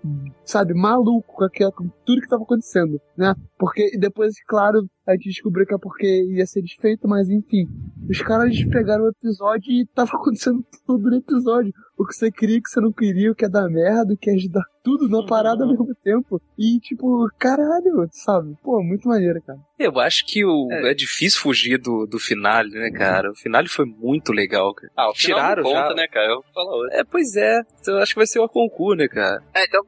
[0.44, 3.34] sabe, maluco com, aquela, com tudo que tava acontecendo, né?
[3.58, 7.66] Porque depois, claro, a gente descobriu que é porque ia ser desfeito, mas enfim.
[8.10, 11.72] Os caras pegaram o episódio e tava acontecendo tudo no episódio.
[11.96, 14.16] O que você queria, o que você não queria, o que é dar merda, o
[14.18, 16.40] que é ajudar, tudo na parada ao mesmo tempo.
[16.58, 18.54] E tipo, caralho, sabe?
[18.62, 19.58] Pô, muito maneiro, cara.
[19.78, 20.92] Eu acho que o, é.
[20.92, 23.30] difícil fugir do, do finale, né, cara?
[23.30, 24.92] O finale foi muito legal, cara.
[24.94, 25.94] Ah, o final Tiraram não conta, já.
[25.94, 26.26] né, cara?
[26.26, 26.96] Eu vou falar outro.
[26.96, 27.62] É, pois é.
[27.80, 29.42] Então, eu acho que vai ser o concurso, né, cara?
[29.54, 29.80] É, então,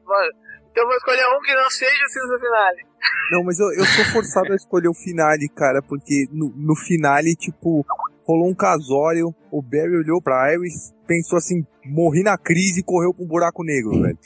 [0.71, 2.90] então eu vou escolher um que não seja o season finale.
[3.31, 7.35] Não, mas eu, eu sou forçado a escolher o finale, cara, porque no, no finale,
[7.35, 7.85] tipo,
[8.25, 13.13] rolou um casório, o Barry olhou pra Iris, pensou assim, morri na crise e correu
[13.13, 14.17] pra um buraco negro, velho.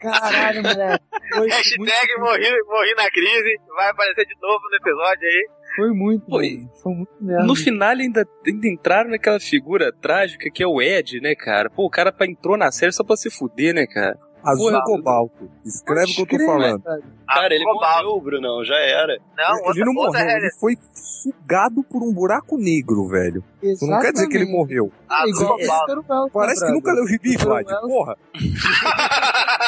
[0.00, 1.04] Caralho, moleque.
[1.34, 3.60] Foi Hashtag morri, morri na crise.
[3.76, 5.48] Vai aparecer de novo no episódio aí.
[5.76, 6.68] Foi muito, Foi.
[6.82, 7.44] Foi muito merda.
[7.44, 11.70] No final ainda, ainda entraram naquela figura trágica que é o Ed, né, cara?
[11.70, 14.18] Pô, o cara entrou na série só pra se fuder, né, cara?
[14.44, 15.50] Azul Porra, cobalto.
[15.64, 16.82] Escreve o que eu tô falando.
[16.82, 17.00] cara.
[17.28, 18.04] Cara, ele Cobalto.
[18.04, 19.18] morreu, Brunão, já era.
[19.38, 20.44] Não, ele outra, não outra morreu, realidade.
[20.44, 23.42] ele foi sugado por um buraco negro, velho.
[23.62, 24.90] Isso não quer dizer que ele morreu.
[25.08, 26.30] Ah, É igual Cobalto.
[26.32, 27.66] Parece que nunca leu gibi, Vlad.
[27.82, 28.16] Porra.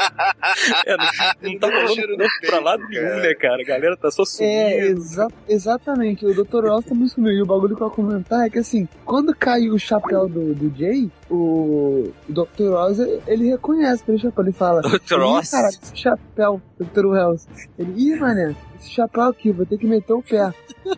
[0.86, 3.62] É, não, não tá rolando corpo pra lado nenhum, né, cara?
[3.62, 4.48] A galera tá só subindo.
[4.48, 6.26] É, exa exatamente.
[6.26, 6.66] O Dr.
[6.66, 7.32] Ross também sumiu.
[7.32, 10.54] E o bagulho que eu ia comentar é que assim, quando cai o chapéu do,
[10.54, 12.70] do Jay, o, Dr.
[12.70, 14.44] Ross, ele reconhece pelo chapéu.
[14.44, 15.12] Ele fala: Dr.
[15.12, 17.06] "Ih, Ross?" Cara, esse chapéu, Dr.
[17.06, 17.46] Wells.
[17.78, 20.52] Ele, ih, mané, esse chapéu aqui, vou ter que meter o pé.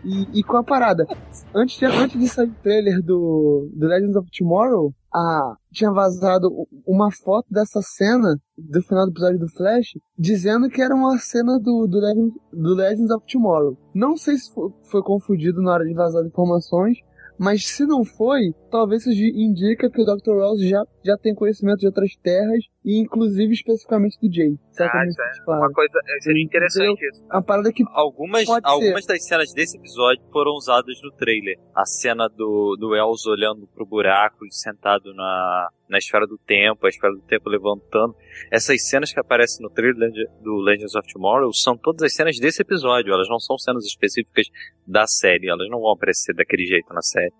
[0.04, 1.06] E, e com a parada,
[1.54, 6.50] antes de, antes de sair o trailer do, do Legends of Tomorrow, a, tinha vazado
[6.86, 11.58] uma foto dessa cena do final do episódio do Flash, dizendo que era uma cena
[11.58, 13.76] do, do, Legends, do Legends of Tomorrow.
[13.94, 16.98] Não sei se fo- foi confundido na hora de vazar informações,
[17.38, 20.32] mas se não foi, talvez isso indica que o Dr.
[20.32, 24.58] Ross já, já tem conhecimento de outras terras, e inclusive especificamente do Jay.
[24.80, 25.60] Ah, isso é claro?
[25.60, 25.92] uma coisa.
[26.20, 27.24] Seria interessante isso.
[27.30, 29.12] A parada que Algumas, Pode algumas ser.
[29.12, 31.56] das cenas desse episódio foram usadas no trailer.
[31.76, 36.86] A cena do, do Wells olhando pro buraco e sentado na, na esfera do tempo,
[36.86, 38.16] a esfera do tempo levantando.
[38.50, 40.10] Essas cenas que aparecem no trailer
[40.42, 43.12] do Legends of Tomorrow são todas as cenas desse episódio.
[43.12, 44.46] Elas não são cenas específicas
[44.86, 45.48] da série.
[45.48, 47.32] Elas não vão aparecer daquele jeito na série.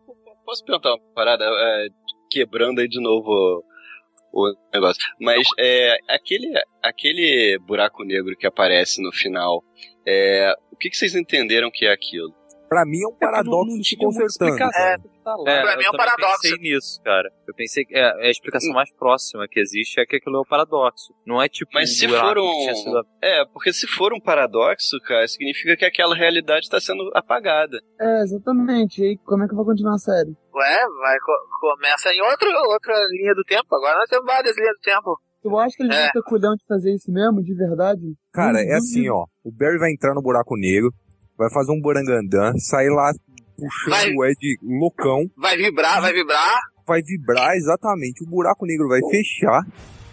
[0.53, 1.47] Posso perguntar uma parada?
[1.47, 1.87] É,
[2.31, 3.65] quebrando aí de novo
[4.31, 5.03] o, negócio.
[5.19, 6.53] Mas é, aquele,
[6.83, 9.65] aquele buraco negro que aparece no final,
[10.07, 12.35] é, o que, que vocês entenderam que é aquilo?
[12.69, 14.63] Pra mim é um paradoxo se consertando.
[14.77, 15.33] É, Pra
[15.73, 16.41] eu mim é um também paradoxo.
[16.43, 17.31] pensei nisso, cara.
[17.47, 20.41] Eu pensei que é, é a explicação mais próxima que existe é que aquilo é
[20.41, 21.15] o paradoxo.
[21.27, 23.03] Não é tipo Mas um se for tinha sido um.
[23.23, 27.79] É, porque se for um paradoxo, cara, significa que aquela realidade está sendo apagada.
[28.01, 29.01] É, exatamente.
[29.03, 30.31] E aí, como é que vai continuar a série?
[30.55, 33.75] Ué, vai, co- começa em outra, outra linha do tempo.
[33.75, 35.19] Agora nós temos várias linhas do tempo.
[35.43, 36.11] Tu acha que eles É.
[36.13, 38.03] ter culhão de fazer isso mesmo, de verdade?
[38.33, 39.25] Cara, Hum, é assim, ó.
[39.45, 40.91] O Barry vai entrar no buraco negro,
[41.37, 43.11] vai fazer um burangandã, sair lá
[43.67, 44.11] puxando Vai.
[44.15, 46.61] o Ed loucão, Vai vibrar, vai vibrar.
[46.87, 49.63] vai vibrar exatamente, o buraco negro vai fechar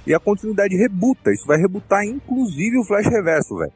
[0.08, 1.32] e a continuidade rebuta.
[1.32, 3.72] Isso vai rebutar inclusive o Flash Reverso, velho.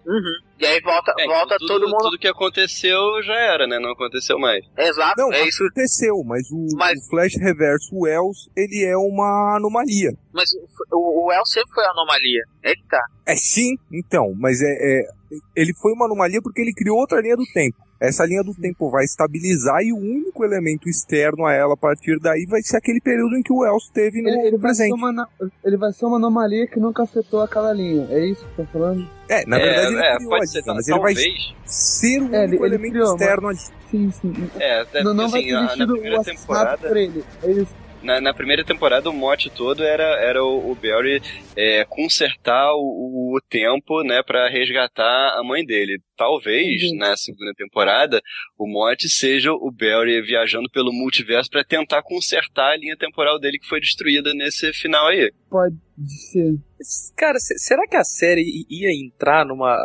[0.59, 2.03] E aí volta, É, volta tudo, todo mundo.
[2.03, 3.77] Tudo que aconteceu já era, né?
[3.79, 4.63] Não aconteceu mais.
[4.77, 5.63] Exato, Não, é isso.
[5.63, 10.11] aconteceu, mas o, Mas- o Flash Reverso Wells, ele é uma anomalia.
[10.33, 10.49] Mas
[10.91, 12.41] o, o sempre foi anomalia.
[12.63, 13.03] É que tá.
[13.27, 15.07] É sim, então, mas é, é-
[15.55, 17.75] ele foi uma anomalia porque ele criou outra linha do tempo.
[18.05, 22.19] Essa linha do tempo vai estabilizar e o único elemento externo a ela a partir
[22.19, 24.89] daí vai ser aquele período em que o Wells teve no Ele, ele vai ser
[24.89, 24.93] presente.
[24.93, 25.29] uma,
[25.63, 28.05] ele vai ser uma anomalia que nunca afetou aquela linha.
[28.09, 29.07] É isso que eu tô falando?
[29.29, 31.15] É, na É, verdade ele é, criou pode a ser, linha, mas ele vai
[31.65, 33.59] ser o É, ele- único ele elemento criou, mas- externo ali.
[33.89, 34.33] Sim, sim.
[34.59, 36.87] É, é não não vai assim, ter existido o primeira assassinato temporada.
[36.89, 37.23] por ele.
[37.43, 37.82] É isso.
[38.03, 41.21] Na, na primeira temporada, o mote todo era, era o, o Barry
[41.55, 45.99] é, consertar o, o tempo, né, para resgatar a mãe dele.
[46.17, 46.97] Talvez, Uhum.
[46.97, 48.21] na segunda temporada,
[48.57, 53.57] o mote seja o Barry viajando pelo multiverso para tentar consertar a linha temporal dele
[53.57, 55.31] que foi destruída nesse final aí.
[55.49, 55.75] Pode
[56.29, 56.55] ser.
[57.15, 59.77] Cara, se- será que a série ia entrar numa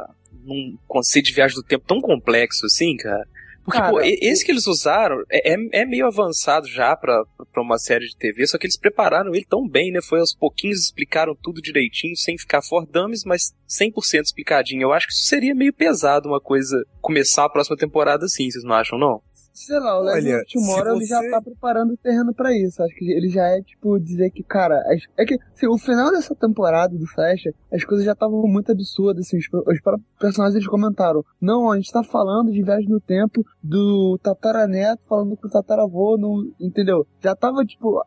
[0.44, 3.26] num conceito de viagem do tempo tão complexo assim, cara?
[3.68, 7.22] Porque, Cara, pô, esse que eles usaram é, é, é meio avançado já pra,
[7.52, 10.00] pra uma série de TV, só que eles prepararam ele tão bem, né?
[10.00, 14.84] Foi aos pouquinhos, explicaram tudo direitinho, sem ficar for dummies, mas 100% explicadinho.
[14.84, 18.64] Eu acho que isso seria meio pesado uma coisa começar a próxima temporada assim, vocês
[18.64, 19.20] não acham, não?
[19.66, 22.32] Sei lá, o Legend Olha, of Tomorrow se ele já você- tá preparando o terreno
[22.34, 22.82] pra isso.
[22.82, 26.10] Acho que ele já é, tipo, dizer que, cara, as- é que assim, o final
[26.10, 29.80] dessa temporada do Flash, as coisas já estavam muito absurdas, assim, os, os
[30.18, 31.24] personagens eles comentaram.
[31.40, 36.16] Não, a gente tá falando de viagem no tempo do tataraneto falando com o tataravô,
[36.16, 37.06] no, entendeu?
[37.20, 38.00] Já tava, tipo,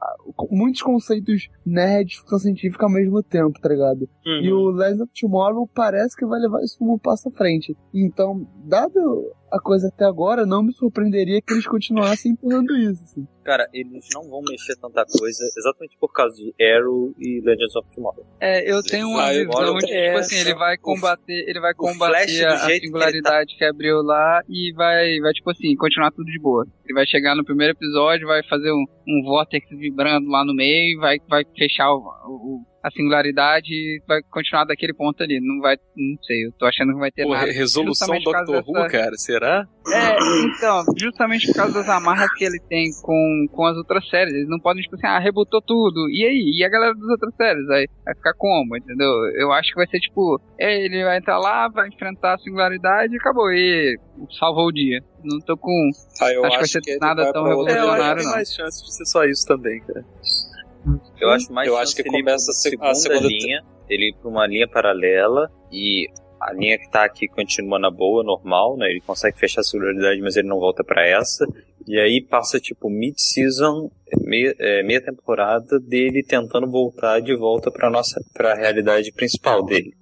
[0.49, 4.07] muitos conceitos nerds, ficção científica ao mesmo tempo, tá ligado?
[4.25, 7.75] E o Legend of Tomorrow parece que vai levar isso um passo à frente.
[7.93, 13.03] Então, dado a coisa até agora, não me surpreenderia que eles continuassem empurrando isso.
[13.03, 13.27] Assim.
[13.51, 17.85] Cara, eles não vão mexer tanta coisa exatamente por causa de Arrow e Legends of
[17.93, 18.25] Tomorrow.
[18.39, 22.45] É, eu tenho uma visão de, tipo é, assim, ele vai combater, ele vai combater
[22.45, 26.31] a, a jeito que singularidade que, abriu lá e vai, vai, tipo assim, continuar tudo
[26.31, 26.65] de boa.
[26.85, 30.97] Ele vai chegar no primeiro episódio, vai fazer um, um vortex vibrando lá no meio,
[31.01, 31.97] vai, vai fechar o,
[32.27, 35.39] o- a singularidade e vai continuar daquele ponto ali.
[35.39, 37.51] Não vai, não sei, eu tô achando que vai ter Pô, nada.
[37.51, 39.67] resolução Doctor Who, dessa- cara, será?
[39.93, 44.34] é, então, justamente por causa das amarras que ele tem com, com as outras séries.
[44.34, 46.09] Eles não podem, tipo assim, ah, rebutou tudo.
[46.09, 46.51] E aí?
[46.59, 47.65] E a galera das outras séries?
[47.68, 49.09] Vai, vai ficar como, entendeu?
[49.35, 53.13] Eu acho que vai ser tipo, é, ele vai entrar lá, vai enfrentar a singularidade
[53.13, 53.51] e acabou.
[53.51, 53.97] E
[54.39, 55.01] salvou o dia.
[55.23, 55.89] Não tô com.
[56.22, 57.89] Ah, eu acho que vai acho ser que nada vai tão outra É, eu acho
[57.91, 58.31] revolucionário, não.
[58.31, 60.03] mais chance de ser só isso também, cara.
[61.19, 64.09] Eu acho mais Eu acho que ele começa a se- segunda a segunda linha, ele
[64.09, 66.07] ir pra uma linha paralela e
[66.39, 68.88] a linha que tá aqui continua na boa, normal, né?
[68.89, 71.45] Ele consegue fechar a singularidade, mas ele não volta pra essa.
[71.87, 73.89] E aí passa tipo mid-season,
[74.21, 79.93] meia, é, meia temporada dele tentando voltar de volta pra nossa pra realidade principal dele.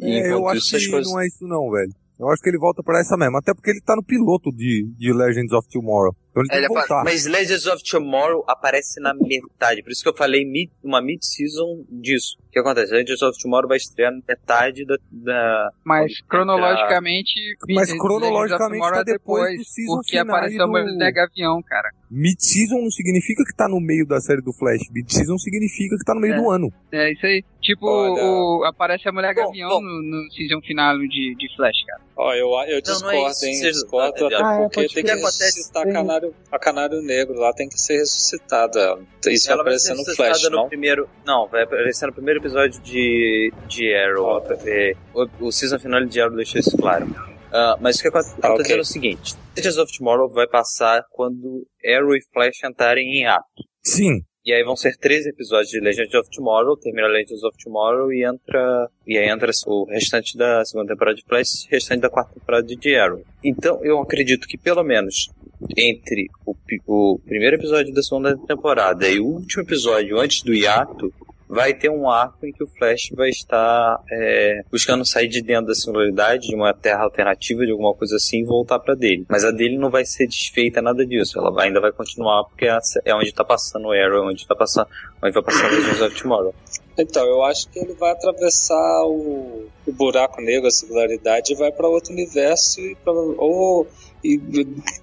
[0.00, 1.92] É, eu acho que as coisas- não é isso não, velho.
[2.18, 4.86] Eu acho que ele volta pra essa mesmo, até porque ele tá no piloto de,
[4.98, 6.14] de Legends of Tomorrow.
[6.30, 7.04] Então ele tem Ele que apa- voltar.
[7.04, 9.82] Mas Legends of Tomorrow aparece na metade.
[9.82, 12.36] Por isso que eu falei mid- uma mid-season disso.
[12.48, 12.92] O que acontece?
[12.92, 14.96] Legends of Tomorrow vai estrear na metade da.
[15.10, 17.32] da Mas cronologicamente.
[17.60, 21.62] Mas Legends of cronologicamente tá é depois do season Porque apareceu do- o Mega Avião,
[21.62, 21.90] cara.
[22.10, 24.80] Mid-season não significa que tá no meio da série do Flash.
[24.90, 26.36] Mid-season significa que tá no meio É.
[26.36, 26.68] do ano.
[26.92, 27.44] É isso aí.
[27.68, 32.00] Tipo, o- aparece a Mulher Gavião no, no season final de, de Flash, cara.
[32.16, 33.54] Ó, eu, eu Não, não é discordo, isso, hein?
[33.56, 35.16] seja- Discordo, Ah, é, até porque tem crer.
[35.16, 38.98] que ressuscitar a canário, a canário negro lá, tem que ser ressuscitada.
[39.26, 40.68] Isso Ela vai vai ser aparecer no ressuscitada Flash, no não?
[40.68, 41.08] primeiro.
[41.26, 44.42] Não, vai aparecer no primeiro episódio de, de Arrow.
[44.64, 47.06] É, o, o season final de Arrow deixou isso claro.
[47.52, 48.62] Ah, mas o que eu, eu tô Ah, ok.
[48.62, 53.26] dizendo é o seguinte: Legends of Tomorrow vai passar quando Arrow e Flash entrarem em
[53.26, 53.44] ato.
[53.84, 54.22] Sim.
[54.48, 58.24] E aí vão ser três episódios de Legends of Tomorrow, termina Legends of Tomorrow e
[58.24, 58.88] entra.
[59.06, 62.66] E aí entra o restante da segunda temporada de Flash o restante da quarta temporada
[62.66, 63.22] de Arrow.
[63.44, 65.28] Então eu acredito que pelo menos
[65.76, 66.54] entre o,
[66.86, 71.12] o primeiro episódio da segunda temporada e o último episódio antes do hiato,
[71.48, 75.66] vai ter um arco em que o Flash vai estar é, buscando sair de dentro
[75.66, 79.24] da singularidade, de uma terra alternativa, de alguma coisa assim, e voltar pra dele.
[79.28, 81.38] Mas a dele não vai ser desfeita nada disso.
[81.38, 84.88] Ela ainda vai continuar porque é é onde tá passando o Arrow, onde tá passando,
[85.22, 86.54] onde vai passar Legends of Tomorrow.
[86.96, 91.70] Então, eu acho que ele vai atravessar o, o buraco negro, a singularidade, e vai
[91.70, 93.86] para outro universo, e pra, ou
[94.24, 94.38] e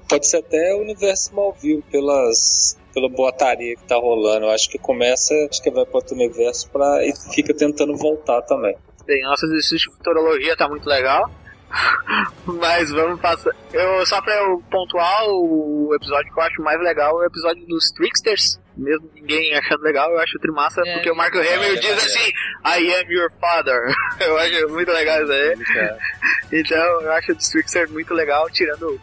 [0.10, 4.46] pode ser até o universo Smallville, pelas, pela boataria que tá rolando.
[4.46, 8.42] Eu acho que começa, acho que vai para outro universo pra, e fica tentando voltar
[8.44, 8.76] também.
[9.06, 11.30] Bem, nosso exercício de futurologia tá muito legal.
[12.46, 13.52] Mas vamos passar.
[13.74, 17.66] Eu, só pra eu pontuar, o episódio que eu acho mais legal é o episódio
[17.68, 18.60] dos Tricksters.
[18.78, 22.30] Mesmo ninguém achando legal, eu acho trimassa, É, porque o Marco Hamill diz assim:
[22.66, 23.94] I am your father.
[24.20, 25.56] eu acho muito legal isso aí.
[26.52, 29.00] Então, eu acho o dos Tricksters muito legal, tirando o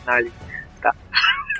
[0.00, 0.32] finale.
[0.80, 0.94] Tá?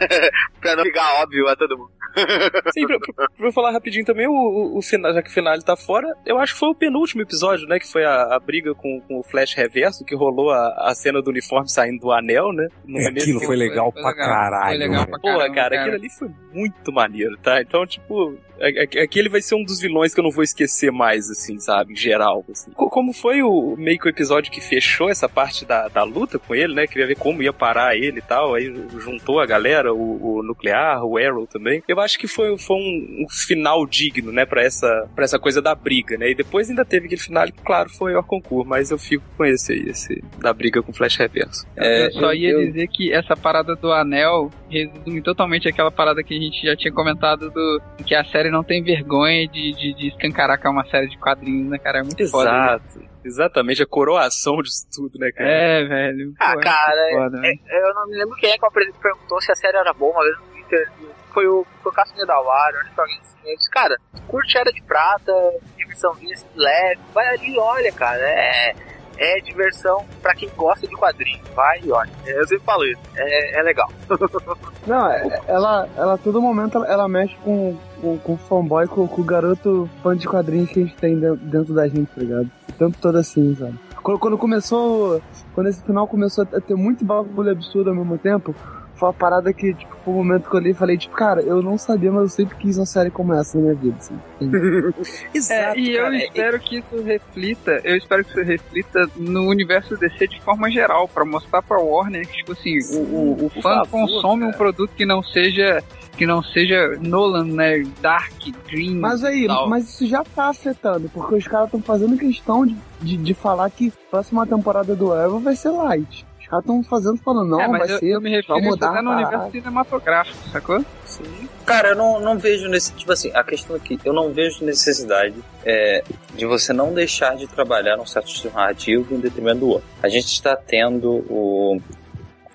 [0.60, 1.90] pra não ficar óbvio a todo mundo.
[2.73, 5.32] Sim, pra, pra- pra eu falar rapidinho também, o, o, o final, já que o
[5.32, 7.78] final tá fora, eu acho que foi o penúltimo episódio, né?
[7.78, 11.20] Que foi a, a briga com, com o Flash Reverso, que rolou a, a cena
[11.20, 12.68] do uniforme saindo do anel, né?
[12.86, 14.27] No É, aquilo foi legal foi pra legal.
[14.27, 14.68] caralho.
[14.68, 15.81] Foi legal pra Porra, caramba, cara, cara.
[15.82, 17.60] aquilo ali foi muito maneiro, tá?
[17.60, 20.91] Então, tipo, a- a- aquele vai ser um dos vilões que eu não vou esquecer
[20.91, 21.93] mais, assim, sabe?
[21.93, 22.70] Em geral, assim.
[22.73, 26.39] Co- Como foi o meio que o episódio que fechou essa parte da, da luta
[26.39, 26.87] com ele, né?
[26.87, 28.55] Queria ver como ia parar ele e tal.
[28.55, 31.83] Aí juntou a galera, o, o Nuclear, o Arrow também.
[31.87, 34.47] Eu acho que foi, foi um, um final digno, né?
[34.47, 36.31] Pra essa, pra essa coisa da briga, né?
[36.31, 39.45] E depois ainda teve aquele final que, claro, foi o concurso, mas eu fico com
[39.45, 41.66] esse aí, esse da briga com o Flash Reverso.
[41.77, 46.23] É, eu só ia eu- dizer que essa parada do anel resume totalmente aquela parada
[46.23, 49.95] que a gente já tinha comentado do que a série não tem vergonha de, de,
[49.95, 51.99] de escancarar que é uma série de quadrinhos, né, cara?
[51.99, 52.51] É muito foda.
[52.51, 53.17] Exato.
[53.25, 55.49] Exatamente, a coroação disso tudo, né, cara?
[55.51, 56.33] É, velho.
[56.39, 57.61] Ah, Pô, é cara, muito foda, é- velho.
[57.67, 60.23] é- eu não me lembro quem é que perguntou se a série era boa uma
[60.25, 60.91] vez no Twitter.
[61.35, 63.37] Foi o, foi o Cássio Nedawari, acho que alguém assim.
[63.45, 65.33] Ele disse, cara, curte Era de Prata,
[65.77, 68.75] diversãozinha assim, leve, vai ali olha, cara, é,
[69.19, 72.11] é diversão pra quem gosta de quadrinhos, vai e olha.
[72.27, 73.89] Eu sempre falo isso, é, é legal.
[74.87, 79.07] Não, é- ela, ela a todo momento ela, mexe com, com, com o fanboy, com,
[79.09, 82.51] com o garoto fã de quadrinhos que a gente tem dentro da gente, tá ligado?
[82.69, 83.79] O tempo todo assim, sabe?
[84.03, 85.21] Quando, quando começou.
[85.53, 88.55] Quando esse final começou a ter muito bagulho absurdo ao mesmo tempo,
[88.97, 91.40] foi uma parada que, tipo, foi um momento que eu olhei e falei, tipo, cara,
[91.43, 94.18] eu não sabia, mas eu sempre quis uma série como essa na minha vida, assim.
[95.51, 100.27] É, e eu espero que isso reflita, eu espero que isso reflita no universo DC
[100.28, 103.74] de forma geral, pra mostrar pra Warner que, tipo assim, o, o, o Por fã
[103.77, 104.59] favor, consome um cara.
[104.59, 105.82] produto que não seja
[106.16, 108.32] que não seja Nolan, né, Dark,
[108.66, 108.97] Green.
[108.97, 109.68] Mas aí, tal.
[109.68, 113.68] mas isso já tá afetando, porque os caras estão fazendo questão de, de, de falar
[113.70, 116.27] que a próxima temporada do Arrow vai ser light.
[116.47, 118.06] Os caras estão fazendo, falando, não, é, mas vai eu, ser.
[118.06, 120.85] eu me refiro vai mudar até no universo cinematográfico, sacou?
[121.05, 121.48] Sim.
[121.64, 122.93] Cara, eu não, não vejo nesse.
[122.93, 126.05] Tipo assim, a questão aqui, eu não vejo necessidade é,
[126.36, 129.89] de você não deixar de trabalhar num certo estilo narrativo em detrimento do outro.
[130.01, 131.81] A gente está tendo o.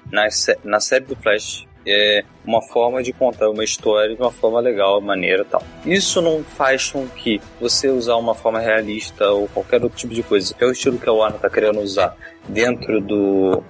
[0.09, 0.27] Na,
[0.63, 1.67] na série do Flash.
[1.83, 5.63] É uma forma de contar uma história de uma forma legal, maneira e tal.
[5.83, 10.21] Isso não faz com que você usar uma forma realista ou qualquer outro tipo de
[10.21, 12.15] coisa, que é o estilo que a Warner está querendo usar
[12.47, 13.63] dentro do,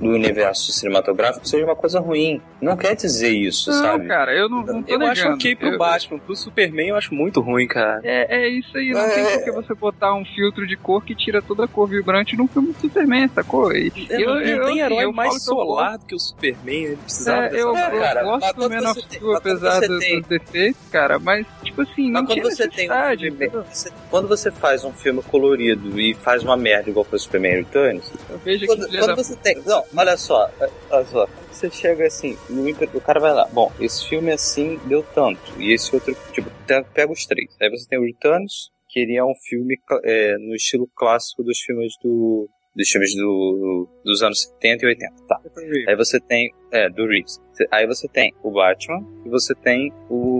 [0.00, 2.40] do universo cinematográfico, seja uma coisa ruim.
[2.60, 4.06] Não quer dizer isso, Não, sabe?
[4.06, 5.34] cara, eu não, não tô Eu acho negando.
[5.36, 8.00] ok pro Eu- Batman, pro Superman eu acho muito ruim, cara.
[8.04, 11.14] É, é isso aí, não tem por que você botar um filtro de cor que
[11.14, 13.72] tira toda a cor vibrante num filme do Superman, sacou?
[13.72, 16.06] E, É, eu, não, eu, não tem assim, herói eu mais que eu solar do
[16.06, 18.94] que o Superman, ele precisava É, dessa eu, eu cara, mas gosto do Man of
[18.94, 22.68] tem- Steel, apesar dos, tem- dos defeitos, cara, mas, tipo assim, não Mas quando você
[22.68, 27.04] tem um filme, você- quando você faz um filme colorido e faz uma merda igual
[27.04, 30.50] foi o Superman Returns, Eu vejo que quando, filha quando você tem, não, olha só,
[30.90, 34.32] olha só, quando você chega assim, no inter- o cara vai lá, bom, esse filme
[34.32, 38.70] assim deu tanto e esse outro, tipo, pega os três, aí você tem o Returns,
[38.88, 42.48] que ele é um filme é, no estilo clássico dos filmes do
[42.78, 45.40] dos filmes do, dos anos 70 e 80, tá.
[45.88, 47.40] Aí você tem, é, do Reeves.
[47.72, 50.37] Aí você tem o Batman e você tem o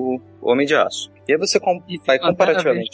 [0.51, 1.11] Homem de Aço.
[1.29, 2.89] E aí você com- vai comparativamente.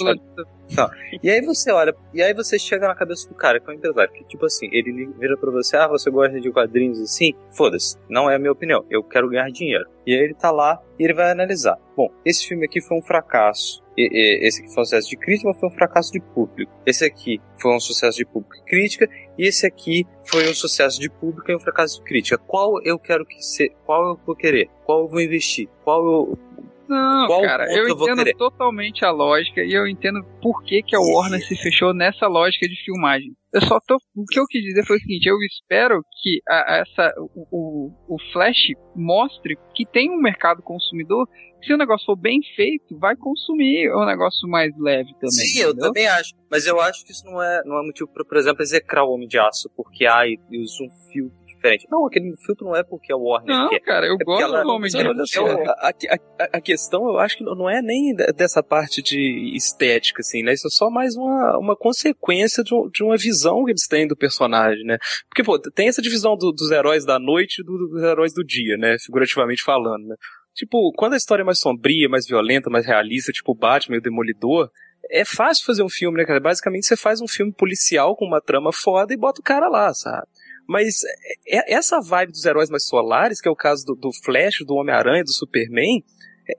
[0.76, 0.90] Não.
[1.22, 3.76] E aí você olha, e aí você chega na cabeça do cara, que é um
[3.76, 7.32] empresário, que tipo assim, ele vira pra você, ah, você gosta de quadrinhos assim?
[7.52, 9.84] Foda-se, não é a minha opinião, eu quero ganhar dinheiro.
[10.06, 11.76] E aí ele tá lá e ele vai analisar.
[11.96, 13.84] Bom, esse filme aqui foi um fracasso.
[13.96, 16.72] E- e- esse aqui foi um sucesso de crítica, mas foi um fracasso de público.
[16.84, 19.08] Esse aqui foi um sucesso de público e crítica,
[19.38, 22.36] e esse aqui foi um sucesso de público e um fracasso de crítica.
[22.38, 24.68] Qual eu quero que ser, qual eu vou querer?
[24.84, 25.68] Qual eu vou investir?
[25.84, 26.38] Qual eu
[26.88, 30.94] Não, Qual cara, eu eu entendo totalmente a lógica e eu entendo por que, que
[30.94, 33.32] a Warner se fechou nessa lógica de filmagem.
[33.52, 33.96] Eu só tô.
[34.16, 38.14] O que eu quis dizer foi o seguinte: eu espero que a- essa, o, o,
[38.14, 41.28] o Flash mostre que tem um mercado consumidor.
[41.64, 45.30] Se o negócio for bem feito, vai consumir um negócio mais leve também.
[45.30, 45.86] Sim, eu entendeu?
[45.86, 46.34] também acho.
[46.50, 49.12] Mas eu acho que isso não é, não é motivo pra, por exemplo, execrar o
[49.12, 51.86] Homem de Aço, porque ai, eu uso um filtro diferente.
[51.90, 53.80] Não, aquele filtro não é porque a Warner Não, quer.
[53.80, 55.32] cara, eu É gosto ela- do Homem de Mas olha Aço.
[55.32, 59.52] só, a, a- a- questão eu acho que não é nem de- dessa parte de
[59.56, 60.52] estética, assim, né?
[60.52, 64.06] Isso é só mais uma, uma consequência de, um- de uma visão que eles têm
[64.06, 64.98] do personagem, né?
[65.28, 68.44] Porque, pô, tem essa divisão do- dos heróis da noite e do- dos heróis do
[68.44, 68.96] dia, né?
[68.98, 70.16] Figurativamente falando, né?
[70.54, 73.98] Tipo, quando a história é mais sombria, mais violenta, mais realista, tipo o Batman e
[73.98, 74.70] o Demolidor,
[75.10, 76.38] é fácil fazer um filme, né, cara?
[76.40, 79.92] Basicamente você faz um filme policial com uma trama foda e bota o cara lá,
[79.92, 80.26] sabe?
[80.68, 81.02] Mas
[81.46, 84.74] é- essa vibe dos heróis mais solares, que é o caso do, do Flash, do
[84.74, 86.02] Homem-Aranha, do Superman,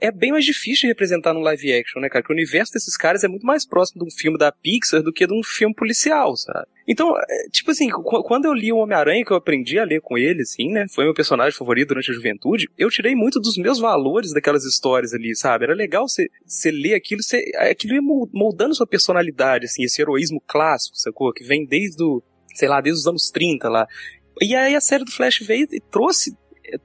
[0.02, 2.22] é, é bem mais difícil de representar no live action, né, cara?
[2.24, 5.14] Porque o universo desses caras é muito mais próximo de um filme da Pixar do
[5.14, 6.66] que de um filme policial, sabe?
[6.88, 10.02] Então, é, tipo assim, qu- quando eu li o Homem-Aranha, que eu aprendi a ler
[10.02, 10.86] com ele, assim, né?
[10.94, 15.14] Foi meu personagem favorito durante a juventude, eu tirei muito dos meus valores daquelas histórias
[15.14, 15.66] ali, sabe?
[15.66, 20.42] Era legal você ler aquilo, você, aquilo ia mol- moldando sua personalidade, assim, esse heroísmo
[20.48, 21.32] clássico, sacou?
[21.34, 22.24] Que vem desde o,
[22.56, 23.88] sei lá, desde os anos 30 lá.
[24.42, 26.36] E aí a série do Flash veio e trouxe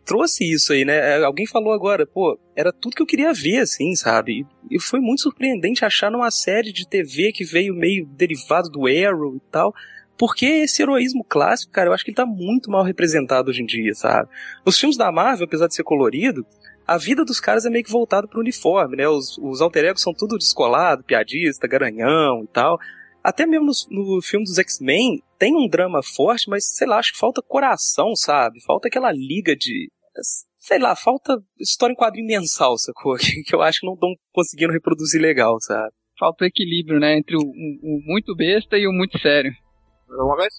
[0.05, 1.25] trouxe isso aí, né?
[1.25, 4.41] Alguém falou agora, pô, era tudo que eu queria ver, assim, sabe?
[4.41, 8.87] E e foi muito surpreendente achar numa série de TV que veio meio derivado do
[8.87, 9.75] Arrow e tal.
[10.17, 13.67] Porque esse heroísmo clássico, cara, eu acho que ele tá muito mal representado hoje em
[13.67, 14.29] dia, sabe?
[14.65, 16.47] Nos filmes da Marvel, apesar de ser colorido,
[16.87, 19.09] a vida dos caras é meio que voltada pro uniforme, né?
[19.09, 22.79] Os, os alter egos são tudo descolado, piadista, garanhão e tal.
[23.23, 27.13] Até mesmo no, no filme dos X-Men tem um drama forte, mas sei lá, acho
[27.13, 28.63] que falta coração, sabe?
[28.65, 29.91] Falta aquela liga de.
[30.57, 33.17] Sei lá, falta história em quadrinho mensal, sacou?
[33.21, 35.91] Que, que eu acho que não estão conseguindo reproduzir legal, sabe?
[36.19, 37.17] Falta o equilíbrio, né?
[37.19, 39.53] Entre o, o- o muito besta e o muito sério.
[40.09, 40.53] Uma vez?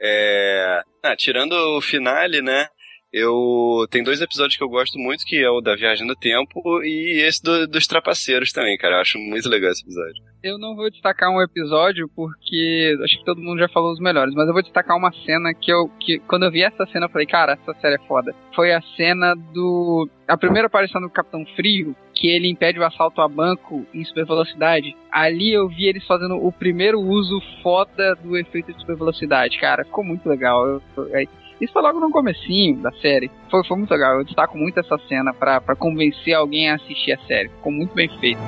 [0.00, 0.82] É.
[1.02, 2.68] Ah, tirando o finale, né?
[3.12, 3.86] Eu.
[3.90, 7.22] Tem dois episódios que eu gosto muito, que é o da Viagem no Tempo e
[7.26, 8.96] esse do- dos Trapaceiros também, cara.
[8.96, 10.22] Eu acho muito legal esse episódio.
[10.42, 14.34] Eu não vou destacar um episódio porque acho que todo mundo já falou os melhores,
[14.34, 17.10] mas eu vou destacar uma cena que eu que quando eu vi essa cena eu
[17.10, 18.32] falei, cara, essa série é foda.
[18.54, 23.20] Foi a cena do a primeira aparição do Capitão Frio, que ele impede o assalto
[23.20, 24.94] a banco em super velocidade.
[25.10, 29.84] Ali eu vi eles fazendo o primeiro uso foda do efeito de super velocidade, cara,
[29.84, 30.64] ficou muito legal.
[30.66, 31.24] Eu- eu- é-
[31.60, 33.30] isso foi logo no comecinho da série.
[33.50, 34.18] Foi, foi muito legal.
[34.18, 37.48] Eu destaco muito essa cena pra pra convencer alguém a assistir a série.
[37.48, 38.40] Ficou muito bem feito.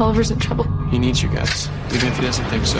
[0.00, 0.64] Oliver's in trouble.
[0.90, 2.78] He needs you guys, even if he doesn't think so.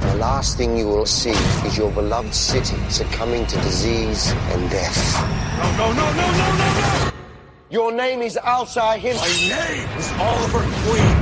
[0.00, 1.36] The last thing you will see
[1.66, 4.96] is your beloved city succumbing to disease and death.
[5.76, 7.15] No, no, no, no, no, no, no!
[7.68, 9.16] Your name is Alshai Him.
[9.16, 11.15] My name is Oliver Queen.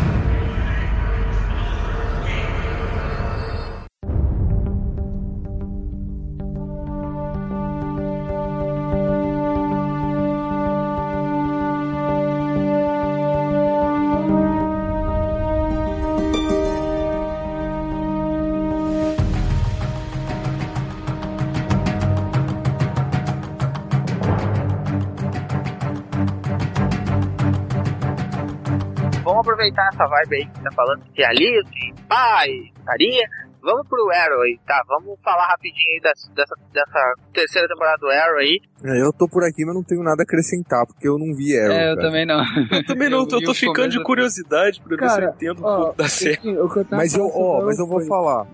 [29.94, 32.48] Aproveitar essa vibe aí que tá falando de realismo, de pai,
[32.84, 33.28] carinha.
[33.62, 34.82] Vamos pro Arrow aí, tá?
[34.86, 38.60] Vamos falar rapidinho aí dessa, dessa, dessa terceira temporada do Arrow aí.
[38.84, 41.58] É, Eu tô por aqui, mas não tenho nada a acrescentar, porque eu não vi
[41.58, 41.72] Arrow.
[41.72, 42.06] É, eu cara.
[42.08, 42.44] também não.
[42.70, 45.62] Eu também não, eu, tô- eu tô ficando de curiosidade pra ver se eu entendo
[45.62, 46.58] um ó, pouco da série.
[46.58, 48.46] o que Mas eu, ó, mas eu vou foi- falar.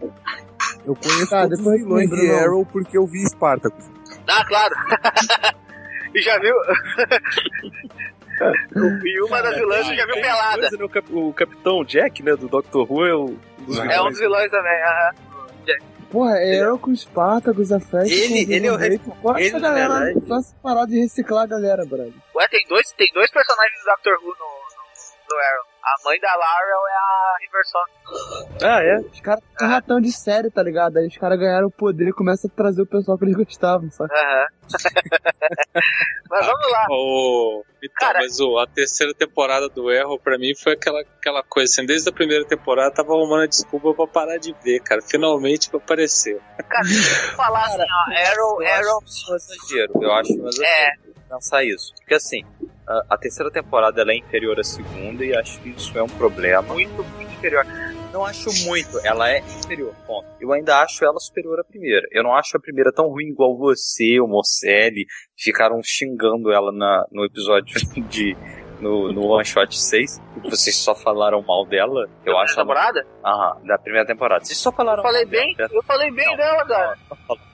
[0.86, 2.38] Eu conheço Tá, todos os depois vilões de não.
[2.38, 3.84] Arrow porque eu vi Spartacus.
[4.28, 4.74] Ah, claro.
[6.14, 6.54] e já viu?
[9.04, 10.60] E uma das vilãs já viu pelada.
[10.60, 10.84] coisa, né?
[10.84, 14.10] o, cap- o Capitão Jack, né, do Doctor Who, é um dos É um vilões.
[14.10, 14.82] dos vilões também.
[14.82, 15.10] aham.
[16.10, 18.10] Porra, é eu com Spartacus, a Fest.
[18.10, 20.98] Ele- ele é o rei- Gosta ele, essa na galera, verdade- só essa parada de
[21.00, 22.12] reciclar a galera, brother.
[22.34, 25.69] Ué, tem dois, tem dois personagens do Doctor Who no, no, no Arrow.
[25.82, 28.64] A mãe da Laurel é a Riverson.
[28.64, 28.98] Ah, é?
[29.00, 30.98] Os caras são ratão de série, tá ligado?
[30.98, 33.90] Aí os caras ganharam o poder e começam a trazer o pessoal que eles gostavam,
[33.90, 34.12] sabe?
[34.14, 34.46] Aham.
[36.30, 36.86] Mas vamos lá.
[36.90, 37.64] O...
[37.82, 41.72] Então, Cara- mas o, a terceira temporada do Arrow, pra mim, foi aquela, aquela coisa
[41.72, 45.00] assim, desde a primeira temporada tava arrumando a desculpa pra parar de ver, cara.
[45.02, 46.40] Finalmente apareceu.
[46.68, 48.30] Cara, eu falar assim, ó.
[48.30, 49.02] Arrow, eu Arrow.
[49.02, 49.92] acho um exagero.
[50.02, 50.92] Eu acho um exagero É.
[51.34, 51.92] pensar isso.
[51.96, 52.44] Porque assim,
[52.90, 56.08] a, a terceira temporada ela é inferior à segunda e acho que isso é um
[56.08, 56.74] problema.
[56.74, 57.64] Muito, muito inferior.
[58.12, 60.26] Não acho muito, ela é inferior, ponto.
[60.40, 62.04] Eu ainda acho ela superior à primeira.
[62.10, 65.06] Eu não acho a primeira tão ruim igual você, o Mocelli,
[65.38, 67.74] ficaram xingando ela na, no episódio
[68.08, 68.36] de.
[68.80, 72.08] No, no One Shot 6, que vocês só falaram mal dela.
[72.24, 72.62] Eu acho ela.
[72.62, 73.06] temporada?
[73.22, 74.42] Aham, da primeira temporada.
[74.42, 75.44] Vocês só falaram Eu falei mal dela.
[75.44, 76.98] bem, eu falei bem dela, cara.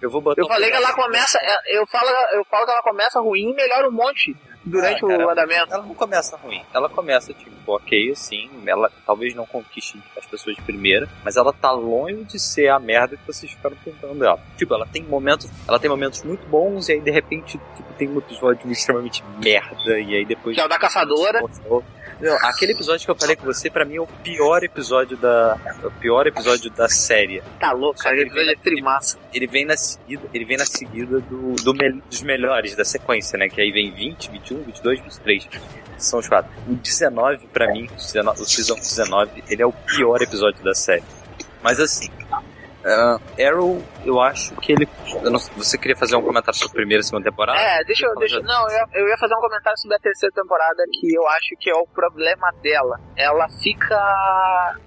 [0.01, 2.83] Eu vou botar Eu falei que ela começa, é, eu falo, eu falo que ela
[2.83, 4.37] começa ruim e melhora um monte
[4.67, 5.73] durante Ah, cara, o andamento.
[5.73, 6.63] Ela não começa ruim.
[6.75, 8.51] Ela começa, tipo, ok, assim.
[8.67, 12.79] Ela talvez não conquiste as pessoas de primeira, mas ela tá longe de ser a
[12.79, 14.39] merda que vocês ficaram tentando ela.
[14.57, 15.49] Tipo, ela tem momentos.
[15.67, 19.99] Ela tem momentos muito bons e aí de repente, tipo, tem um episódio extremamente merda.
[19.99, 20.55] E aí depois.
[20.55, 21.41] Que é o da caçadora.
[22.21, 25.59] Não, aquele episódio que eu falei com você, pra mim, é o pior episódio da.
[25.85, 27.43] O pior episódio da série.
[27.61, 29.19] Tá louco, cara, ele episódio é trimassa.
[29.35, 33.39] Ele vem na seguida, ele vem na seguida do, do mel- dos melhores da sequência,
[33.39, 33.49] né?
[33.49, 35.49] Que aí vem 20, 21, 22, 23.
[35.99, 36.51] São os quatro.
[36.67, 40.75] O 19, pra mim, o 19 o season 19, ele é o pior episódio da
[40.75, 41.03] série.
[41.63, 42.11] Mas assim,
[42.87, 44.89] ah, Arrow, eu acho que ele.
[45.25, 47.59] não- você queria fazer um comentário sobre a primeira e segunda temporada?
[47.59, 48.15] É, deixa eu.
[48.15, 51.27] Deixa, não, eu ia, eu ia fazer um comentário sobre a terceira temporada que eu
[51.29, 53.01] acho que é o problema dela.
[53.17, 53.97] Ela fica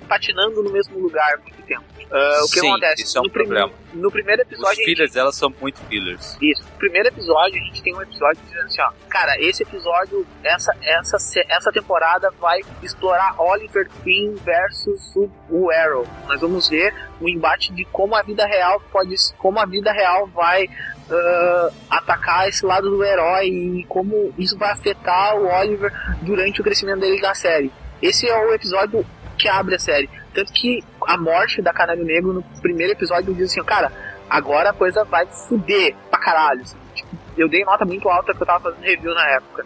[0.08, 1.84] patinando no mesmo lugar há muito tempo.
[2.12, 3.04] Ah, o que Sim, acontece?
[3.04, 3.72] isso é um no, prim- problema.
[3.94, 4.76] no primeiro Os episódio.
[4.78, 6.38] gente- fillers dela são muito fillers.
[6.42, 6.64] Isso.
[6.64, 8.92] No primeiro episódio, a gente tem um episódio dizendo assim, ó.
[9.10, 11.18] Cara, esse episódio, essa, essa,
[11.48, 16.08] essa temporada vai explorar Oliver Queen versus o, o Arrow.
[16.28, 19.16] Nós vamos ver o embate de como a vida real pode.
[19.38, 20.68] como a vida real vai
[21.12, 25.92] ah, atacar esse lado do herói e como isso vai afetar o Oliver
[26.22, 27.72] durante o crescimento dele da série.
[28.02, 29.06] Esse é o episódio
[29.38, 30.10] que abre a série.
[30.34, 33.92] Tanto que a morte da Canário Negro no primeiro episódio diz assim, cara,
[34.30, 36.64] agora a coisa vai fuder pra caralho.
[36.94, 39.66] Tipo, eu dei nota muito alta que eu tava fazendo review na época.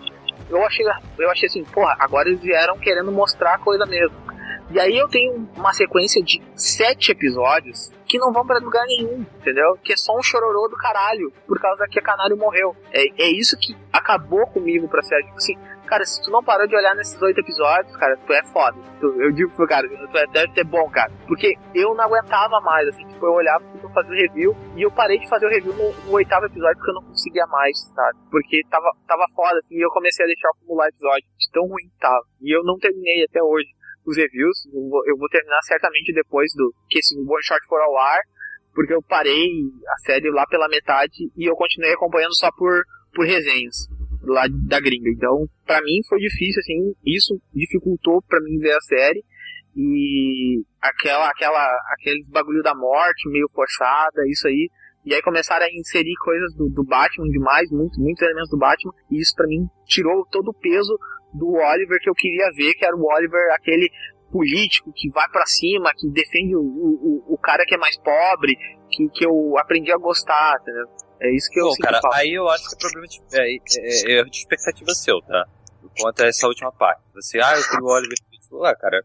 [0.50, 0.86] Eu achei,
[1.20, 4.16] eu achei assim, porra, agora eles vieram querendo mostrar a coisa mesmo.
[4.72, 9.26] E aí eu tenho uma sequência de sete episódios que não vão pra lugar nenhum,
[9.42, 9.76] entendeu?
[9.84, 12.76] Que é só um chororô do caralho, por causa que a Canário morreu.
[12.92, 15.24] É, é isso que acabou comigo pra série.
[15.24, 15.56] Tipo assim,
[15.88, 18.78] cara, se tu não parou de olhar nesses oito episódios, cara, tu é foda.
[19.00, 21.12] Tu- eu digo pro cara, tu é- deve ser bom, cara.
[21.28, 24.92] Porque eu não aguentava mais, assim, tipo, eu olhava pra fazer o review e eu
[24.92, 28.20] parei de fazer o review no, no oitavo episódio porque eu não conseguia mais, sabe?
[28.30, 31.86] Porque tava, tava foda, assim, e eu comecei a deixar acumular episódio de tão ruim
[31.90, 32.22] que tava.
[32.42, 33.68] E eu não terminei até hoje
[34.06, 34.66] os reviews.
[34.74, 38.20] Eu vou, eu vou terminar certamente depois do que esse One Shot for ao ar,
[38.74, 39.48] porque eu parei
[39.88, 42.82] a série lá pela metade e eu continuei acompanhando só por,
[43.14, 43.88] por resenhas
[44.24, 45.10] lá da gringa.
[45.10, 49.24] Então, pra mim foi difícil, assim, isso dificultou pra mim ver a série
[49.76, 54.70] e aquela, aquela, aquele bagulho da morte meio forçada, isso aí.
[55.06, 58.94] E aí começaram a inserir coisas do, do Batman demais, muito, muitos elementos do Batman,
[59.12, 60.98] e isso pra mim tirou todo o peso
[61.34, 63.90] do Oliver que eu queria ver, que era o Oliver, aquele
[64.32, 68.56] político que vai pra cima, que defende o, o, o cara que é mais pobre,
[68.90, 70.88] que, que eu aprendi a gostar, entendeu?
[71.22, 72.18] É isso que eu sinto cara, falta.
[72.18, 75.46] aí eu acho que é problema de, é, é, é de expectativa seu, tá?
[76.00, 77.02] Quanto a essa última parte.
[77.14, 78.18] Você, ah, eu queria o Oliver.
[78.64, 79.04] Ah, cara,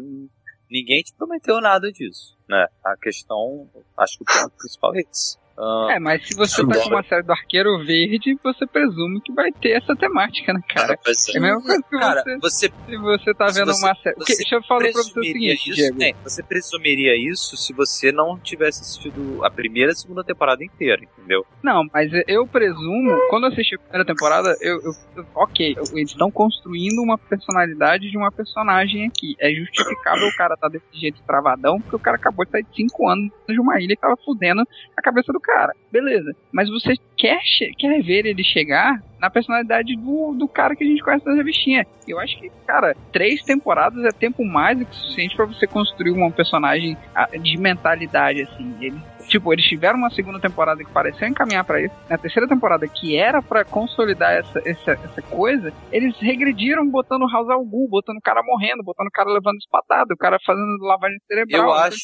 [0.00, 0.28] hum,
[0.74, 2.66] ninguém te prometeu nada disso, né?
[2.84, 5.38] A questão, acho que o ponto principal é esse.
[5.56, 9.32] Ah, É, mas se você tá com uma série do Arqueiro Verde, você presume que
[9.32, 10.98] vai ter essa temática, né, cara?
[11.34, 14.16] É a mesma coisa que Cara, você, você se você tá vendo você- uma série.
[14.16, 15.98] Você deixa eu falar pra você o seguinte, isso, Diego.
[15.98, 16.12] né?
[16.22, 21.02] Você presumiria isso se você não tivesse assistido a primeira e a segunda temporada inteira,
[21.02, 21.44] entendeu?
[21.62, 26.30] Não, mas eu presumo, quando eu assisti a primeira temporada, eu, eu- ok, eles estão
[26.30, 29.34] construindo uma personalidade de uma personagem aqui.
[29.40, 32.74] É justificável o cara tá desse jeito travadão, porque o cara acabou de sair de
[32.74, 34.62] 5 anos de uma ilha que tava fudendo
[34.96, 36.34] a cabeça do cara, beleza.
[36.50, 37.38] Mas você quer,
[37.78, 41.86] quer ver ele chegar na personalidade do, do cara que a gente conhece nas revistinhas.
[42.08, 46.10] Eu acho que, cara, três temporadas é tempo mais do que suficiente pra você construir
[46.10, 48.74] uma personagem ah, de mentalidade, assim.
[48.80, 48.98] Ele,
[49.34, 51.94] tipo, eles tiveram uma segunda temporada que pareceu encaminhar pra isso.
[52.08, 57.48] Na terceira temporada, que era pra consolidar essa, essa, essa coisa, eles regrediram botando House
[57.50, 61.18] al Ghul, botando o cara morrendo, botando o cara levando espadada, o cara fazendo lavagem
[61.26, 61.64] cerebral.
[61.64, 61.96] Eu acho,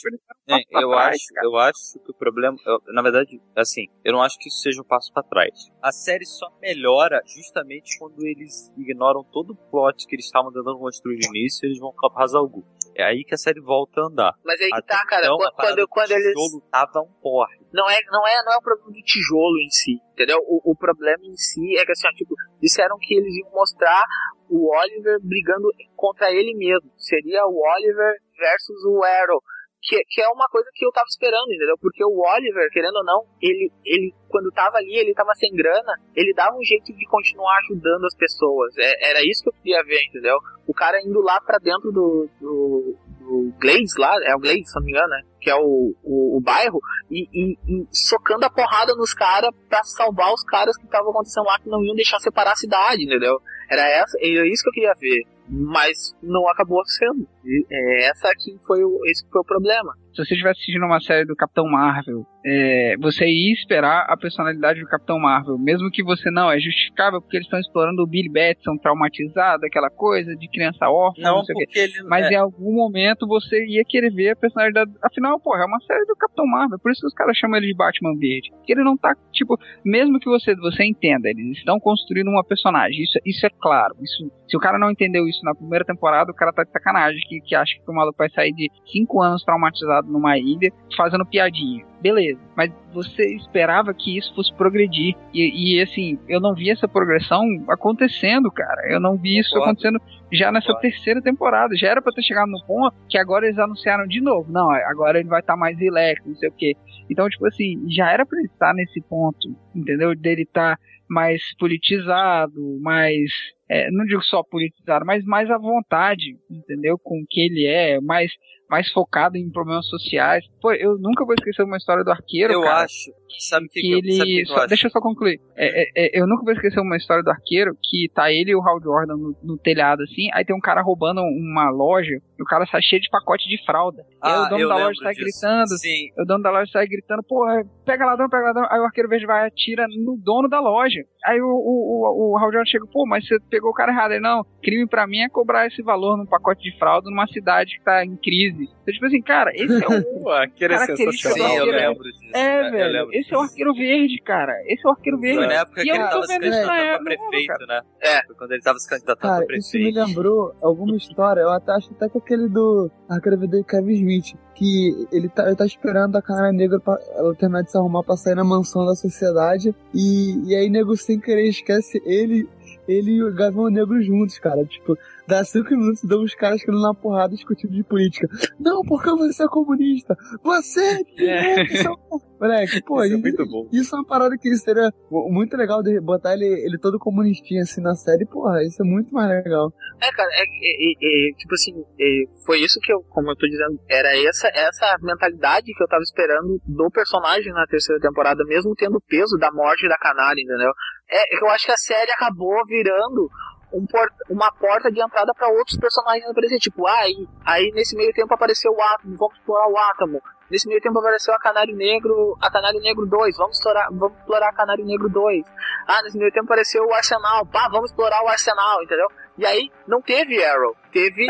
[0.48, 4.23] é, eu trás, acho, eu acho que o problema, eu- na verdade, assim, eu não
[4.23, 5.70] acho que isso seja um passo pra trás.
[5.82, 10.78] A série só melhora justamente quando eles ignoram todo o plot que eles estavam tentando
[10.78, 12.65] construir no início, e eles vão para Hazal Ghul.
[13.01, 14.32] É aí que a série volta a andar.
[14.44, 17.59] Mas aí que tá, cara, então, quando- quando- quando do eles- tijolo tava um porre.
[17.72, 20.39] Não é, não é, não é o problema do tijolo em si, entendeu?
[20.47, 24.02] O, o problema em si é que assim, ó, tipo, disseram que eles iam mostrar
[24.48, 26.90] o Oliver brigando contra ele mesmo.
[26.97, 29.40] Seria o Oliver versus o Arrow.
[29.82, 31.74] Que, que é uma coisa que eu tava esperando, entendeu?
[31.81, 35.93] Porque o Oliver, querendo ou não, ele, ele quando tava ali, ele tava sem grana,
[36.15, 38.77] ele dava um jeito de continuar ajudando as pessoas.
[38.77, 40.36] É- era isso que eu queria ver, entendeu?
[40.66, 44.77] O cara indo lá pra dentro do, do, do Glaze lá, é o Glaze, se
[44.78, 45.23] não me engano, né?
[45.40, 46.78] Que é o, o, o bairro,
[47.11, 51.44] e, e- e socando a porrada nos caras pra salvar os caras que estavam acontecendo
[51.47, 53.40] lá, que não iam deixar separar a cidade, entendeu?
[53.70, 55.24] Era, essa, era isso que eu queria ver.
[55.52, 57.27] Mas não acabou sendo.
[57.70, 59.92] É, essa aqui foi o, esse que foi o problema.
[60.10, 64.80] se você estivesse assistindo uma série do Capitão Marvel, é, você ia esperar a personalidade
[64.80, 68.28] do Capitão Marvel, mesmo que você não, é justificável porque eles estão explorando o Billy
[68.30, 71.64] Batson traumatizado, aquela coisa de criança órfã, não, Não, sei o quê.
[71.64, 74.90] porque ele Mas é- em algum momento você ia querer ver a personalidade.
[75.02, 77.68] Afinal, pô, é uma série do Capitão Marvel, por isso que os caras chamam ele
[77.68, 78.50] de Batman Verde.
[78.50, 83.02] Porque ele não tá, tipo, mesmo que você, você entenda, eles estão construindo uma personagem,
[83.02, 83.94] isso, isso é claro.
[84.02, 87.20] Isso, se o cara não entendeu isso na primeira temporada, o cara tá de sacanagem,
[87.31, 91.24] que, que acha que o maluco vai sair de cinco anos traumatizado numa ilha fazendo
[91.24, 91.86] piadinha.
[92.01, 95.15] Beleza, mas você esperava que isso fosse progredir.
[95.32, 98.90] E, e, assim, eu não vi essa progressão acontecendo, cara.
[98.90, 99.70] Eu não vi isso Concordo.
[99.70, 100.01] acontecendo
[100.32, 101.77] já nessa terceira temporada.
[101.77, 104.51] Já era pra ter chegado no ponto que agora eles anunciaram de novo.
[104.51, 106.74] Não, agora ele vai estar mais relax, não sei o quê.
[107.09, 110.16] Então, tipo assim, já era pra ele estar nesse ponto, entendeu?
[110.16, 110.78] Dele estar
[111.09, 113.31] mais politizado, mais.
[113.70, 116.98] É, não digo só politizado, mas mais à vontade, entendeu?
[116.98, 118.32] Com o que ele é, mais,
[118.70, 120.44] mais focado em problemas sociais.
[120.62, 122.52] Pô, eu nunca vou esquecer uma história do arqueiro.
[122.52, 123.10] Eu cara, acho.
[123.38, 124.12] Sabe que, que ele.
[124.12, 125.40] sabe que só- deixa eu só concluir.
[125.56, 125.86] É, é,
[126.18, 128.80] é, eu nunca vou esquecer uma história do arqueiro que tá ele e o Hal
[128.82, 130.28] Jordan no, no telhado, assim.
[130.32, 133.62] Aí tem um cara roubando uma loja e o cara sai cheio de pacote de
[133.64, 134.02] fralda.
[134.02, 135.24] e aí Ah, o dono eu da loja sai disso.
[135.40, 135.78] gritando.
[135.78, 136.09] Sim.
[136.18, 138.66] O dono da loja sai gritando, porra, pega ladrão, pega ladrão.
[138.70, 141.01] Aí o arqueiro verde vai e atira no dono da loja.
[141.24, 144.10] Aí o, o, o, o Hal Jordan chega, pô, mas você pegou o cara errado.
[144.12, 147.78] Ele, não, crime pra mim é cobrar esse valor num pacote de fralda numa cidade
[147.78, 148.60] que tá em crise.
[148.65, 149.87] Então, tipo assim, cara, esse é
[150.20, 150.28] o.
[150.31, 151.35] Arqueiro é sensacional.
[151.35, 151.78] Sim, eu arqueiro.
[151.89, 152.37] lembro disso.
[152.37, 153.09] É, eu velho.
[153.12, 154.53] esse é o arqueiro verde, cara.
[154.66, 155.39] Esse é o arqueiro verde.
[155.39, 157.81] Foi na época E que ele tava se candidatando pra prefeito, né?
[158.01, 158.27] É.
[158.27, 160.07] Foi quando ele tava se candidatando Cara, pra isso me prefeito.
[160.09, 165.07] lembrou alguma história, eu até acho até que aquele do Arqueiro do Kevin Smith, que
[165.12, 168.16] ele tá, ele tá esperando a Canara Negra pra ela terminar de se arrumar pra
[168.16, 172.49] sair na mansão da sociedade, e, e aí nego sem querer esquece ele,
[172.86, 176.82] ele e o Gavião Negro juntos, cara, tipo, dá cinco minutos, dão os caras querendo
[176.82, 178.28] na porrada discutindo de política.
[178.59, 180.16] Não, porque você é comunista!
[180.42, 181.97] Você é seu
[182.40, 183.68] Moleque, pô, Isso é muito bom.
[183.70, 187.82] isso é uma parada que seria muito legal de botar ele, ele todo comunistinho assim
[187.82, 189.70] na série, porra, isso é muito mais legal.
[190.00, 193.36] É, cara, é, é- é- é, tipo assim, é, foi isso que eu, como eu
[193.36, 198.42] tô dizendo, era essa, essa mentalidade que eu tava esperando do personagem na terceira temporada,
[198.46, 200.72] mesmo tendo o peso da morte da canária, entendeu?
[201.10, 203.28] É, eu acho que a série acabou virando
[203.72, 207.94] um por- uma porta de entrada pra outros personagens aparecer, tipo, ah, aí, aí nesse
[207.96, 210.20] meio tempo apareceu o Átomo, vamos explorar o Átomo.
[210.51, 214.48] Nesse meio tempo apareceu a Canário Negro, a Canário Negro 2, vamos explorar, vamos explorar
[214.48, 215.44] a Canário Negro 2.
[215.86, 219.06] Ah, nesse meio tempo apareceu o Arsenal, pá, vamos explorar o Arsenal, entendeu?
[219.39, 221.27] E aí não teve Arrow, teve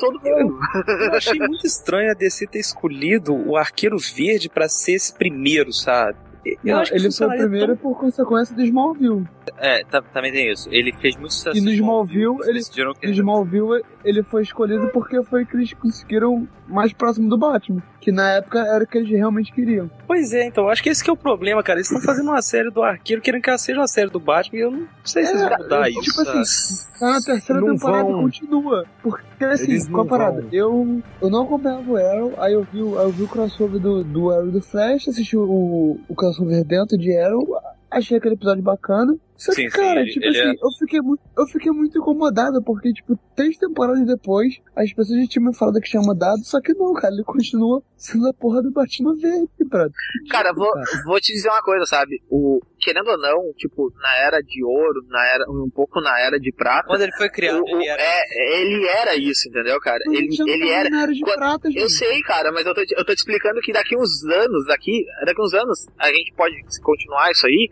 [0.00, 0.58] todo mundo.
[1.04, 5.72] Eu achei muito estranho a DC ter escolhido o Arqueiro Verde pra ser esse primeiro,
[5.72, 6.18] sabe?
[6.44, 9.26] Eu Não, acho que ele foi o primeiro por consequência do Smallville.
[9.58, 10.68] É, tá- também tem isso.
[10.70, 11.56] Ele fez muito sucesso.
[11.56, 12.60] E no em Smallville, ele,
[13.02, 17.82] no Smallville, ele foi escolhido porque foi que eles conseguiram mais próximo do Batman.
[18.00, 19.90] Que na época era o que eles realmente queriam.
[20.06, 21.78] Pois é, então, acho que esse que é o problema, cara.
[21.78, 24.58] Eles estão fazendo uma série do Arqueiro querendo que ela seja uma série do Batman
[24.58, 26.00] e eu não sei se eles vão mudar isso.
[26.00, 28.22] Tipo assim, tá na terceira Não temporada vão.
[28.22, 28.84] continua.
[29.02, 30.40] Porque assim, Eles qual a parada?
[30.42, 30.48] vão.
[30.52, 34.30] Eu, eu não acompanhava o Arrow, aí eu vi, eu vi o crossover do, do
[34.30, 37.44] Arrow e do Flash, assisti o, o crossover dentro de Arrow,
[37.90, 39.16] achei aquele episódio bacana.
[39.36, 43.56] Só que, cara, tipo assim, eu, fiquei muito, eu fiquei muito incomodado, porque, tipo, três
[43.58, 47.12] temporadas depois, as pessoas já tinham me falado que tinha mudado, só que não, cara,
[47.14, 49.92] ele continua sendo a porra do Batman verde, brother.
[50.30, 50.70] Cara, vou,
[51.04, 52.22] vou te dizer uma coisa, sabe?
[52.30, 56.38] O, querendo ou não, tipo, na era de ouro, na era, um pouco na era
[56.40, 56.86] de prata.
[56.86, 59.98] Quando ele foi criado, o- o- ele era- É, ele era isso, entendeu, cara?
[60.06, 60.88] Mas Ele, ele era.
[60.88, 63.18] na era de Quando- prata, eu sei, cara, mas eu tô, te- eu tô te
[63.18, 67.68] explicando que daqui uns anos, daqui, daqui uns anos, a gente pode continuar isso aí.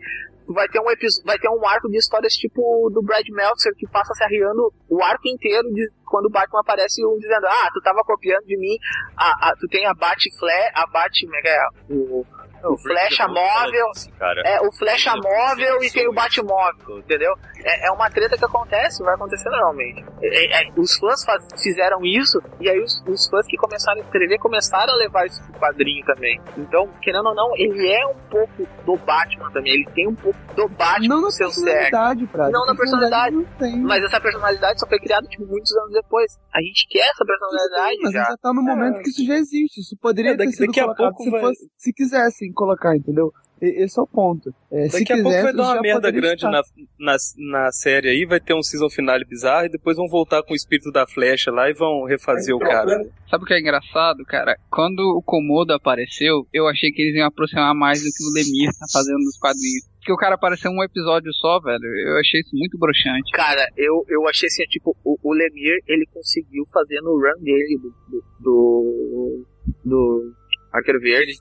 [0.47, 3.87] Vai ter um episódio, vai ter um arco de histórias tipo do Brad Meltzer que
[3.87, 7.81] passa se arriando o arco inteiro de quando o Batman aparece um dizendo, ah, tu
[7.81, 8.77] tava copiando de mim,
[9.17, 11.59] a, a- tu tem a Bat-Flash, a Bat, é é?
[11.89, 12.25] O,
[12.63, 13.87] o Flecha móvel,
[14.19, 14.41] cara.
[14.45, 17.33] é, o Flecha móvel e tem o Batmóvel, entendeu?
[17.67, 20.05] É, é uma treta que acontece, vai acontecer normalmente.
[20.21, 24.03] É, é, os fãs faz- fizeram isso, e aí os, os fãs que começaram a
[24.05, 26.39] escrever começaram a levar isso pro quadrinho também.
[26.57, 30.37] Então, querendo ou não, ele é um pouco do Batman também, ele tem um pouco
[30.55, 32.51] do Batman Não no na seu personalidade, Prado.
[32.51, 33.35] Não na personalidade.
[33.35, 33.77] Não tem.
[33.81, 36.37] Mas essa personalidade só foi criada tipo, muitos anos depois.
[36.53, 38.23] A gente quer essa personalidade Mas já.
[38.25, 39.81] já tá no momento que isso já existe.
[39.81, 42.53] Isso poderia É, daqui- ter sido daqui a colocado pouco se, vai- fosse- se quisessem
[42.53, 43.31] colocar, entendeu?
[43.61, 44.53] Esse é o ponto.
[44.71, 46.61] É, se Daqui a pouco quisesse, vai dar uma merda grande na,
[46.99, 50.53] na, na série aí, vai ter um season finale bizarro e depois vão voltar com
[50.53, 53.01] o espírito da flecha lá e vão refazer o cara.
[53.29, 54.57] Sabe o que é engraçado, cara?
[54.69, 58.71] Quando o Komodo apareceu, eu achei que eles iam aproximar mais do que o Lemir
[58.77, 59.95] tá fazendo nos quadrinhos.
[60.05, 61.83] Porque o cara apareceu um episódio só, velho.
[61.83, 63.31] Eu achei isso muito broxante.
[63.31, 67.79] Cara, eu, eu achei assim, tipo, o, o Lemir, ele conseguiu fazer no run dele
[67.81, 69.45] do, do, do,
[69.83, 70.33] do
[70.71, 71.33] Arqueiro Verde,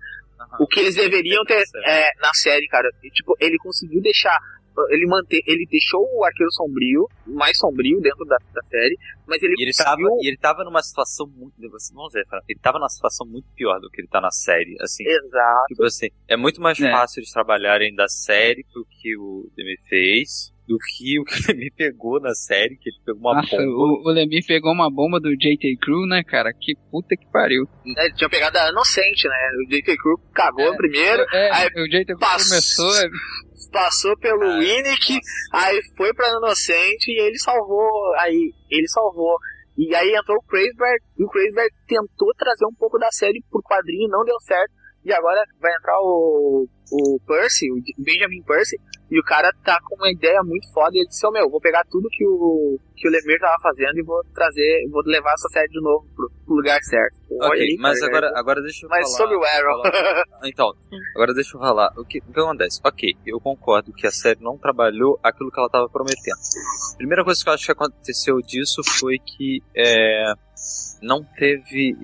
[0.59, 2.89] o que eles deveriam ter é, na série, cara.
[3.03, 4.39] E, tipo, ele conseguiu deixar,
[4.91, 8.97] ele manter, ele deixou o Arqueiro Sombrio, mais sombrio dentro da, da série,
[9.27, 10.19] mas ele E ele, tava, conseguiu...
[10.23, 11.55] e ele tava numa situação muito.
[11.95, 14.77] Vamos ver, ele tava numa situação muito pior do que ele tá na série.
[14.81, 15.65] Assim, Exato.
[15.69, 16.91] Tipo assim, é muito mais É.
[16.91, 21.47] fácil eles trabalharem da série pro que o Demi fez do que o que o
[21.47, 23.69] Demi pegou na série, que ele pegou uma Nossa, bomba.
[23.71, 26.53] o, o Lemir pegou uma bomba do JT Crew, né, cara?
[26.59, 27.65] Que puta que pariu.
[27.85, 29.37] né, ele tinha pegado a Inocente, né?
[29.65, 29.97] O J.K.
[29.97, 32.97] Crew cagou primeiro, É, aí o JT Crew pass- começou.
[32.97, 33.09] é,
[33.73, 35.19] passou pelo Winnick,
[35.53, 39.37] aí foi pra Inocente e ele salvou, aí ele salvou.
[39.77, 43.61] E aí entrou o Kreisberg, e o Kreisberg tentou trazer um pouco da série por
[43.65, 44.73] quadrinho, não deu certo.
[45.05, 48.77] E agora vai entrar o, o Percy, o Benjamin Percy,
[49.11, 50.91] e o cara tá com uma ideia muito foda.
[50.95, 53.99] E ele disse: Ô meu, vou pegar tudo que o, que o Lemir tava fazendo
[53.99, 57.15] e vou trazer, vou levar essa série de novo pro, pro lugar certo.
[57.43, 58.39] Ok, aí, mas cara, agora, né?
[58.41, 59.17] agora deixa eu Mas falar.
[59.19, 59.83] sobre o Arrow.
[59.83, 60.73] falar- Então,
[61.15, 61.93] agora deixa eu falar.
[61.99, 62.81] O que, o que acontece?
[62.85, 66.39] Ok, eu concordo que a série não trabalhou aquilo que ela estava prometendo.
[66.97, 70.33] Primeira coisa que eu acho que aconteceu disso foi que é,
[71.03, 71.95] não teve.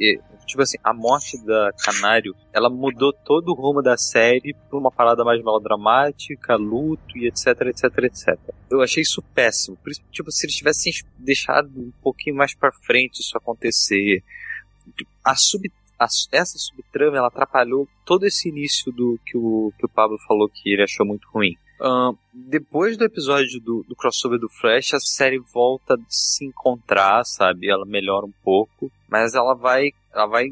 [0.51, 4.90] Tipo assim, a morte da Canário, ela mudou todo o rumo da série pra uma
[4.90, 8.39] parada mais melodramática, luto e etc, etc, etc.
[8.70, 9.77] Eu achei isso péssimo.
[9.77, 14.22] Por isso, tipo, se eles tivessem deixado um pouquinho mais pra frente isso acontecer,
[15.24, 19.89] a sub a- essa subtrama ela atrapalhou todo esse início do que o, que o
[19.89, 21.55] Pablo falou que ele achou muito ruim.
[21.78, 27.22] Ahn, depois do episódio do, do crossover do Flash, a série volta a se encontrar,
[27.24, 27.70] sabe?
[27.70, 30.47] Ela melhora um pouco, mas ela vai, ela vai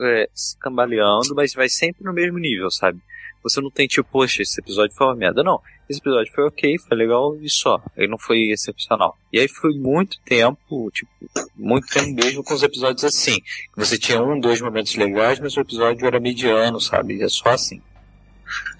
[0.00, 0.28] é,
[0.60, 3.00] cambaleando, mas vai sempre no mesmo nível, sabe?
[3.42, 5.42] Você não tem tipo, poxa, esse episódio foi uma merda.
[5.42, 7.80] Não, esse episódio foi ok, foi legal e só.
[7.96, 9.16] Ele não foi excepcional.
[9.32, 11.10] E aí foi muito tempo, tipo,
[11.54, 13.38] muito tempo mesmo com os episódios assim.
[13.76, 17.22] Você tinha um, dois momentos legais, mas o episódio era mediano, sabe?
[17.22, 17.80] É só assim.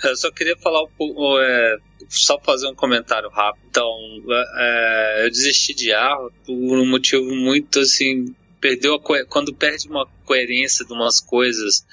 [0.02, 1.76] Eu só queria falar um pouco, é,
[2.08, 3.62] só fazer um comentário rápido.
[3.70, 3.88] Então,
[4.56, 8.34] é, eu desisti de Arrow por um motivo muito assim,
[8.66, 11.84] perdeu a quando perde uma coerência de umas coisas.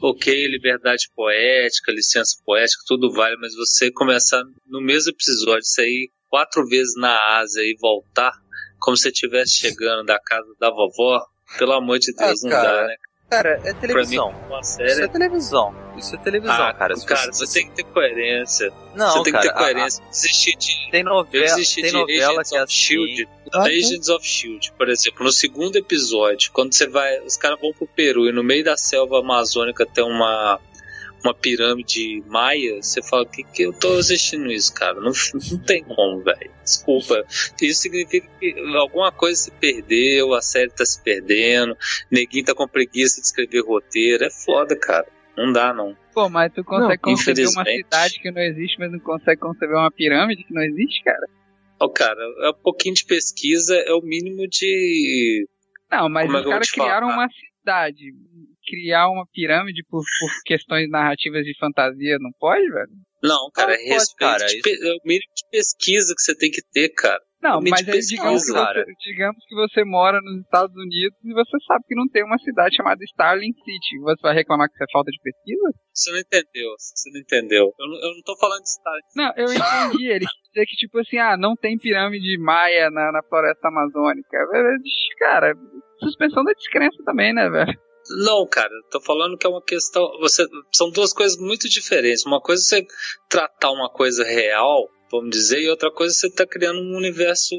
[0.00, 6.66] Ok, liberdade poética, licença poética, tudo vale, mas você começar no mesmo episódio, sair quatro
[6.66, 8.32] vezes na Ásia e voltar
[8.80, 11.24] como se estivesse chegando da casa da vovó,
[11.56, 12.96] pelo amor de Deus, Ah, não cara, dá, né?
[13.32, 14.32] Cara, é televisão.
[14.32, 15.74] Mim, uma Isso série é televisão.
[15.96, 16.96] Isso é televisão, ah, cara.
[16.96, 18.72] Se cara, você- você tem que ter coerência.
[18.94, 20.04] Não, você tem cara, que ter coerência.
[20.10, 20.90] Desistir de.
[20.90, 23.12] Tem novela, desisti tem de novela Agents que é of Shield.
[23.22, 23.32] assim.
[23.46, 23.62] Ah, tá.
[23.64, 27.20] Agents of Shield, por exemplo, no segundo episódio, quando você vai.
[27.20, 30.58] Os caras vão pro Peru e no meio da selva amazônica tem uma.
[31.24, 34.94] Uma pirâmide maia, você fala, que que eu tô assistindo isso, cara?
[35.00, 35.12] Não,
[35.50, 36.50] não tem como, velho.
[36.64, 37.24] Desculpa.
[37.60, 41.76] Isso significa que alguma coisa se perdeu, a série tá se perdendo,
[42.10, 44.24] neguinho tá com preguiça de escrever roteiro.
[44.24, 45.06] É foda, cara.
[45.36, 45.96] Não dá, não.
[46.12, 49.76] Pô, mas tu consegue Não, conceber uma cidade que não existe, mas não consegue conceber
[49.76, 51.26] uma pirâmide que não existe, cara?
[51.80, 55.46] Ó, cara, é um pouquinho de pesquisa, é o mínimo de.
[55.90, 57.18] Não, mas Como é os caras criaram falar?
[57.24, 57.28] uma
[57.60, 58.12] cidade.
[58.66, 62.90] Criar uma pirâmide por, por questões narrativas de fantasia, não pode, velho?
[63.22, 64.18] Não, cara, Não é pode, respeito.
[64.18, 67.20] cara, de isso- é o mínimo de pesquisa que você tem que ter, cara.
[67.42, 71.32] Não, Limite mas aí digamos que, você, digamos que você mora nos Estados Unidos e
[71.34, 73.98] você sabe que não tem uma cidade chamada Starling City.
[74.00, 75.68] Você vai reclamar que isso é falta de pesquisa?
[75.92, 77.74] Você não entendeu, você não entendeu.
[77.80, 78.94] Eu não, eu não tô falando de Star.
[79.16, 80.06] Não, eu entendi.
[80.06, 84.38] Ele quis dizer que, tipo assim, ah, não tem pirâmide maia na, na floresta amazônica.
[85.18, 85.52] Cara,
[85.98, 87.76] suspensão da descrença também, né, velho?
[88.10, 90.02] Não, cara, tô falando que é uma questão.
[90.20, 92.26] Você, são duas coisas muito diferentes.
[92.26, 92.86] Uma coisa é você
[93.28, 97.54] tratar uma coisa real, vamos dizer, e outra coisa é você tá criando um universo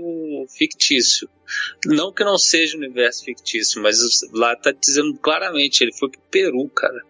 [0.57, 1.29] fictício.
[1.85, 3.97] Não que não seja um universo fictício, mas
[4.33, 7.01] lá tá dizendo claramente, ele foi pro Peru, cara.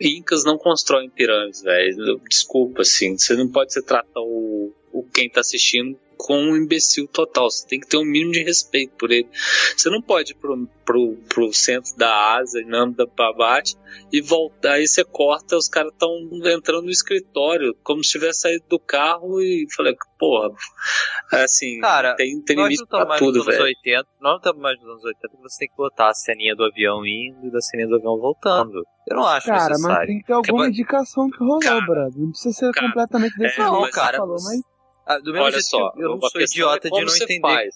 [0.00, 2.20] Incas não constroem pirâmides, velho.
[2.28, 3.18] Desculpa, assim.
[3.18, 7.50] Você não pode se tratar o, o quem tá assistindo como um imbecil total.
[7.50, 9.28] Você tem que ter um mínimo de respeito por ele.
[9.76, 13.76] Você não pode ir pro, pro, pro centro da Ásia, Namo da Babate,
[14.12, 14.72] e voltar.
[14.72, 16.10] Aí você corta, os caras estão
[16.46, 20.50] entrando no escritório, como se tivesse saído do carro e falei, porra,
[21.32, 23.62] assim, Cara, tem, tem nós limite não estamos pra mais tudo, velho.
[23.62, 24.08] 80.
[24.20, 26.64] Nós não estamos mais nos anos 80 que você tem que botar a ceninha do
[26.64, 28.84] avião indo e da ceninha do avião voltando.
[29.08, 29.98] Eu não acho Cara, necessário.
[29.98, 32.18] mas tem que ter alguma indicação que rolou, brother.
[32.18, 34.60] Não precisa ser completamente desse é, jeito cara, você falou, mas...
[35.10, 36.90] Ah, do mesmo Olha jeito só, que eu não a sou questão idiota é de
[36.90, 37.40] como não você entender.
[37.40, 37.74] Faz.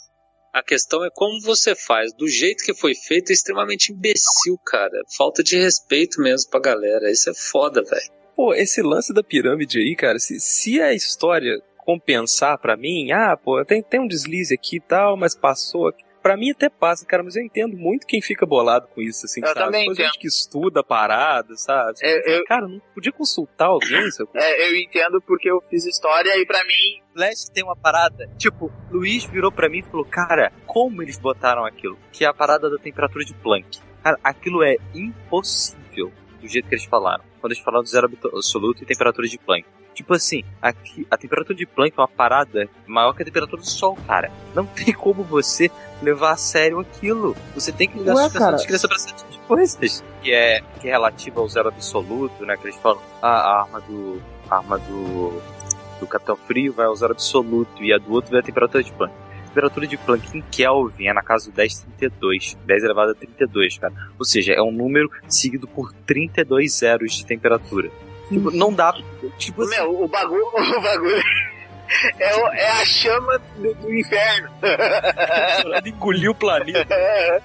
[0.52, 2.15] A questão é como você faz.
[2.15, 5.02] Do jeito que foi feito, é extremamente imbecil, cara.
[5.16, 7.11] Falta de respeito mesmo pra galera.
[7.11, 8.12] Isso é foda, velho.
[8.36, 13.36] Pô, esse lance da pirâmide aí, cara, se, se a história compensar pra mim, ah,
[13.36, 16.03] pô, tem, tem um deslize aqui e tal, mas passou aqui.
[16.24, 19.42] Pra mim até passa, cara, mas eu entendo muito quem fica bolado com isso, assim,
[19.42, 19.60] Eu sabe?
[19.60, 21.98] também Depois gente que estuda a parada, sabe?
[22.02, 24.30] É, eu- Cara, não podia consultar alguém, sabe?
[24.34, 27.02] É, eu entendo porque eu fiz história e pra mim.
[27.12, 28.26] Flash tem uma parada.
[28.38, 31.98] Tipo, Luiz virou pra mim e falou: Cara, como eles botaram aquilo?
[32.10, 33.78] Que é a parada da temperatura de Planck.
[34.02, 36.10] Cara, aquilo é impossível
[36.40, 37.22] do jeito que eles falaram.
[37.40, 39.66] Quando eles falaram do zero absoluto e temperatura de Planck.
[39.95, 43.69] Tipo assim, aqui, a temperatura de Planck é uma parada maior que a temperatura do
[43.69, 44.31] Sol, cara.
[44.55, 45.71] Não tem como você
[46.03, 47.37] levar a sério aquilo.
[47.55, 50.05] Você tem que ligar Ué, a suspensão de descrença pra esse tipo de coisas.
[50.21, 52.57] Que é, que é relativa ao zero absoluto, né?
[52.57, 54.21] Que eles falam, a, a arma do.
[54.51, 55.41] A arma do.
[56.01, 58.93] Do Capitão Frio vai ao zero absoluto e a do outro vai a temperatura de
[58.93, 59.15] Planck.
[59.15, 62.59] A temperatura de Planck em Kelvin é na casa do 1032.
[62.66, 63.95] 10 elevado a 32, cara.
[64.19, 67.91] Ou seja, é um número seguido por 32 zeros de temperatura.
[68.28, 68.92] Tipo, não dá.
[69.38, 70.44] Tipo assim, Meu, o bagulho.
[70.55, 71.22] O bagulho.
[72.18, 74.48] É, o- é a chama do, do inferno.
[75.84, 77.42] engoliu o planeta.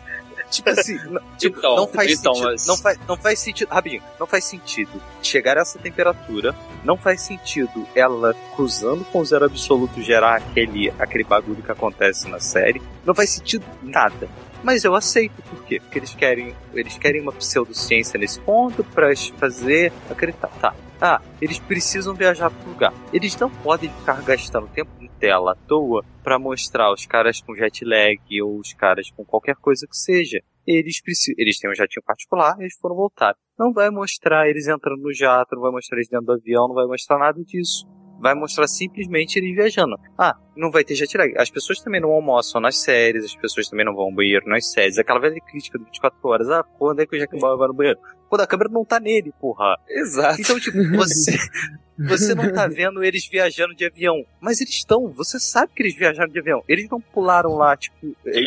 [0.49, 2.51] Tipo assim, não, tipo, Então, não faz então, sentido.
[2.51, 3.69] mas- Não, faz, não faz sentido.
[3.69, 6.55] Rapidinho, não faz sentido chegar a essa temperatura.
[6.83, 12.27] Não faz sentido ela cruzando com o zero absoluto gerar aquele, aquele bagulho que acontece
[12.29, 12.81] na série.
[13.05, 14.27] Não faz sentido nada.
[14.63, 15.79] Mas eu aceito, por quê?
[15.79, 20.49] Porque eles querem, eles querem uma pseudociência nesse ponto pra fazer acreditar.
[20.59, 20.75] Tá.
[21.01, 22.93] Ah, eles precisam viajar pro lugar.
[23.13, 27.55] Eles não podem ficar gastando tempo de tela à toa pra mostrar os caras com
[27.55, 30.41] jet lag ou os caras com qualquer coisa que seja.
[30.67, 33.35] Eles precisam, eles têm um jatinho particular, eles foram voltar.
[33.57, 36.75] Não vai mostrar eles entrando no jato, não vai mostrar eles dentro do avião, não
[36.75, 37.87] vai mostrar nada disso.
[38.19, 39.95] Vai mostrar simplesmente eles viajando.
[40.17, 41.33] Ah, não vai ter jet lag.
[41.37, 44.69] As pessoas também não almoçam nas séries, as pessoas também não vão ao banheiro nas
[44.71, 44.97] séries.
[44.97, 46.49] Aquela velha crítica de 24 horas.
[46.49, 47.99] Ah, quando é que o Jack Bauer vai no banheiro?
[48.27, 49.75] Quando a câmera não tá nele, porra.
[49.87, 50.39] Exato.
[50.41, 51.37] Então, tipo, você,
[51.97, 54.23] você não tá vendo eles viajando de avião.
[54.41, 56.63] Mas eles estão, você sabe que eles viajaram de avião.
[56.67, 58.41] Eles não pularam lá, tipo, é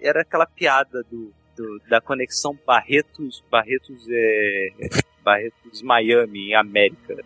[0.00, 4.68] era aquela piada do, do- da conexão Barretos, Barretos, é,
[5.24, 7.16] Barretos Miami, em América.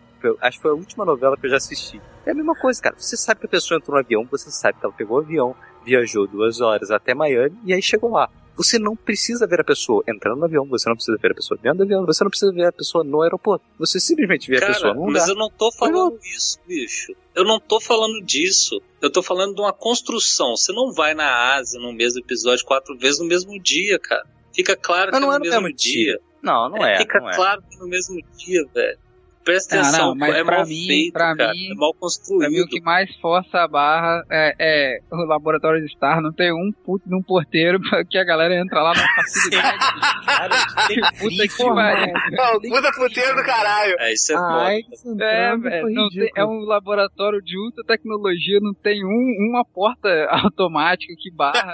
[0.41, 2.01] Acho que foi a última novela que eu já assisti.
[2.25, 2.95] É a mesma coisa, cara.
[2.97, 5.55] Você sabe que a pessoa entrou no avião, você sabe que ela pegou o avião,
[5.85, 8.29] viajou duas horas até Miami e aí chegou lá.
[8.55, 11.59] Você não precisa ver a pessoa entrando no avião, você não precisa ver a pessoa
[11.61, 13.63] dentro do avião, você não precisa ver a pessoa no aeroporto.
[13.77, 15.29] Você simplesmente vê a Cara, pessoa num mas lugar.
[15.29, 17.13] eu não tô falando isso, bicho.
[17.35, 18.81] Eu não tô falando disso.
[18.99, 20.55] Eu tô falando de uma construção.
[20.57, 24.25] Você não vai na Ásia no mesmo episódio quatro vezes no mesmo dia, cara.
[24.51, 26.13] Fica claro Mas que não é é no no mesmo mesmo dia.
[26.13, 26.21] dia.
[26.41, 27.35] Não, não é, Fica não é.
[27.35, 28.99] claro que é no mesmo dia, velho.
[29.47, 31.51] Presta Ah, atenção, não, mas é pra mal mim- feito, pra cara.
[31.53, 32.39] mim- é mal construído.
[32.41, 36.33] Pra mim, o que mais força a barra é, é o laboratório de Star não
[36.33, 39.77] ter um puto de um porteiro pra que a galera entra lá na facilidade.
[41.19, 42.13] puta que pariu.
[42.31, 43.95] Não, puta puteiro do caralho.
[43.99, 44.69] É, isso é Ah,
[45.03, 45.23] foda.
[45.23, 50.09] É, velho, tem- é um laboratório de ultra tecnologia, não tem um, uma porta
[50.51, 51.73] automática que barra.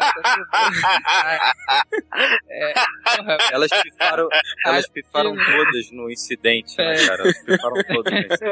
[2.50, 2.74] é,
[3.18, 4.28] porra, Elas pifaram,
[4.66, 7.08] elas pifaram todas no incidente, né, É.
[7.08, 7.24] cara?
[7.64, 8.44] Todas no incidente.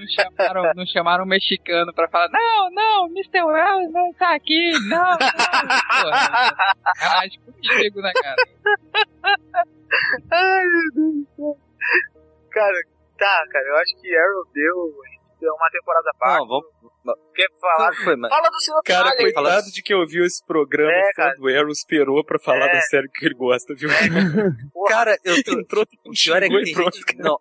[0.00, 3.42] não, chamaram, não chamaram um mexicano pra falar, não, não, Mr.
[3.42, 5.18] Wells não tá aqui, não, não.
[6.02, 8.36] Porra, sacanagem comigo, né, cara?
[10.32, 11.56] Ai, meu Deus do céu.
[12.50, 12.76] Cara,
[13.18, 14.92] Tá, cara, eu acho que Arrow deu,
[15.40, 16.38] deu uma temporada parte.
[16.40, 16.66] Não, vamos.
[17.36, 17.92] Quer falar?
[18.02, 19.32] Foi, mas- Fala do seu Cara, detalhe.
[19.32, 21.34] coitado de quem ouviu esse programa, É, o fã cara.
[21.36, 22.72] do Arrow esperou pra falar É.
[22.72, 23.88] da série que ele gosta, viu?
[24.88, 25.52] Cara, eu tô.
[25.60, 27.16] Entrou, O pior é que tem pronto, gente.
[27.18, 27.38] Não,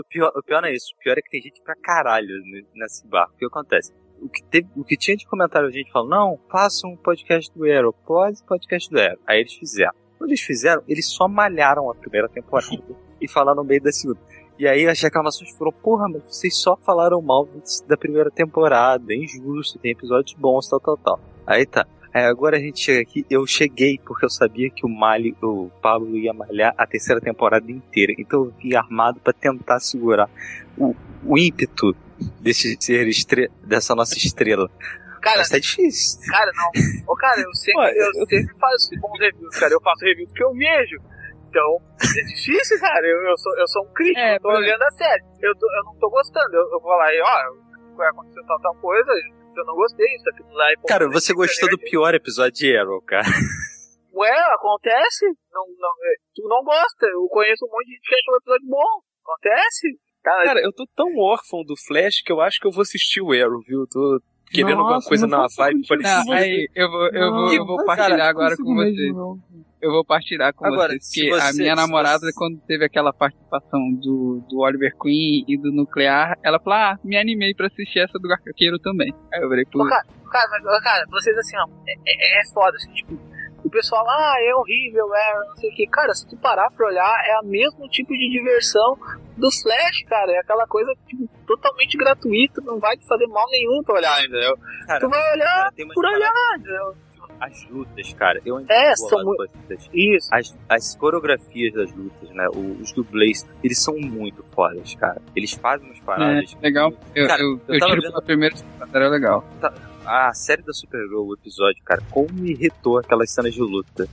[0.00, 0.92] o pior, o pior não é isso.
[0.96, 3.34] O pior é que tem gente pra caralho ne- nesse barco.
[3.34, 3.92] O que acontece?
[4.20, 7.50] O que, teve, o que tinha de comentário, a gente falou, não, faça um podcast
[7.56, 9.18] do Arrow, pode podcast do Arrow.
[9.26, 9.94] Aí eles fizeram.
[10.18, 12.76] Quando eles fizeram, eles só malharam a primeira temporada
[13.20, 14.20] e falaram no meio da segunda.
[14.58, 17.48] E aí as reclamações foram, porra, mas vocês só falaram mal
[17.88, 21.20] da primeira temporada, é injusto, tem episódios bons, tal, tal, tal.
[21.46, 21.86] Aí tá.
[22.12, 25.70] Aí agora a gente chega aqui, eu cheguei porque eu sabia que o Mali, o
[25.80, 28.12] Pablo ia malhar a terceira temporada inteira.
[28.18, 30.28] Então eu vim armado pra tentar segurar
[30.76, 31.94] o, o ímpeto
[32.40, 34.68] desse ser estre dessa nossa estrela.
[35.22, 36.18] Cara, Mas tá difícil.
[36.32, 37.12] Cara, não.
[37.12, 39.72] Ô, cara, eu sempre, eu sempre faço bons reviews, cara.
[39.72, 40.96] Eu faço review porque eu vejo.
[41.48, 43.06] Então, é difícil, cara.
[43.06, 45.22] Eu, eu, sou, eu sou um crítico, É, eu tô olhando a série.
[45.42, 46.54] Eu, tô- eu não tô gostando.
[46.56, 49.10] Eu, eu vou lá e, ó, vai acontecer tal, tal coisa.
[49.56, 50.66] Eu não gostei, isso aquilo lá.
[50.86, 53.26] Cara, você gostou do pior episódio de Arrow, cara.
[54.14, 55.26] Ué, acontece.
[55.52, 57.06] Não, não, é, tu não gosta.
[57.06, 59.00] Eu conheço um monte de gente que achou o episódio bom.
[59.24, 59.98] Acontece.
[60.22, 63.20] Cara, Cara, eu tô tão órfão do Flash que eu acho que eu vou assistir
[63.22, 63.86] o Arrow, viu?
[63.90, 64.20] Tô
[64.50, 66.24] querendo alguma Nossa, coisa não na vibe parecida.
[66.24, 68.96] Não, aí, eu vou, eu vou, eu vou Não, partilhar agora com vocês.
[68.96, 69.64] mesmo, não.
[69.80, 71.10] Eu vou partilhar com Agora, vocês.
[71.10, 75.44] Que a você- minha se namorada, você- quando teve aquela participação do, do Oliver Queen
[75.48, 79.12] e do Nuclear, ela falou: Ah, me animei pra assistir essa do Arqueiro também.
[79.32, 79.86] Aí eu falei, pô.
[79.86, 83.18] cara, cara, cara, vocês assim, ó, é, é, é foda, assim, tipo,
[83.64, 85.86] o pessoal, ah, é horrível, é, não sei o que.
[85.86, 88.96] Cara, se tu parar pra olhar, é o mesmo tipo de diversão
[89.36, 90.30] do Flash, cara.
[90.32, 94.56] É aquela coisa, tipo, totalmente gratuita, não vai te fazer mal nenhum pra olhar, entendeu?
[94.86, 96.94] Cara, tu vai olhar cara, por olhar, entendeu?
[97.40, 99.48] As lutas, cara, eu ainda É, são muito-
[99.94, 100.28] Isso.
[100.30, 102.46] As, as coreografias das lutas, né?
[102.80, 105.20] Os dublês, eles são muito fodas, cara.
[105.34, 106.54] Eles fazem umas paradas.
[106.54, 106.92] É, legal.
[107.14, 108.56] Eu, Cara, eu, eu eu tava tiro vendo- pela primeira
[108.92, 109.44] era legal.
[109.60, 109.72] Tá-
[110.04, 114.08] A série da Supergirl, o episódio, cara, como me irritou aquelas cenas de luta.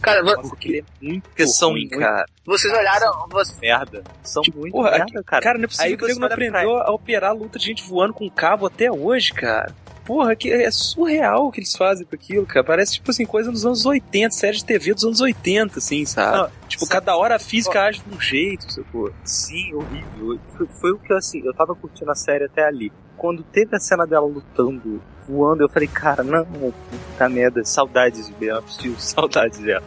[0.00, 4.02] Cara, Nossa, que é muito Porque são, ruim, cara, vocês olharam, vocês, merda.
[4.22, 5.42] São muito Porra, merda, cara.
[5.42, 7.30] Cara, não é possível Aí que o nego você não olha pra- aprendeu a operar
[7.30, 9.74] a luta de gente voando com cabo até hoje, cara.
[10.10, 12.64] Porra, que é surreal o que eles fazem com aquilo, cara.
[12.66, 16.36] Parece, tipo assim, coisa dos anos 80, série de TV dos anos 80, assim, sabe?
[16.36, 19.12] Não, tipo, sabe- cada hora a física age de um jeito, sacou?
[19.24, 20.40] Sim, horrível.
[20.56, 22.90] Foi, foi o que assim, eu tava curtindo a série até ali.
[23.16, 28.32] Quando teve a cena dela lutando, voando, eu falei, cara, não, puta merda, saudades de
[28.34, 29.84] Ben of Steel, saudades dela.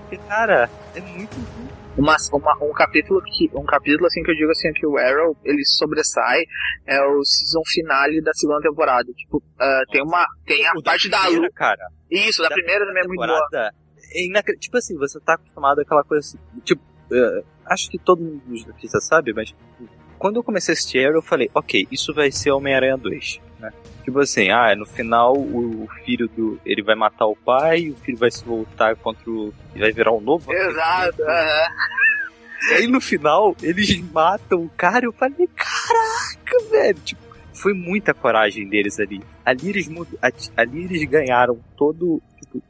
[0.00, 1.68] Porque, cara, é muito ruim.
[1.96, 5.36] Uma, uma- um capítulo que um capítulo assim que eu digo assim que o Arrow
[5.44, 6.42] ele sobressai
[6.86, 10.90] é o season finale da segunda temporada tipo ah, tem uma tem a O da
[10.92, 11.86] parte da primeira, luta cara.
[12.10, 14.26] isso da, primeira também é muito boa é
[14.58, 16.60] Tipo assim, você tá acostumado àquela coisa assim.
[16.62, 19.54] Tipo, eh, acho que todo mundo artistas sabe, mas
[20.18, 23.72] quando eu comecei a assistir Arrow, eu falei, ok, isso vai ser Homem-Aranha 2, né?
[24.04, 26.60] Tipo assim, ah, no final o, o filho do.
[26.66, 29.54] Ele vai matar o pai, o filho vai se voltar contra o.
[29.74, 30.52] e vai virar um novo.
[30.52, 31.68] exato aham.
[32.70, 36.98] E aí no final, eles matam o cara e eu falei, caraca, velho.
[37.00, 37.22] Tipo,
[37.52, 39.20] foi muita coragem deles ali.
[39.44, 39.90] Ali eles,
[40.56, 42.22] ali eles ganharam todo.
[42.38, 42.62] Tipo,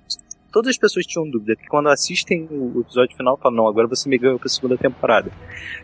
[0.53, 4.09] todas as pessoas tinham dúvida que quando assistem o episódio final falam, não, agora você
[4.09, 5.31] me ganhou pra segunda temporada.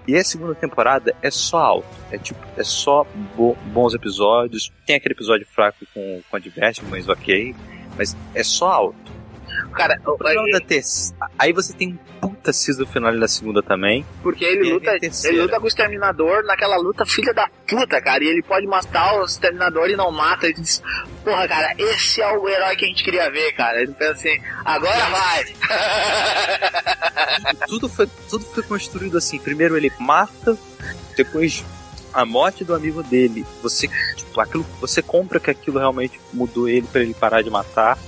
[0.06, 1.88] E a segunda temporada é só alto.
[2.12, 3.04] É tipo, é só
[3.36, 4.70] bo- bons episódios.
[4.86, 6.40] Tem aquele episódio fraco com, com a
[6.90, 7.54] mas ok.
[7.96, 9.17] Mas é só alto.
[9.72, 11.14] Cara O da.
[11.38, 14.04] Aí você tem um puta season final na segunda também.
[14.22, 14.90] porque ele E luta
[15.24, 19.20] ele luta com o exterminador naquela luta filha da puta cara e ele pode matar
[19.20, 20.82] o exterminador e não mata ele diz
[21.24, 24.40] porra cara esse é o herói que a gente queria ver cara ele pensa assim
[24.64, 25.44] agora vai
[27.66, 29.38] tudo foi, tudo foi construído assim.
[29.38, 30.56] Primeiro ele mata,
[31.16, 31.64] depois
[32.12, 33.44] a morte do amigo dele.
[33.62, 37.98] Você, tipo, aquilo, você compra que aquilo realmente mudou ele pra ele parar de matar.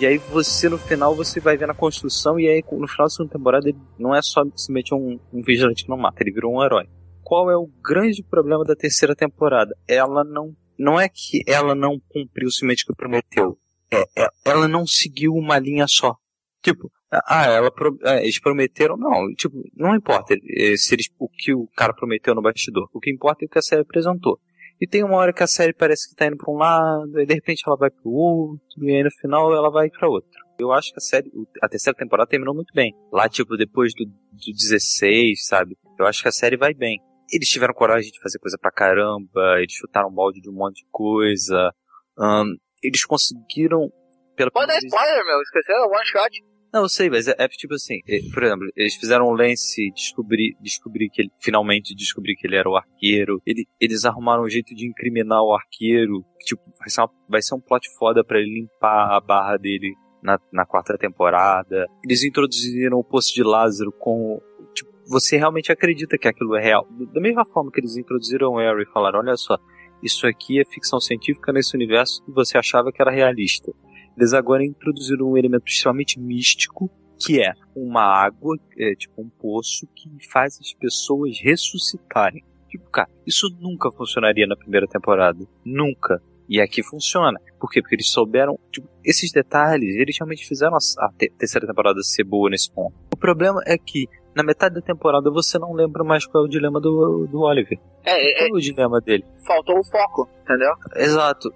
[0.00, 3.10] E aí você no final você vai ver na construção e aí no final da
[3.10, 6.54] segunda temporada ele não é só simplesmente um, um vigilante que não mata, ele virou
[6.56, 6.88] um herói.
[7.22, 9.76] Qual é o grande problema da terceira temporada?
[9.86, 13.58] Ela não não é que ela não cumpriu o que prometeu.
[13.92, 16.16] É, é- ela não seguiu uma linha só.
[16.62, 21.28] Tipo, ah, ela pro- é, eles prometeram, não, tipo, não importa eh, se eles, o
[21.28, 22.88] que o cara prometeu no bastidor.
[22.94, 24.40] O que importa é o que a série apresentou.
[24.80, 27.26] E tem uma hora que a série parece que tá indo pra um lado, e
[27.26, 30.30] de repente ela vai pro outro, e aí no final ela vai pra outro.
[30.58, 32.94] Eu acho que a série, o- a terceira temporada terminou muito bem.
[33.12, 35.76] Lá, tipo, depois do, do 16, sabe?
[35.98, 36.98] Eu acho que a série vai bem.
[37.32, 40.88] Eles tiveram coragem de fazer coisa pra caramba, eles chutaram balde de um monte de
[40.90, 41.72] coisa.
[42.18, 42.46] ahn,
[42.82, 43.90] eles conseguiram,
[44.36, 46.30] pela pode dar spoiler meu esqueceram one shot
[46.72, 47.98] Não, eu sei, mas é, é tipo assim,
[48.32, 52.68] por exemplo, eles fizeram o Lance descobrir, descobrir que ele, finalmente descobrir que ele era
[52.70, 57.10] o arqueiro, ele, eles arrumaram um jeito de incriminar o arqueiro, tipo, vai ser, uma-
[57.28, 61.86] vai ser um plot foda pra ele limpar a barra dele na, na quarta temporada.
[62.04, 64.40] Eles introduziram o Poço de Lázaro com,
[64.74, 66.86] tipo, você realmente acredita que aquilo é real.
[67.12, 69.58] Da mesma forma que eles introduziram o Harry e falaram, olha só,
[70.02, 73.72] isso aqui é ficção científica nesse universo que você achava que era realista.
[74.16, 79.86] Eles agora introduziram um elemento extremamente místico, que é uma água, é, tipo um poço,
[79.94, 82.44] que faz as pessoas ressuscitarem.
[82.68, 85.44] Tipo, cara, isso nunca funcionaria na primeira temporada.
[85.64, 86.22] Nunca.
[86.48, 87.38] E aqui funciona.
[87.60, 87.80] Por quê?
[87.80, 88.58] Porque eles souberam.
[88.72, 92.94] Tipo, esses detalhes, eles realmente fizeram a, a te- terceira temporada ser boa nesse ponto.
[93.12, 96.50] O problema é que, na metade da temporada, você não lembra mais qual é o
[96.50, 97.78] dilema do, do Oliver.
[98.04, 99.24] É, é, Qual é o dilema dele?
[99.46, 100.72] faltou o foco, entendeu?
[100.96, 101.52] Exato.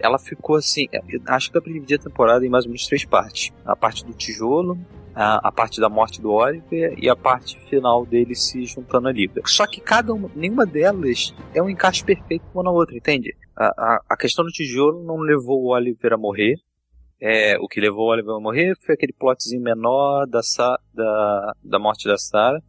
[0.00, 0.86] Ela ficou assim.
[0.92, 4.78] eu Acho que a temporada em mais ou menos três partes: a parte do tijolo,
[5.14, 9.12] a, a parte da morte do Oliver e a parte final dele se juntando à
[9.12, 9.40] Liga.
[9.46, 13.34] Só que cada uma, nenhuma delas é um encaixe perfeito uma na outra, entende?
[13.56, 16.56] A, a, a questão do tijolo não levou o Oliver a morrer.
[17.20, 21.52] É, o que levou o Oliver a morrer foi aquele plotzinho menor da, Sa- da,
[21.64, 22.60] da morte da Sarah.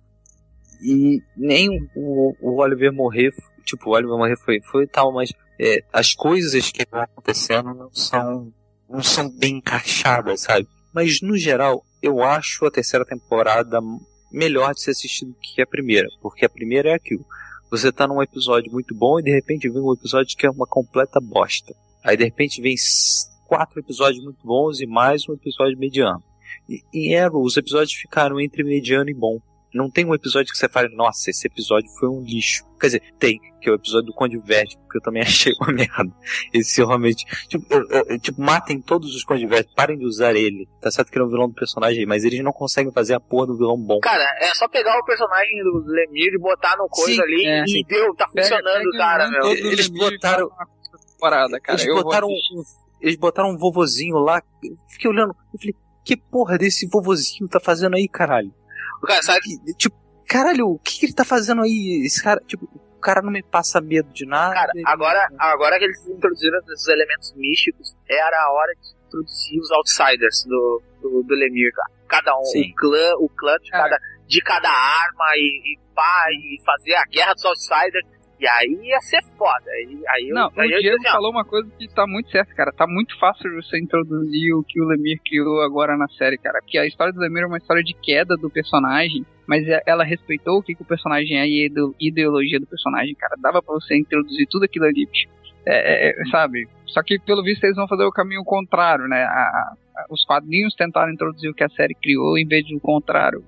[0.81, 3.31] E nem o, o Oliver morrer,
[3.65, 7.91] tipo, o Oliver morrer foi, foi tal, mas é, as coisas que vão acontecendo não
[7.91, 8.53] são,
[8.89, 10.67] não são bem encaixadas, sabe?
[10.93, 13.79] Mas no geral, eu acho a terceira temporada
[14.31, 17.25] melhor de ser assistido que a primeira, porque a primeira é aquilo.
[17.69, 20.65] Você tá num episódio muito bom e de repente vem um episódio que é uma
[20.65, 21.73] completa bosta.
[22.03, 22.75] Aí de repente vem
[23.47, 26.21] quatro episódios muito bons e mais um episódio mediano.
[26.69, 29.39] E em Arrow, os episódios ficaram entre mediano e bom.
[29.73, 32.63] Não tem um episódio que você fale, nossa, esse episódio foi um lixo.
[32.79, 35.71] Quer dizer, tem, que é o episódio do Conde Verde, porque eu também achei uma
[35.73, 36.11] merda.
[36.53, 37.25] Esse realmente.
[37.47, 40.67] Tipo, eu- eu- tipo, matem todos os Conde Verde, parem de usar ele.
[40.81, 43.19] Tá certo que ele é um vilão do personagem, mas eles não conseguem fazer a
[43.19, 43.99] porra do vilão bom.
[43.99, 47.63] Cara, é só pegar o personagem do Lemir e botar no coisa Sim, ali é.
[47.67, 49.47] e deu, tá funcionando, cara, meu.
[49.51, 50.49] Eles botaram.
[51.19, 51.77] Parada, cara.
[51.77, 52.63] eles eu vou botaram um,
[53.01, 54.41] eles botaram um vovozinho lá.
[54.63, 58.53] Eu fiquei olhando, eu falei, que porra desse vovozinho tá fazendo aí, caralho?
[59.05, 59.95] Cara, sabe que, tipo,
[60.27, 62.03] caralho, o que, que ele tá fazendo aí?
[62.05, 64.53] Esse cara, tipo, o cara não me passa medo de nada.
[64.53, 69.71] Cara, agora, agora que eles introduziram esses elementos místicos, era a hora de introduzir os
[69.71, 71.91] outsiders do, do, do Lemir, cara.
[72.07, 72.71] Cada um, Sim.
[72.71, 73.97] o clã, o clã de cada,
[74.27, 78.05] de cada arma e, e pá, e fazer a guerra dos outsiders.
[78.39, 79.69] E aí ia ser foda.
[79.71, 82.53] Aí, aí eu, Não, aí o Diego ó, falou uma coisa que tá muito certa,
[82.53, 82.71] cara.
[82.71, 86.59] Tá muito fácil você introduzir o que o Lemir criou agora na série, cara.
[86.61, 90.03] Porque a história do Lemir é uma história de queda do personagem, mas é- ela
[90.03, 93.35] respeitou o que, que o personagem é e a ide- ideologia do personagem, cara.
[93.41, 95.07] Dava pra você introduzir tudo aquilo ali.
[95.65, 96.67] É, é, é, sabe?
[96.85, 99.23] Só que pelo visto eles vão fazer o caminho contrário, né?
[99.23, 103.43] A- a- os quadrinhos tentaram introduzir o que a série criou em vez do contrário.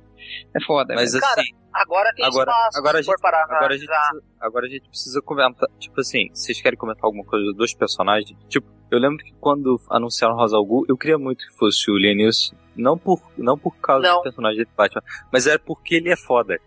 [0.55, 0.95] É foda.
[0.95, 1.23] Mas velho.
[1.25, 4.69] assim, agora tem agora, espaço agora, a gente, parar agora, a gente precisa, agora a
[4.69, 5.69] gente precisa comentar.
[5.79, 8.37] Tipo assim, vocês querem comentar alguma coisa dos personagens?
[8.47, 11.97] Tipo, eu lembro que quando anunciaram Rosa al Ghul, eu queria muito que fosse o
[11.97, 12.55] Lianilson.
[12.75, 14.17] Não por, não por causa Não.
[14.17, 16.57] do personagem de Batman, mas era porque ele é foda.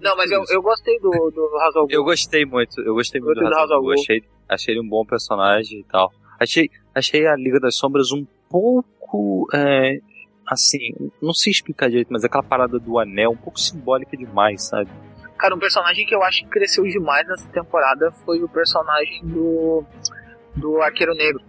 [0.00, 3.66] Não, mas eu, eu gostei do, do Hazal Eu gostei muito, eu gostei muito Gostei
[3.66, 3.92] do Ghul.
[3.94, 6.12] achei, achei ele um bom personagem e tal.
[6.38, 9.98] Achei, achei a Liga das Sombras um pouco, é,
[10.46, 14.90] assim, não sei explicar direito, mas aquela parada do anel um pouco simbólica demais, sabe?
[15.38, 19.84] Cara, um personagem que eu acho que cresceu demais nessa temporada foi o personagem do
[20.54, 21.42] do Arqueiro Negro.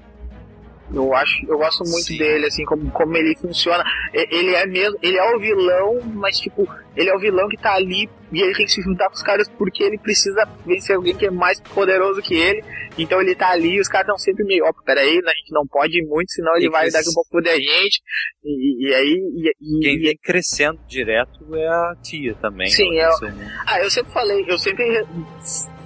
[0.94, 3.84] Eu acho, eu gosto muito dele, assim, como, como ele funciona.
[4.14, 7.74] Ele é mesmo, ele é o vilão, mas tipo, ele é o vilão que tá
[7.76, 11.16] ali e ele tem que se juntar com os caras porque ele precisa vencer alguém
[11.16, 12.64] que é mais poderoso que ele.
[12.98, 15.68] Então ele tá ali e os caras estão sempre meio, ó, peraí, a gente não
[15.68, 18.02] pode ir muito, senão ele E vai daqui a pouco a gente.
[18.44, 22.70] E, e aí, e, e- Quem vem crescendo direto é a tia também.
[22.70, 23.52] Sim, eu- cresceu muito.
[23.68, 25.06] Ah, eu sempre falei, eu sempre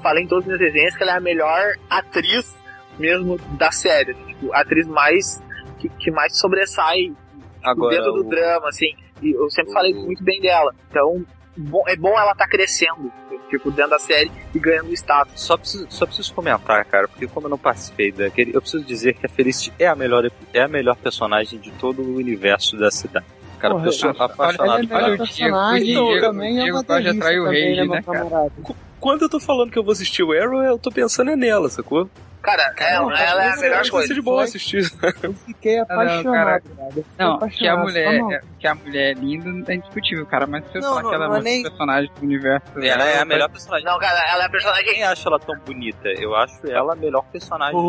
[0.01, 2.60] falei em todas as minhas resenhas que ela é a melhor atriz
[3.01, 4.13] mesmo da série.
[4.13, 5.41] Tipo, a atriz mais
[5.79, 7.11] que, que mais sobressai
[7.63, 8.93] Agora, dentro do o- drama, assim.
[9.21, 10.73] E eu sempre falei muito bem dela.
[10.89, 11.23] Então,
[11.57, 13.11] bom- é bom ela tá crescendo,
[13.49, 15.33] tipo, dentro da série e ganhando status.
[15.35, 19.13] Só preciso, só preciso comentar, cara, porque como eu não participei daquele, eu preciso dizer
[19.15, 22.89] que a Felicity é a melhor, é a melhor personagem de todo o universo da
[22.89, 23.25] cidade.
[23.59, 25.17] Cara, Porra, eu sou olha, apaixonado é por melhor ela.
[25.17, 26.79] personagem, Então, eu também é Diego o
[27.91, 28.19] né, meu cara?
[28.25, 28.51] camarada?
[28.99, 31.69] Quando eu tô falando que eu vou assistir o Arrow, eu tô pensando é nela,
[31.69, 32.09] sacou?
[32.41, 34.07] Cara, ela, ela é a melhor Vai coisa.
[34.07, 34.91] ser de boa assistir.
[35.21, 36.61] Eu fiquei apaixonado, cara.
[36.61, 40.47] Fiquei Não, que a mulher, tá é, que a mulher é linda é indiscutível, cara.
[40.47, 42.21] Mas se eu Não, falar não, que ela não é é um nem- personagem do
[42.23, 42.65] universo.
[42.79, 43.85] Ela é a melhor personagem.
[43.85, 44.87] Não, cara, ela é a personagem.
[44.87, 46.09] Eu nem acho ela tão bonita.
[46.09, 47.79] Eu acho ela a melhor personagem.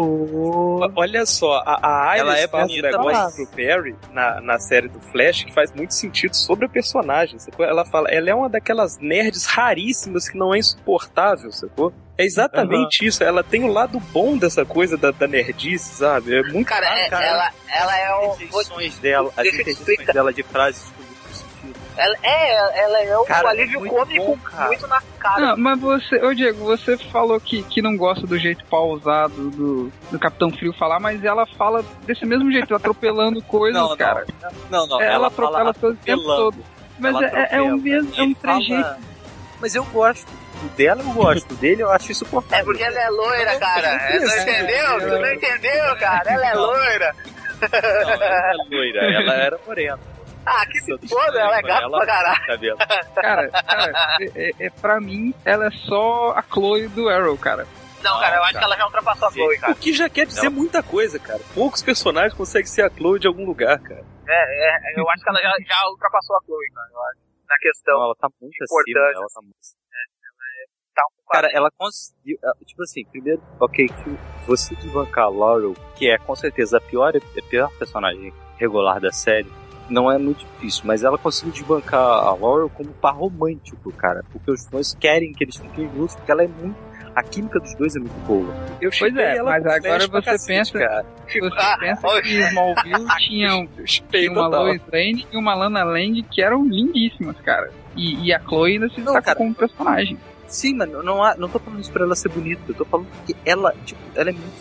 [0.94, 4.40] Olha só, a, a Iris Ela é faz um bonita, negócio mas- pro Perry na,
[4.40, 7.38] na série do Flash que faz muito sentido sobre a personagem.
[7.38, 7.64] Sacou?
[7.64, 11.92] Ela fala, ela é uma daquelas nerds raríssimas que não é insuportável, sacou?
[12.18, 13.24] É exatamente isso.
[13.24, 16.36] Ela tem o lado bom dessa coisa da, da nerdice, sabe?
[16.36, 18.30] É muito Cara, é- ela, ela é o.
[18.32, 21.80] As interjeições dela, as interjeições dela de frases com duplo sentido.
[21.96, 24.66] Ela é, ela é um Cara, alívio é muito cômico bom, cara.
[24.68, 25.40] muito na cara.
[25.40, 29.92] Não, mas você, ô Diego, você falou que, que não gosta do jeito pausado do,
[30.10, 33.96] do Capitão Frio falar, mas ela fala desse mesmo jeito, atropelando coisas, Não, não.
[33.96, 34.26] cara.
[34.70, 36.64] Não, não, ela, ela atropela coisas o tempo todo.
[36.98, 38.96] Mas é, é, é um mesmo, é um Ele fala- trejeito.
[39.60, 40.41] Mas eu gosto.
[40.62, 42.58] O dela eu gosto, o dele eu acho insuportável.
[42.58, 43.98] É porque ela é loira, cara.
[44.20, 45.00] Não entendeu?
[45.00, 46.32] Tu não entendeu, cara?
[46.32, 47.16] Ela é loira.
[47.60, 49.98] Não, ela é loira, ela era morena.
[50.44, 52.46] Ah, que se foda, ela é gata pra caralho.
[52.46, 52.78] Cabelo.
[53.14, 57.66] Cara, cara é, é, é, pra mim, ela é só a Chloe do Arrow, cara.
[58.02, 59.72] Não, cara, eu acho que ela já ultrapassou a Chloe, cara.
[59.72, 61.40] O que já quer dizer muita coisa, cara.
[61.54, 64.04] Poucos personagens conseguem ser a Chloe de algum lugar, cara.
[64.28, 66.88] É, é, eu acho que ela já, já ultrapassou a Chloe, cara.
[66.92, 67.20] Eu acho.
[67.48, 67.94] Na questão.
[67.94, 69.56] Não, ela tá muito Importante, acima, ela tá muito
[70.94, 72.36] Tá um Cara, ela conseguiu.
[72.66, 77.14] Tipo assim, primeiro, ok, que você desbancar a Laurel, que é com certeza a pior,
[77.16, 79.50] a pior personagem regular da série,
[79.88, 84.22] não é muito difícil, mas ela conseguiu desbancar a Laurel como par romântico, cara.
[84.30, 86.76] Porque os fãs querem que eles fiquem juntos, porque ela é muito.
[87.14, 88.54] A química dos dois é muito boa.
[88.80, 91.06] Eu Pois é, ela mas agora você cacete, pensa, cara.
[91.28, 93.66] você Ah, pensa que Smallville tinha, um-
[94.10, 94.64] tinha uma total.
[94.64, 97.70] Lois Lane e uma Lana Lang que eram lindíssimas, cara.
[97.94, 100.18] E, e a Chloe ainda se destaca como personagem.
[100.52, 103.06] Sim, mano, não, há- não tô falando isso pra ela ser bonita, eu tô falando
[103.26, 104.52] que ela, tipo, ela é muito.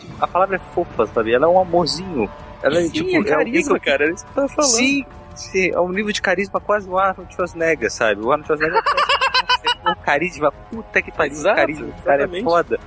[0.00, 1.32] tipo, a palavra é fofa, sabe?
[1.32, 2.30] Ela é um amorzinho.
[2.62, 4.04] Ela é, Sim, tipo, é alguém carisma, eu- cara.
[4.08, 4.70] É isso que eu tava falando.
[4.70, 5.04] Sim,
[5.34, 8.20] sim, é um nível de carisma quase o Arnold Schwarzenegger, sabe?
[8.20, 12.78] O Arnold Schwarzenegger tem um carisma, puta que pariu, Exato, carisma, cara é foda.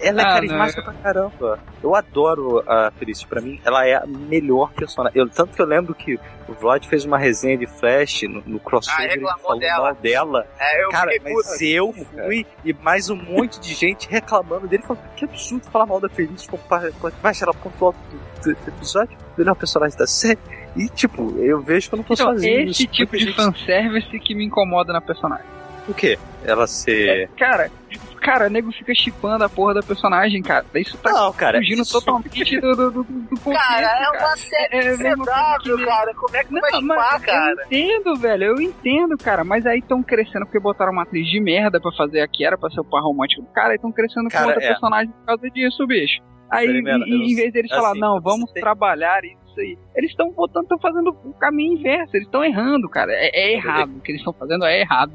[0.00, 1.58] Ela é Ah, carismática pra caramba.
[1.82, 5.18] Eu adoro a Felicity, pra mim, ela é a melhor personagem.
[5.20, 8.58] Eu, tanto que eu lembro que o Vlad fez uma resenha de Flash no, no
[8.58, 9.84] crossover Ah, reclamou falou dela.
[9.84, 10.46] mal dela.
[10.58, 15.02] É, eu Cara, mas eu fui e mais um monte de gente reclamando dele, falando
[15.14, 16.48] que absurdo falar mal da Felicity,
[17.22, 17.54] baixa ela
[17.88, 17.98] alto
[18.42, 20.38] do, do episódio, melhor personagem da série.
[20.74, 22.70] E tipo, eu vejo que eu não tô Então, sozinho.
[22.70, 25.44] esse tipo de gente- fanservice que me incomoda na personagem.
[25.88, 26.18] O quê?
[26.44, 27.28] Ela ser.
[27.36, 27.70] Cara,
[28.26, 30.66] cara, o nego fica chipando a porra da personagem, cara.
[30.74, 34.36] Isso tá Não, cara, fugindo isso- totalmente do, do, do, do contexto, Cara, é uma
[34.36, 36.14] série É, é coisa CW, que- cara.
[36.14, 37.52] Como é que vai Não, chupar, mas cara?
[37.52, 39.44] eu entendo, velho, eu entendo, cara.
[39.44, 42.58] Mas aí estão crescendo porque botaram uma atriz de merda pra fazer a que era
[42.58, 44.68] pra ser o par romântico do cara, e estão crescendo Cara, com outra é.
[44.68, 46.20] personagem por causa disso, bicho.
[46.50, 50.30] Aí, em, em vez deles assim, falar, não, vamos tem- trabalhar isso aí, eles estão
[50.30, 53.10] botando, estão fazendo o caminho inverso, eles estão errando, cara.
[53.12, 53.96] É, é errado.
[53.96, 55.12] O que eles estão fazendo é errado.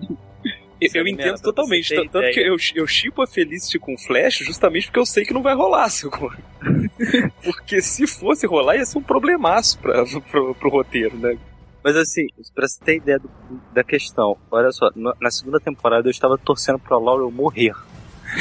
[0.81, 1.87] Eu, eu Experimenta, entendo totalmente.
[1.89, 2.47] você Tanto tanto que ideia.
[2.47, 5.87] eu, eu chipo a Felicity com Flash justamente porque eu sei que não vai rolar,
[5.89, 6.31] sacou?
[7.43, 11.37] porque se fosse rolar, ia ser um problemaço pra, pro, pro roteiro, né?
[11.83, 13.29] Mas assim, pra você ter ideia do-
[13.73, 17.73] da questão, olha só, na, segunda temporada eu estava torcendo pra Laurel morrer.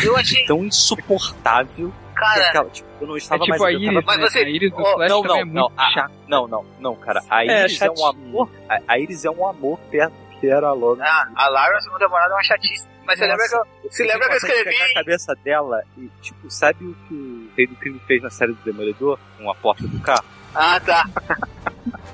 [0.05, 0.45] Eu achei.
[0.47, 1.93] Tão insuportável.
[2.15, 3.63] Cara, que aquela, tipo, eu não estava É tipo mais.
[3.63, 4.29] a Iris, tava- né?
[4.35, 7.23] A Iris do Oh, Flash não, também não, é não, a- não, não, não, cara.
[7.31, 8.07] A É, Iris é, um chatinho.
[8.09, 8.51] amor.
[8.69, 11.05] A, a Iris é um amor perto do que era a Laurel.
[11.05, 12.89] Ah, a Lara na segunda temporada é uma chatice.
[13.07, 13.91] Mas você lembra que eu.
[13.91, 14.65] Você lembra que eu escrevi?
[14.65, 18.31] pegar a cabeça dela e, tipo, sabe o que o Rei do Crime fez na
[18.31, 19.19] série do Demolidor?
[19.39, 20.25] Com a porta do carro?
[20.55, 21.05] Ah, tá.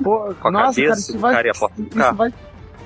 [0.03, 1.35] Pô, Com a nossa, cabeça cara, isso do vai.
[1.35, 2.17] cara e a porta do carro?
[2.17, 2.35] vai.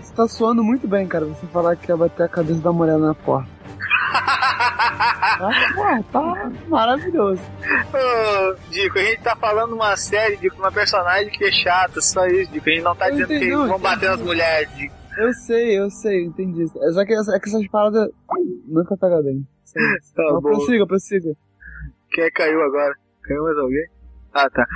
[0.02, 1.24] Isso tá soando muito bem, cara.
[1.26, 3.48] Você falar que ia bater a cabeça da mulher na porta.
[5.42, 7.40] Ah, pô, tá maravilhoso.
[7.94, 12.26] Ô, Dico, a gente tá falando uma série de uma personagem que é chata, só
[12.26, 12.68] isso, Dico.
[12.68, 14.94] A gente não tá Eu dizendo entendi, que vão bater nas mulheres, Dico.
[15.18, 16.64] Eu sei, eu sei, entendi.
[16.64, 18.08] É só que, é que essas paradas
[18.66, 19.46] nunca pega bem.
[20.14, 20.40] Tá Mas bom.
[20.42, 21.32] prossiga, prossiga.
[22.10, 22.92] Quem é caiu agora?
[23.22, 23.86] Caiu mais alguém?
[24.32, 24.66] Ah, tá.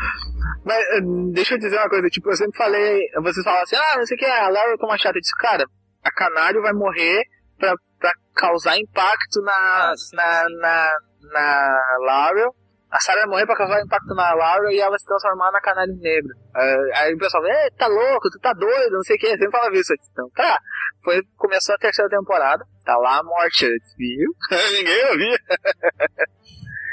[0.64, 1.00] Mas eh,
[1.32, 4.16] deixa eu dizer uma coisa, tipo, eu sempre falei, vocês falam assim, ah, não sei
[4.16, 5.18] o que, a Laura toma chata.
[5.18, 5.64] Eu disse, cara,
[6.04, 7.22] a Canário vai morrer
[7.58, 10.98] pra, pra causar impacto na, na, na,
[11.32, 12.54] na Laurel.
[12.94, 16.32] A Sarah morrer pra causar impacto na Laurel e ela se transformar na Canário Negro.
[16.56, 19.50] Eh, aí o pessoal, Ei, tá louco, tu tá doido, não sei o que, sempre
[19.50, 19.92] falava isso.
[20.12, 20.56] Então, tá.
[21.02, 23.66] Foi, começou a terceira temporada, tá lá a morte,
[23.98, 24.30] viu?
[24.78, 25.38] Ninguém ouvia.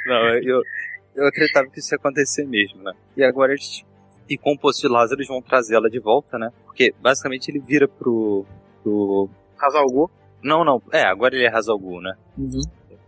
[0.08, 0.64] Não, eu,
[1.16, 2.94] eu acreditava que isso ia acontecer mesmo, né?
[3.16, 3.86] E agora eles.
[4.28, 6.50] E com o posto de Lázaro eles vão trazer ela de volta, né?
[6.66, 8.44] Porque basicamente ele vira pro.
[8.82, 9.30] pro.
[9.60, 10.10] Hazalgu.
[10.42, 10.82] Não, não.
[10.92, 12.16] É, agora ele é Hazalgu, né?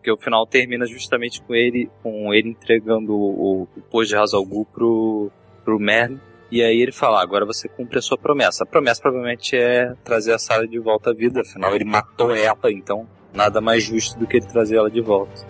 [0.03, 4.45] Porque o final termina justamente com ele, com ele entregando o, o posto de Hazal
[4.45, 5.31] Ghul pro,
[5.63, 6.19] pro Merlin.
[6.51, 8.65] E aí ele fala, "Ah, agora você cumpre a sua promessa.
[8.65, 12.69] A promessa provavelmente é trazer a Sarah de volta à vida, afinal ele matou ela,
[12.69, 15.47] então nada mais justo do que ele trazer ela de volta.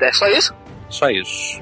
[0.00, 0.54] É só isso?
[0.88, 1.60] Só isso.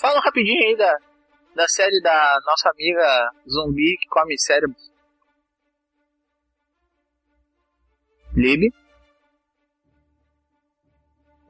[0.00, 0.96] Fala rapidinho aí da,
[1.56, 4.90] da série da nossa amiga zumbi que come cérebros.
[8.34, 8.72] Lib?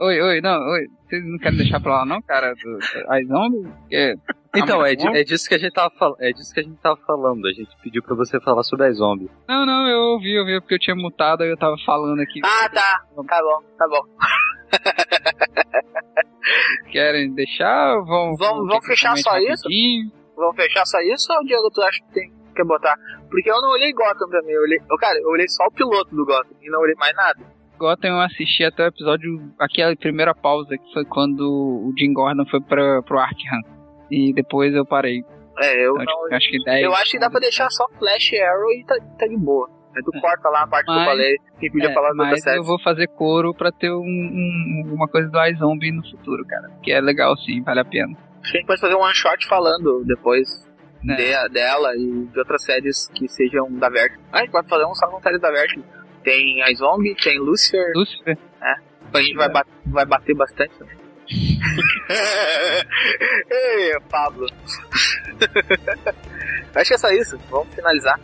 [0.01, 0.87] Oi, oi, não, oi.
[1.07, 2.55] Vocês não querem deixar pra lá não, cara?
[2.55, 2.79] Do,
[3.21, 3.71] iZombie?
[4.51, 5.15] Porque Então, tá é, di- bom.
[5.15, 6.17] é disso que a gente tava falando.
[6.23, 7.47] É disso que a gente tava falando.
[7.47, 9.31] A gente pediu pra você falar sobre a zombie.
[9.47, 12.41] Não, não, eu ouvi, eu ouvi, porque eu tinha mutado, aí eu tava falando aqui.
[12.43, 13.05] Ah, tá.
[13.29, 14.03] Tá bom, tá bom.
[16.91, 17.97] Querem deixar?
[17.99, 19.69] ou Vão, Vamos, vamos fechar só isso?
[20.37, 22.95] Vamos fechar só isso ou, Diego, tu acha que tem que botar?
[23.31, 24.55] Porque eu não olhei Gotham também.
[24.55, 27.15] Eu olhei, eu, cara, eu olhei só o piloto do Gotham e não olhei mais
[27.15, 27.39] nada.
[27.79, 32.45] Gotham eu assisti até o episódio, aquela primeira pausa, que foi quando o Jim Gordon
[32.51, 33.61] foi pra, pro Arkham.
[34.11, 35.23] E depois eu parei.
[35.59, 36.37] É, eu Então, não.
[36.37, 36.85] acho que 10.
[36.85, 39.69] eu acho que dá pra deixar só Flash e Arrow e tá, tá de boa.
[39.97, 42.45] Aí tu corta lá a parte que eu Mas- falei, quem podia É, falar outras
[42.45, 46.45] mas eu vou fazer coro pra ter um, um- uma coisa do iZombie no futuro,
[46.47, 46.71] cara.
[46.83, 48.17] Que é legal sim, vale a pena.
[48.43, 50.49] Acho que a gente pode fazer um one shot falando depois
[51.09, 51.15] É.
[51.17, 54.23] de- dela e de outras séries que sejam da Vertigo.
[54.33, 55.85] Ah, a gente pode fazer um só com séries da Vertigo.
[56.23, 57.93] Tem a Zombie, tem Lucifer.
[57.95, 58.39] Lucifer.
[58.63, 58.75] É.
[59.13, 60.97] A gente vai, ba- vai bater bastante também.
[63.51, 64.47] Ei, Pablo.
[66.75, 67.39] Acho que é só isso.
[67.51, 68.19] Vamos finalizar.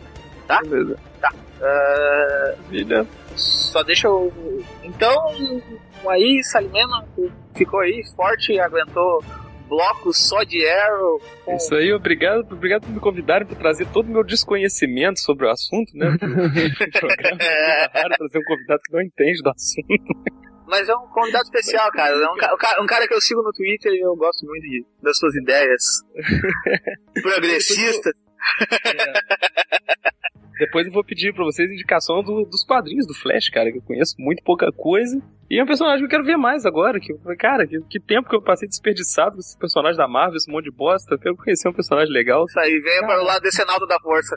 [0.47, 0.61] Tá?
[0.61, 0.97] Beleza.
[1.21, 1.31] Tá.
[1.61, 3.07] Ah, Vida.
[3.35, 4.31] só deixa eu.
[4.83, 5.15] Então,
[6.09, 7.05] aí, Salimena
[7.55, 9.23] ficou aí forte, aguentou
[9.67, 11.21] blocos só de Arrow.
[11.43, 15.45] com- Isso aí, obrigado, obrigado por me convidarem para trazer todo o meu desconhecimento sobre
[15.45, 16.15] o assunto, né?
[16.19, 17.41] Programa.
[17.41, 20.37] É raro trazer um convidado que não entende do assunto.
[20.67, 22.13] Mas é um convidado especial, cara.
[22.13, 24.63] É um, ca- um ca- cara que eu sigo no Twitter e eu gosto muito
[24.63, 25.83] de, das suas ideias
[27.21, 28.13] progressistas.
[30.59, 33.81] Depois eu vou pedir pra vocês indicação do- dos quadrinhos do Flash, cara, que eu
[33.83, 35.21] conheço muito pouca coisa.
[35.49, 36.99] E é um personagem que eu quero ver mais agora.
[36.99, 40.51] Que cara, que, que tempo que eu passei desperdiçado com esse personagem da Marvel, esse
[40.51, 41.15] monte de bosta.
[41.15, 42.43] Eu quero conhecer um personagem legal.
[42.45, 44.35] Isso aí, venha para o lado desse Senaldo da Força.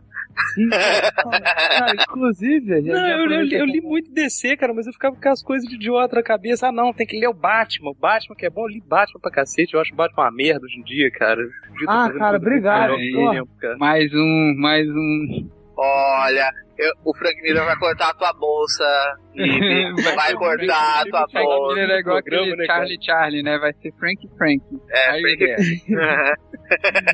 [0.70, 5.14] Cara, inclusive, já, Não, já eu, eu, eu li muito DC, cara, mas eu ficava
[5.14, 6.68] com aquelas coisas de idiota na cabeça.
[6.68, 7.90] Ah, não, tem que ler o Batman.
[7.90, 9.74] O Batman que é bom, eu li Batman pra cacete.
[9.74, 11.42] Eu acho o Batman uma merda hoje em dia, cara.
[11.88, 13.76] Ah, cara, obrigado, melhor tempo, cara.
[13.78, 15.50] Mais um, mais um.
[15.82, 18.84] Olha, eu- o Frank Miller vai cortar a tua bolsa.
[19.34, 19.94] Lipe.
[20.14, 21.74] vai cortar a tua Frank bolsa.
[21.80, 22.78] Miller é igual programa, aquele né, cara?
[22.80, 23.58] Charlie Charlie, né?
[23.58, 24.62] Vai ser Frank Frank.
[24.90, 25.56] É, Aí Frank- é.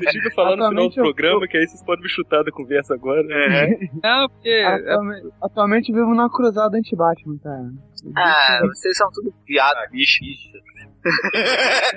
[0.03, 2.43] Você fica falando no final do Atualmente eu- programa, que aí vocês podem me chutar
[2.43, 3.23] da conversa agora.
[4.03, 4.49] Não, porque.
[4.67, 7.69] Atualmente, atualmente eu vivo numa cruzada anti-Batman, cara.
[8.17, 10.19] Ah, vocês são tudo viado, bicho.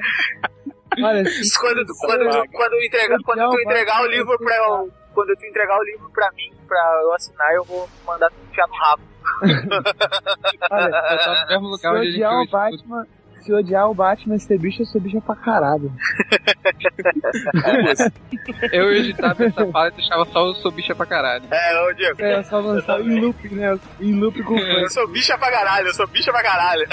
[1.02, 1.22] Olha,
[1.60, 4.90] Quando, quando, quando, eu entregar, quando tu entregar o livro pra eu.
[5.14, 8.68] Quando tu entregar o livro pra mim, pra eu assinar, eu vou mandar tu enfiar
[8.68, 9.02] no rabo.
[10.70, 12.46] olha, Eu tava no mesmo se lugar gente odiar o.
[12.48, 15.92] Batman, se odiar o Batman e ser bicho, eu sou bicha pra caralho.
[18.72, 21.44] Eu editava essa fala e deixava só o sou bicha pra caralho.
[21.50, 22.22] É, ô Diego.
[22.22, 23.78] É, só lançar em loop, né?
[24.00, 24.62] Em loop com fã.
[24.64, 26.86] Eu sou bicha pra caralho, eu sou bicha pra caralho.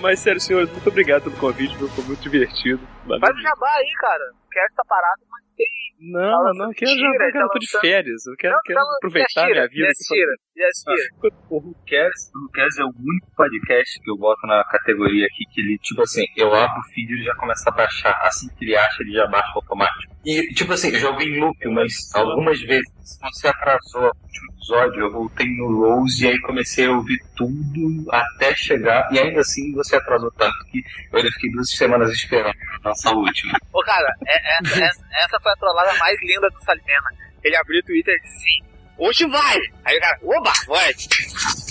[0.00, 1.88] Mas sério, senhores, muito obrigado pelo convite, viu?
[1.88, 2.80] foi muito divertido.
[3.06, 3.20] Valeu.
[3.20, 4.24] Faz o jabá aí, cara.
[4.52, 5.66] Quero essa parada, mas tem.
[5.98, 8.26] Não, Tá não, já, tira, eu eu tô de férias.
[8.26, 9.88] Eu quero, Não, quero tá aproveitar yes, minha vida.
[10.06, 10.32] Tira.
[10.56, 11.32] Tira.
[11.50, 15.60] O Whocares, o Whocares é o único podcast que eu boto na categoria aqui que
[15.60, 18.18] ele, tipo assim, eu abro o feed e ele já começa a baixar.
[18.22, 20.14] Assim que ele acha, ele já baixa automático.
[20.24, 22.84] E, tipo assim, eu já ouvi em loop, mas algumas vezes,
[23.20, 27.18] quando você atrasou o último episódio, eu voltei no Rose e aí comecei a ouvir
[27.36, 29.08] tudo até chegar.
[29.12, 30.82] E ainda assim você atrasou tanto que
[31.12, 32.54] eu ainda fiquei duas semanas esperando
[32.84, 33.52] o último.
[33.72, 37.10] Ô, cara, é- essa, essa, essa foi a trollada mais linda do Salimena.
[37.44, 38.66] Ele abriu o Twitter e disse assim:
[38.98, 39.58] hoje vai!
[39.84, 40.92] Aí o cara, oba, vai!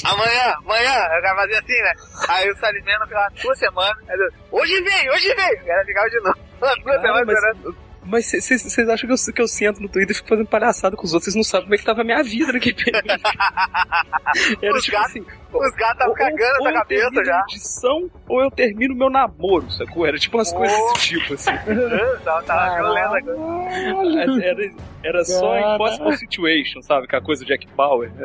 [0.06, 1.94] Amanhã, amanhã, o cara fazia assim, né?
[2.30, 4.18] Aí o Salimeno ficava duas semanas, aí
[4.52, 5.62] hoje vem, hoje vem!
[5.62, 6.40] O cara ficava de novo,
[6.84, 7.85] duas semanas mas- esperando.
[8.08, 11.04] Mas vocês acham que eu, que eu sento no Twitter e fico fazendo palhaçada com
[11.06, 11.26] os outros?
[11.34, 13.06] Vocês não sabem como é que tava a minha vida naquele período.
[14.62, 15.26] Era Os tipo gatos- assim.
[15.52, 17.38] Os gatos estavam cagando ou na eu cabeça termino já.
[17.38, 20.06] a edição, ou eu termino meu namoro, sacou?
[20.06, 20.58] Era tipo umas Oh.
[20.58, 21.52] coisas desse tipo, assim.
[22.24, 22.62] tava, tava
[23.18, 23.22] agora.
[24.44, 24.72] Era,
[25.04, 25.76] era só.
[25.76, 27.08] Impossible Situation, sabe?
[27.08, 28.12] Com a coisa do Jack Bauer.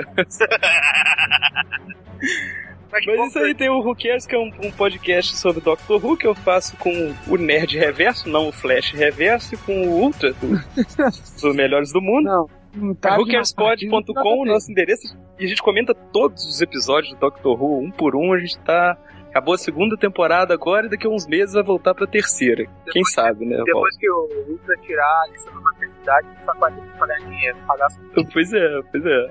[2.93, 6.17] Mas isso aí tem o Who Cares, que é um, um podcast sobre Doctor Who
[6.17, 10.33] que eu faço com o Nerd Reverso, não o Flash Reverso, e com o Ultra,
[10.33, 10.49] do,
[11.41, 12.25] do Melhores do Mundo.
[12.25, 12.61] Não.
[12.75, 17.13] Não tá É de whocarespod.com, o nosso endereço, e a gente comenta todos os episódios
[17.15, 18.97] do Doctor Who, um por um, a gente tá...
[19.31, 22.67] Acabou a segunda temporada agora e daqui a uns meses vai voltar pra terceira.
[22.91, 23.63] Quem sabe, né?
[23.65, 26.27] Depois que o Ultra tirar a lista da maternidade,
[26.59, 27.87] vai ter que pagar dinheiro, pagar.
[28.33, 29.31] Pois é, pois é.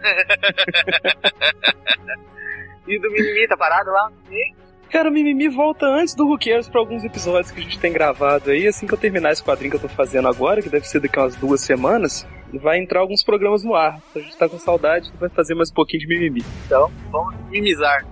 [2.87, 4.11] E do Mimimi tá parado lá?
[4.89, 8.49] Cara, o Mimimi volta antes do Cares pra alguns episódios que a gente tem gravado
[8.49, 8.67] aí.
[8.67, 11.19] Assim que eu terminar esse quadrinho que eu tô fazendo agora, que deve ser daqui
[11.19, 14.01] a umas duas semanas, vai entrar alguns programas no ar.
[14.15, 16.43] A gente tá com saudade, vai fazer mais um pouquinho de Mimimi.
[16.65, 18.03] Então, vamos mimizar.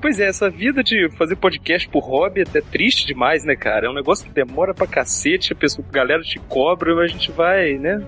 [0.00, 3.86] Pois é, essa vida de fazer podcast por hobby é até triste demais, né, cara?
[3.86, 7.12] É um negócio que demora pra cacete, a, pessoa, a galera te cobra, mas a
[7.12, 8.02] gente vai, né?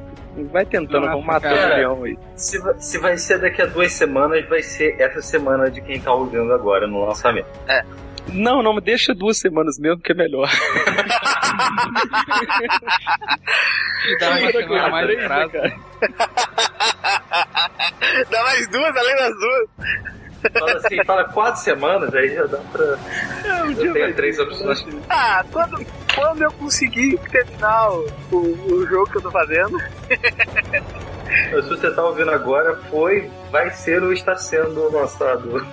[0.51, 2.19] Vai tentando, vamos matando o leão aí.
[2.35, 6.13] Se, se vai ser daqui a duas semanas, vai ser essa semana de quem tá
[6.13, 7.47] ouvindo agora no lançamento.
[7.69, 7.83] É.
[8.33, 10.51] Não, não, deixa duas semanas mesmo que é melhor.
[14.21, 15.49] Dá coisa, mais três, né?
[18.31, 19.69] Dá mais duas além das duas.
[20.53, 22.99] Fala assim, fala quatro semanas, aí já dá pra.
[23.65, 24.87] um eu tenho três opções.
[25.09, 25.85] Ah, quando,
[26.15, 29.79] quando eu conseguir terminar o, o, jogo que eu tô fazendo,
[31.63, 35.67] Se você tá ouvindo agora, foi, vai ser ou está sendo lançado.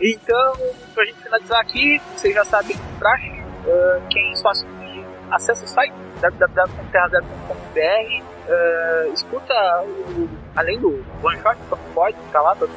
[0.00, 0.52] Então,
[0.94, 3.30] pra gente finalizar aqui, vocês já sabem o praxe.
[3.68, 9.54] ah, quem só assistir, acessa o site www.terra0.com.br ah, escuta
[9.84, 12.72] o, além do One Shot, só pode ficar lá toda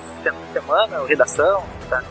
[0.51, 2.03] semana, o redação, tá?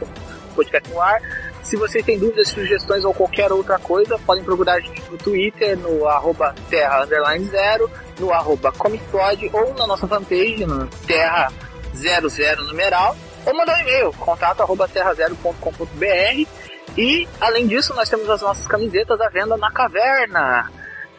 [0.54, 1.20] Podcast no ar.
[1.62, 5.78] Se vocês têm dúvidas, sugestões ou qualquer outra coisa, podem procurar a gente no Twitter,
[5.78, 11.50] no arroba terra underline zero, no arroba comicpod ou na nossa fanpage, no terra
[11.94, 13.16] 00 numeral,
[13.46, 16.46] ou mandar um e-mail, contato arroba terra0.com.br
[16.96, 20.70] e, além disso, nós temos as nossas camisetas à venda na Caverna,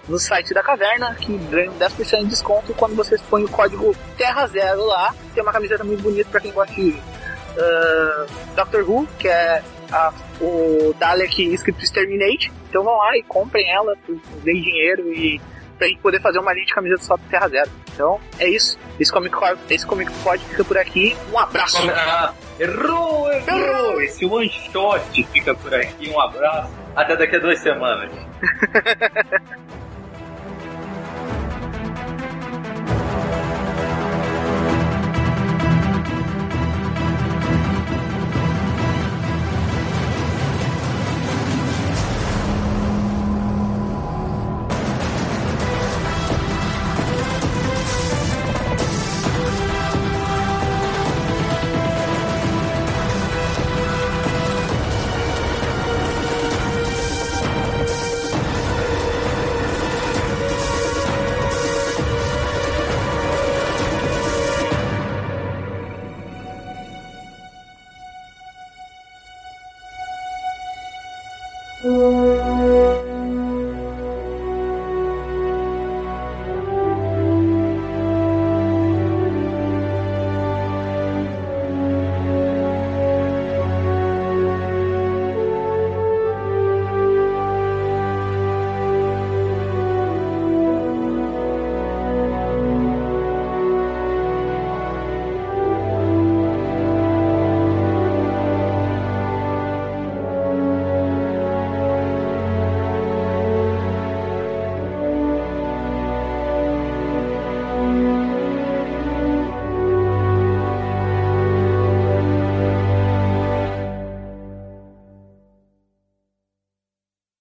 [0.07, 4.45] no site da Caverna, que ganham 10% de desconto quando vocês põem o código Terra
[4.47, 5.13] Zero lá.
[5.34, 8.25] Tem uma camiseta muito bonita para quem gosta de uh,
[8.55, 12.51] Doctor Who, que é a- o Dalek escrito Exterminate.
[12.69, 13.95] Então vão lá e comprem ela,
[14.43, 15.39] deem dinheiro e
[15.77, 17.69] pra gente poder fazer uma linha de camiseta só do Terra Zero.
[17.93, 18.77] Então é isso.
[18.99, 21.15] Esse Comic, Pod- esse Comic Pod fica por aqui.
[21.31, 21.77] Um abraço!
[21.91, 24.01] Ah, errou, errou!
[24.01, 26.09] Esse one shot fica por aqui.
[26.09, 26.71] Um abraço.
[26.95, 28.11] Até daqui a duas semanas.